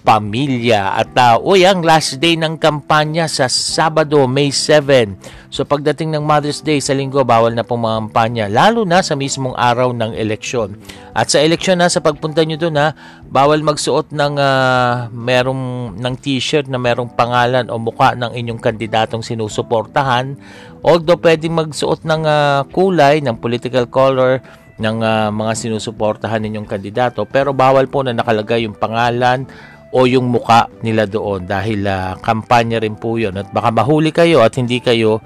pamilya. 0.00 0.96
At 0.96 1.12
uh, 1.16 1.36
uy, 1.40 1.68
ang 1.68 1.84
last 1.84 2.16
day 2.18 2.36
ng 2.36 2.56
kampanya 2.56 3.28
sa 3.28 3.46
Sabado, 3.46 4.24
May 4.24 4.52
7. 4.52 5.16
So 5.50 5.66
pagdating 5.66 6.14
ng 6.14 6.24
Mother's 6.24 6.62
Day 6.62 6.78
sa 6.78 6.94
linggo, 6.96 7.26
bawal 7.26 7.52
na 7.52 7.66
pong 7.66 7.84
mga 7.84 7.98
kampanya, 8.06 8.44
lalo 8.46 8.86
na 8.86 9.02
sa 9.02 9.18
mismong 9.18 9.52
araw 9.58 9.92
ng 9.92 10.14
eleksyon. 10.16 10.78
At 11.12 11.28
sa 11.28 11.42
eleksyon 11.42 11.82
na, 11.82 11.90
sa 11.90 12.00
pagpunta 12.00 12.46
nyo 12.46 12.56
doon 12.56 12.78
ha, 12.78 12.94
bawal 13.26 13.60
magsuot 13.60 14.14
ng 14.14 14.34
uh, 14.38 15.10
merong 15.12 15.94
ng 15.98 16.14
t-shirt 16.22 16.70
na 16.70 16.78
merong 16.78 17.12
pangalan 17.12 17.66
o 17.68 17.76
mukha 17.76 18.14
ng 18.14 18.30
inyong 18.30 18.62
kandidatong 18.62 19.26
sinusuportahan. 19.26 20.38
Although 20.80 21.20
pwedeng 21.20 21.58
magsuot 21.58 22.06
ng 22.06 22.22
uh, 22.24 22.62
kulay, 22.70 23.20
ng 23.20 23.36
political 23.36 23.90
color, 23.90 24.40
ng 24.80 25.04
uh, 25.04 25.28
mga 25.28 25.52
sinusuportahan 25.60 26.40
ninyong 26.40 26.64
kandidato 26.64 27.28
pero 27.28 27.52
bawal 27.52 27.84
po 27.86 28.00
na 28.00 28.16
nakalagay 28.16 28.64
yung 28.64 28.72
pangalan 28.72 29.44
o 29.90 30.06
yung 30.06 30.30
muka 30.30 30.70
nila 30.86 31.06
doon 31.06 31.46
dahil 31.46 31.82
uh, 31.86 32.14
kampanya 32.22 32.78
rin 32.78 32.94
po 32.94 33.18
yun 33.18 33.34
at 33.34 33.50
baka 33.50 33.74
mahuli 33.74 34.14
kayo 34.14 34.42
at 34.42 34.54
hindi 34.54 34.78
kayo 34.78 35.18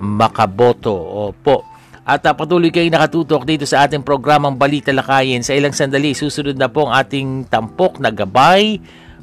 makaboto. 0.00 0.92
Opo. 0.92 1.64
At 2.04 2.24
uh, 2.24 2.34
patuloy 2.36 2.72
kayong 2.72 2.92
nakatutok 2.92 3.44
dito 3.48 3.64
sa 3.64 3.84
ating 3.88 4.04
programang 4.04 4.56
Balita 4.56 4.92
Lakayin. 4.92 5.44
Sa 5.44 5.56
ilang 5.56 5.72
sandali, 5.72 6.16
susunod 6.16 6.56
na 6.56 6.68
po 6.68 6.88
ang 6.88 6.96
ating 6.96 7.48
tampok 7.48 8.00
na 8.00 8.12
gabay 8.12 8.80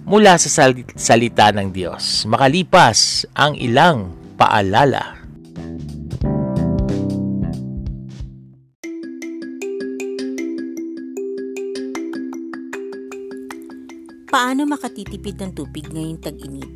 mula 0.07 0.39
sa 0.39 0.49
sal- 0.49 0.87
salita 0.95 1.51
ng 1.51 1.69
Diyos. 1.73 2.23
Makalipas 2.29 3.27
ang 3.35 3.57
ilang 3.59 4.13
paalala. 4.39 5.19
Paano 14.38 14.69
makatitipid 14.69 15.41
ng 15.41 15.57
tubig 15.57 15.89
ngayong 15.89 16.21
tag-init? 16.21 16.69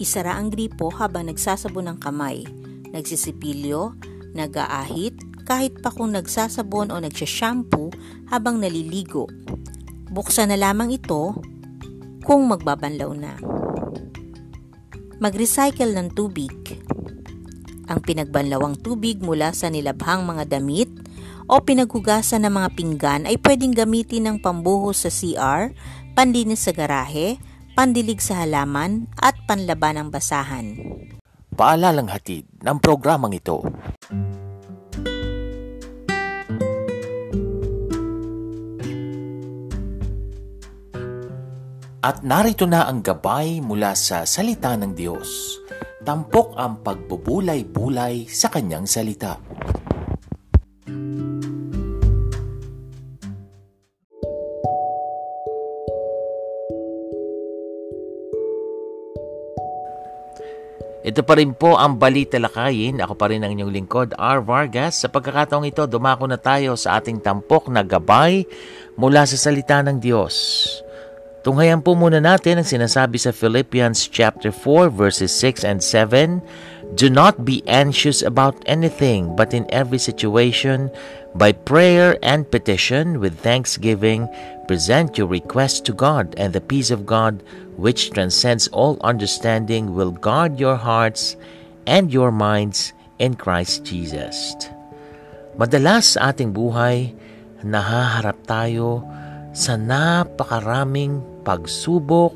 Isara 0.00 0.32
ang 0.40 0.48
gripo 0.48 0.88
habang 0.88 1.28
nagsasabon 1.28 1.92
ng 1.92 1.98
kamay, 2.00 2.48
nagsisipilyo, 2.88 3.92
nag-aahit, 4.32 5.12
kahit 5.44 5.84
pa 5.84 5.92
kung 5.92 6.16
nagsasabon 6.16 6.88
o 6.88 6.96
nagsashampoo 7.04 7.92
habang 8.32 8.64
naliligo. 8.64 9.28
Buksan 10.08 10.48
na 10.48 10.56
lamang 10.56 10.96
ito 10.96 11.36
kung 12.24 12.48
magbabanlaw 12.48 13.12
na. 13.12 13.36
Mag-recycle 15.20 15.92
ng 15.92 16.16
tubig. 16.16 16.80
Ang 17.92 18.00
pinagbanlawang 18.00 18.80
tubig 18.80 19.20
mula 19.20 19.52
sa 19.52 19.68
nilabhang 19.68 20.24
mga 20.24 20.48
damit 20.48 21.01
o 21.50 21.62
pinaghugasan 21.62 22.46
ng 22.46 22.54
mga 22.54 22.68
pinggan 22.74 23.22
ay 23.26 23.38
pwedeng 23.42 23.74
gamitin 23.74 24.28
ng 24.28 24.36
pambuhos 24.42 25.06
sa 25.06 25.10
CR 25.10 25.74
panlinis 26.12 26.68
sa 26.68 26.72
garahe, 26.76 27.40
pandilig 27.72 28.20
sa 28.20 28.44
halaman 28.44 29.08
at 29.16 29.36
panlaban 29.48 29.96
ng 29.96 30.08
basahan. 30.12 30.76
Paalalang 31.52 32.08
hatid 32.08 32.48
ng 32.60 32.76
programang 32.80 33.32
ito. 33.36 33.60
At 42.02 42.26
narito 42.26 42.66
na 42.66 42.90
ang 42.90 42.98
gabay 42.98 43.62
mula 43.62 43.94
sa 43.94 44.26
salita 44.26 44.74
ng 44.74 44.90
Diyos. 44.90 45.62
Tampok 46.02 46.58
ang 46.58 46.82
pagbubulay-bulay 46.82 48.26
sa 48.26 48.50
kanyang 48.50 48.90
salita. 48.90 49.38
Ito 61.12 61.28
pa 61.28 61.36
rin 61.36 61.52
po 61.52 61.76
ang 61.76 62.00
Balita 62.00 62.40
Lakayin. 62.40 63.04
Ako 63.04 63.20
pa 63.20 63.28
rin 63.28 63.44
ang 63.44 63.52
inyong 63.52 63.68
lingkod, 63.68 64.16
R. 64.16 64.40
Vargas. 64.40 65.04
Sa 65.04 65.12
pagkakataong 65.12 65.68
ito, 65.68 65.84
dumako 65.84 66.24
na 66.24 66.40
tayo 66.40 66.72
sa 66.72 66.96
ating 66.96 67.20
tampok 67.20 67.68
na 67.68 67.84
gabay 67.84 68.48
mula 68.96 69.28
sa 69.28 69.36
salita 69.36 69.84
ng 69.84 70.00
Diyos. 70.00 70.32
Tunghayan 71.44 71.84
po 71.84 71.92
muna 71.92 72.16
natin 72.16 72.56
ang 72.56 72.64
sinasabi 72.64 73.20
sa 73.20 73.28
Philippians 73.28 74.08
chapter 74.08 74.48
4 74.48 74.88
verses 74.88 75.28
6 75.36 75.68
and 75.68 75.84
7. 75.84 76.40
Do 76.96 77.12
not 77.12 77.44
be 77.44 77.60
anxious 77.68 78.24
about 78.24 78.56
anything, 78.64 79.36
but 79.36 79.52
in 79.52 79.68
every 79.68 80.00
situation, 80.00 80.88
by 81.34 81.52
prayer 81.52 82.18
and 82.20 82.44
petition, 82.50 83.20
with 83.20 83.40
thanksgiving, 83.40 84.28
present 84.68 85.16
your 85.16 85.28
requests 85.28 85.80
to 85.88 85.92
God, 85.92 86.34
and 86.36 86.52
the 86.52 86.60
peace 86.60 86.90
of 86.90 87.08
God, 87.08 87.40
which 87.76 88.12
transcends 88.12 88.68
all 88.68 89.00
understanding, 89.00 89.96
will 89.96 90.12
guard 90.12 90.60
your 90.60 90.76
hearts 90.76 91.36
and 91.86 92.12
your 92.12 92.30
minds 92.30 92.92
in 93.16 93.34
Christ 93.34 93.84
Jesus. 93.84 94.54
Madalas 95.56 96.16
sa 96.16 96.32
ating 96.32 96.52
buhay, 96.52 97.12
nahaharap 97.64 98.36
tayo 98.44 99.04
sa 99.56 99.76
napakaraming 99.76 101.20
pagsubok, 101.44 102.32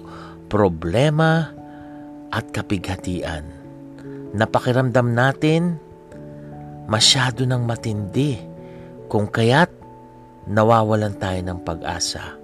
problema, 0.49 1.53
at 2.31 2.53
kapighatian. 2.53 3.49
Napakiramdam 4.37 5.17
natin 5.17 5.81
masyado 6.87 7.49
ng 7.49 7.65
matindi 7.65 8.46
kung 9.07 9.31
kaya't 9.31 9.71
nawawalan 10.47 11.15
tayo 11.19 11.41
ng 11.43 11.59
pag-asa 11.67 12.39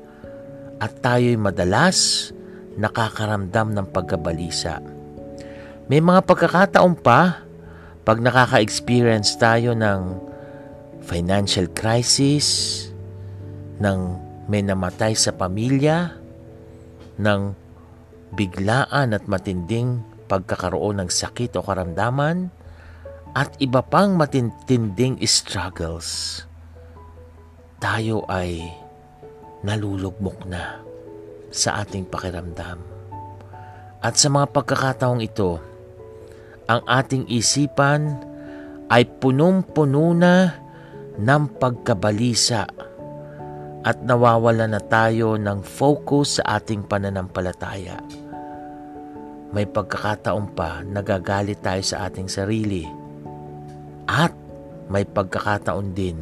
at 0.83 0.93
tayo'y 0.99 1.39
madalas 1.39 2.31
nakakaramdam 2.75 3.77
ng 3.77 3.87
pagkabalisa. 3.95 4.83
May 5.87 6.01
mga 6.03 6.25
pagkakataon 6.27 6.95
pa 6.99 7.45
pag 8.03 8.19
nakaka-experience 8.19 9.39
tayo 9.39 9.79
ng 9.79 10.19
financial 11.03 11.71
crisis, 11.71 12.89
ng 13.79 14.19
may 14.51 14.63
namatay 14.63 15.15
sa 15.15 15.31
pamilya, 15.35 16.15
ng 17.19 17.43
biglaan 18.35 19.15
at 19.15 19.27
matinding 19.31 20.03
pagkakaroon 20.27 21.03
ng 21.03 21.11
sakit 21.11 21.55
o 21.59 21.63
karamdaman, 21.63 22.51
at 23.33 23.55
iba 23.63 23.81
pang 23.87 24.19
matinding 24.19 25.17
struggles, 25.25 26.43
tayo 27.83 28.23
ay 28.31 28.71
nalulugmok 29.67 30.47
na 30.47 30.79
sa 31.51 31.83
ating 31.83 32.07
pakiramdam. 32.07 32.79
At 33.99 34.15
sa 34.15 34.31
mga 34.31 34.55
pagkakataong 34.55 35.19
ito, 35.19 35.59
ang 36.71 36.87
ating 36.87 37.27
isipan 37.27 38.23
ay 38.87 39.03
punong-puno 39.19 40.15
na 40.15 40.55
ng 41.19 41.45
pagkabalisa 41.59 42.71
at 43.83 43.99
nawawala 44.07 44.71
na 44.71 44.79
tayo 44.79 45.35
ng 45.35 45.67
focus 45.67 46.39
sa 46.39 46.63
ating 46.63 46.87
pananampalataya 46.87 47.99
may 49.53 49.69
pagkakataon 49.69 50.57
pa 50.57 50.81
nagagalit 50.81 51.61
tayo 51.61 51.85
sa 51.85 52.09
ating 52.09 52.27
sarili. 52.27 52.89
At 54.09 54.33
may 54.89 55.05
pagkakataon 55.05 55.93
din 55.93 56.19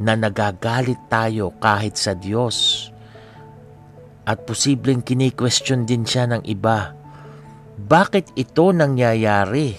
na 0.00 0.16
nagagalit 0.16 0.98
tayo 1.12 1.52
kahit 1.60 2.00
sa 2.00 2.16
Diyos. 2.16 2.88
At 4.22 4.46
posibleng 4.46 5.02
kini-question 5.02 5.84
din 5.84 6.06
siya 6.06 6.30
ng 6.30 6.46
iba. 6.46 6.94
Bakit 7.76 8.38
ito 8.38 8.70
nangyayari? 8.70 9.74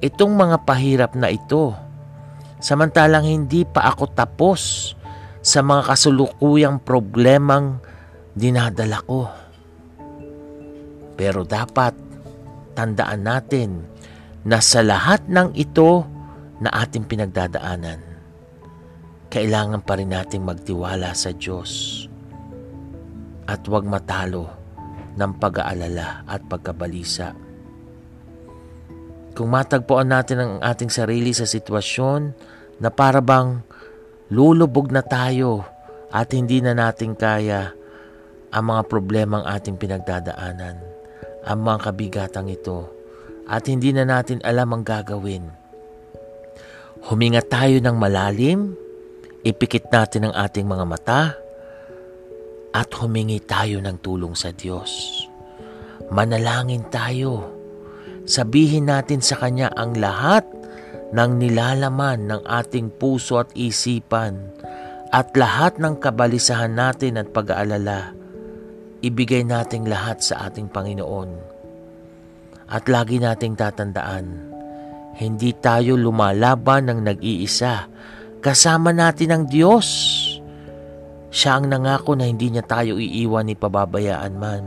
Itong 0.00 0.32
mga 0.32 0.64
pahirap 0.64 1.12
na 1.12 1.28
ito. 1.28 1.76
Samantalang 2.60 3.28
hindi 3.28 3.68
pa 3.68 3.92
ako 3.92 4.04
tapos 4.16 4.92
sa 5.40 5.60
mga 5.60 5.92
kasulukuyang 5.92 6.80
problemang 6.80 7.80
dinadala 8.36 9.00
ko. 9.04 9.28
Pero 11.20 11.44
dapat 11.44 11.92
tandaan 12.72 13.22
natin 13.24 13.84
na 14.44 14.60
sa 14.64 14.80
lahat 14.80 15.28
ng 15.28 15.52
ito 15.52 16.04
na 16.64 16.72
ating 16.84 17.04
pinagdadaanan, 17.04 18.00
kailangan 19.30 19.80
pa 19.86 19.94
rin 19.94 20.10
nating 20.10 20.42
magtiwala 20.42 21.14
sa 21.14 21.30
Diyos 21.30 22.04
at 23.46 23.62
huwag 23.66 23.86
matalo 23.86 24.50
ng 25.14 25.32
pag-aalala 25.38 26.26
at 26.26 26.42
pagkabalisa. 26.50 27.34
Kung 29.30 29.48
matagpuan 29.54 30.10
natin 30.10 30.38
ang 30.42 30.52
ating 30.58 30.90
sarili 30.90 31.30
sa 31.30 31.46
sitwasyon 31.46 32.20
na 32.82 32.90
para 32.90 33.22
bang 33.22 33.62
lulubog 34.34 34.90
na 34.90 35.02
tayo 35.06 35.62
at 36.10 36.34
hindi 36.34 36.58
na 36.58 36.74
natin 36.74 37.14
kaya 37.14 37.70
ang 38.50 38.64
mga 38.66 38.82
problemang 38.90 39.46
ating 39.46 39.78
pinagdadaanan, 39.78 40.76
ang 41.46 41.58
mga 41.62 41.78
kabigatang 41.86 42.50
ito 42.50 42.90
at 43.46 43.66
hindi 43.70 43.94
na 43.94 44.02
natin 44.02 44.42
alam 44.42 44.74
ang 44.74 44.82
gagawin. 44.82 45.46
Huminga 47.06 47.40
tayo 47.46 47.78
ng 47.78 47.96
malalim, 47.96 48.74
ipikit 49.46 49.88
natin 49.88 50.28
ang 50.28 50.34
ating 50.36 50.66
mga 50.66 50.84
mata, 50.84 51.22
at 52.70 52.88
humingi 53.02 53.42
tayo 53.42 53.82
ng 53.82 53.98
tulong 53.98 54.38
sa 54.38 54.54
Diyos. 54.54 55.26
Manalangin 56.14 56.86
tayo. 56.86 57.58
Sabihin 58.30 58.86
natin 58.86 59.18
sa 59.18 59.42
Kanya 59.42 59.74
ang 59.74 59.98
lahat 59.98 60.46
ng 61.10 61.30
nilalaman 61.42 62.30
ng 62.30 62.42
ating 62.46 62.94
puso 62.94 63.42
at 63.42 63.50
isipan 63.58 64.54
at 65.10 65.34
lahat 65.34 65.82
ng 65.82 65.98
kabalisahan 65.98 66.70
natin 66.70 67.18
at 67.18 67.34
pag-aalala 67.34 68.20
ibigay 69.00 69.42
nating 69.42 69.88
lahat 69.88 70.20
sa 70.20 70.48
ating 70.48 70.68
Panginoon. 70.68 71.30
At 72.70 72.86
lagi 72.86 73.18
nating 73.18 73.58
tatandaan, 73.58 74.26
hindi 75.18 75.50
tayo 75.58 75.98
lumalaban 75.98 76.86
ng 76.86 77.00
nag-iisa. 77.02 77.90
Kasama 78.40 78.92
natin 78.92 79.30
ang 79.32 79.44
Diyos. 79.44 79.88
Siya 81.30 81.60
ang 81.60 81.70
nangako 81.70 82.16
na 82.18 82.26
hindi 82.26 82.50
niya 82.50 82.64
tayo 82.66 82.96
iiwan 82.96 83.46
ni 83.46 83.54
pababayaan 83.54 84.34
man. 84.34 84.64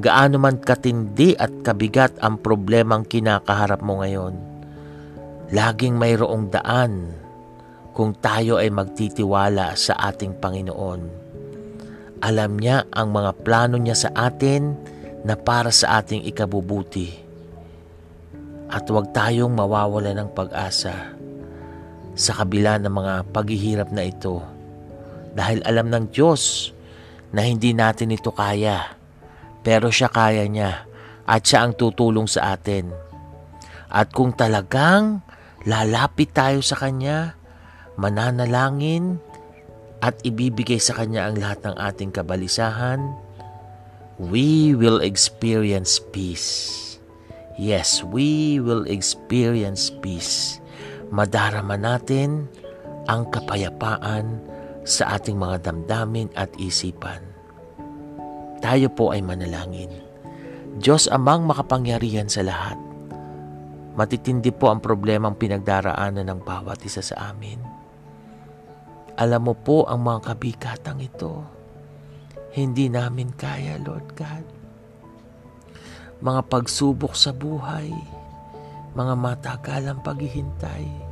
Gaano 0.00 0.42
man 0.42 0.58
katindi 0.58 1.38
at 1.38 1.62
kabigat 1.62 2.18
ang 2.18 2.42
problemang 2.42 3.06
kinakaharap 3.06 3.78
mo 3.78 4.02
ngayon. 4.02 4.34
Laging 5.54 5.94
mayroong 5.94 6.50
daan 6.50 7.14
kung 7.94 8.10
tayo 8.18 8.58
ay 8.58 8.74
magtitiwala 8.74 9.78
sa 9.78 9.94
ating 10.10 10.42
Panginoon 10.42 11.24
alam 12.24 12.56
niya 12.56 12.88
ang 12.88 13.12
mga 13.12 13.44
plano 13.44 13.76
niya 13.76 14.08
sa 14.08 14.10
atin 14.16 14.72
na 15.28 15.36
para 15.36 15.68
sa 15.68 16.00
ating 16.00 16.24
ikabubuti. 16.24 17.12
At 18.72 18.88
huwag 18.88 19.12
tayong 19.12 19.52
mawawala 19.52 20.16
ng 20.16 20.32
pag-asa 20.32 21.12
sa 22.14 22.32
kabila 22.42 22.78
ng 22.78 22.90
mga 22.90 23.14
paghihirap 23.34 23.90
na 23.90 24.06
ito. 24.06 24.42
Dahil 25.34 25.62
alam 25.66 25.90
ng 25.90 26.14
Diyos 26.14 26.70
na 27.34 27.42
hindi 27.42 27.74
natin 27.74 28.14
ito 28.14 28.30
kaya. 28.30 28.94
Pero 29.66 29.90
siya 29.90 30.06
kaya 30.06 30.46
niya 30.46 30.86
at 31.26 31.42
siya 31.42 31.66
ang 31.66 31.74
tutulong 31.74 32.30
sa 32.30 32.54
atin. 32.54 32.94
At 33.90 34.14
kung 34.14 34.34
talagang 34.34 35.22
lalapit 35.66 36.30
tayo 36.30 36.62
sa 36.62 36.78
Kanya, 36.78 37.34
mananalangin, 37.98 39.18
at 40.04 40.20
ibibigay 40.20 40.76
sa 40.76 40.92
Kanya 40.94 41.30
ang 41.30 41.40
lahat 41.40 41.64
ng 41.64 41.76
ating 41.80 42.10
kabalisahan, 42.12 43.00
we 44.20 44.76
will 44.76 45.00
experience 45.00 45.96
peace. 46.12 46.80
Yes, 47.56 48.04
we 48.04 48.60
will 48.60 48.84
experience 48.84 49.88
peace. 50.02 50.60
Madarama 51.14 51.78
natin 51.78 52.50
ang 53.06 53.30
kapayapaan 53.30 54.42
sa 54.82 55.14
ating 55.14 55.38
mga 55.38 55.70
damdamin 55.70 56.26
at 56.34 56.50
isipan. 56.58 57.22
Tayo 58.58 58.90
po 58.90 59.14
ay 59.14 59.22
manalangin. 59.22 59.94
Diyos 60.82 61.06
amang 61.06 61.46
makapangyarihan 61.46 62.26
sa 62.26 62.42
lahat. 62.42 62.74
Matitindi 63.94 64.50
po 64.50 64.74
ang 64.74 64.82
problemang 64.82 65.38
pinagdaraanan 65.38 66.26
ng 66.26 66.40
bawat 66.42 66.82
isa 66.82 66.98
sa 66.98 67.30
amin 67.30 67.84
alam 69.14 69.46
mo 69.46 69.54
po 69.54 69.86
ang 69.86 70.02
mga 70.02 70.34
kabikatang 70.34 70.98
ito. 70.98 71.46
Hindi 72.50 72.90
namin 72.90 73.30
kaya, 73.34 73.78
Lord 73.78 74.10
God. 74.18 74.46
Mga 76.18 76.40
pagsubok 76.50 77.14
sa 77.14 77.30
buhay, 77.30 77.94
mga 78.94 79.14
matagalang 79.14 80.02
paghihintay. 80.02 81.03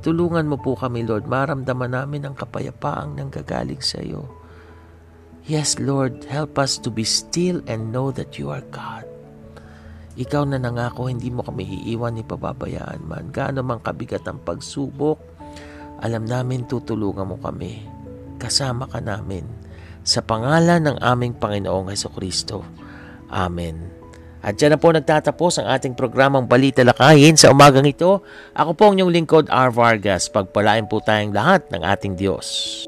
Tulungan 0.00 0.48
mo 0.48 0.56
po 0.56 0.72
kami, 0.72 1.04
Lord. 1.04 1.28
Maramdaman 1.28 1.92
namin 1.92 2.24
ang 2.24 2.34
kapayapaang 2.36 3.20
nanggagaling 3.20 3.84
sa 3.84 4.00
iyo. 4.00 4.24
Yes, 5.44 5.76
Lord, 5.76 6.24
help 6.28 6.56
us 6.56 6.80
to 6.80 6.88
be 6.88 7.04
still 7.04 7.60
and 7.68 7.92
know 7.92 8.08
that 8.12 8.40
you 8.40 8.48
are 8.48 8.64
God. 8.72 9.04
Ikaw 10.16 10.42
na 10.48 10.60
nangako, 10.60 11.08
hindi 11.08 11.28
mo 11.28 11.44
kami 11.44 11.64
iiwan 11.64 12.16
ni 12.16 12.24
pababayaan 12.24 13.04
man. 13.04 13.28
Gaano 13.32 13.60
man 13.60 13.80
kabigat 13.80 14.24
ang 14.28 14.40
pagsubok, 14.40 15.20
alam 16.00 16.24
namin 16.24 16.64
tutulungan 16.64 17.28
mo 17.28 17.36
kami. 17.40 17.84
Kasama 18.40 18.88
ka 18.88 19.04
namin. 19.04 19.44
Sa 20.00 20.24
pangalan 20.24 20.80
ng 20.80 20.96
aming 20.96 21.36
Panginoong 21.36 21.92
Heso 21.92 22.08
Kristo. 22.08 22.64
Amen. 23.28 23.99
At 24.40 24.56
dyan 24.56 24.74
na 24.74 24.80
po 24.80 24.88
nagtatapos 24.90 25.60
ang 25.60 25.68
ating 25.68 25.92
programang 25.94 26.48
Balita 26.48 26.80
Lakayin 26.80 27.36
sa 27.36 27.52
umagang 27.52 27.84
ito. 27.84 28.24
Ako 28.56 28.72
po 28.72 28.88
ang 28.88 28.96
inyong 28.96 29.12
lingkod, 29.12 29.46
R. 29.52 29.70
Vargas. 29.72 30.32
Pagpalain 30.32 30.88
po 30.88 31.04
tayong 31.04 31.36
lahat 31.36 31.68
ng 31.68 31.84
ating 31.84 32.16
Diyos. 32.16 32.82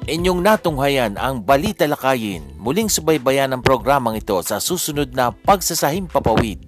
Inyong 0.07 0.39
natunghayan 0.41 1.19
ang 1.21 1.45
Balita 1.45 1.85
Lakayin. 1.85 2.57
Muling 2.57 2.89
subaybayan 2.89 3.53
ang 3.53 3.61
programang 3.61 4.17
ito 4.17 4.41
sa 4.41 4.65
susunod 4.65 5.13
na 5.13 5.29
Pagsasahim 5.29 6.09
Papawid. 6.09 6.66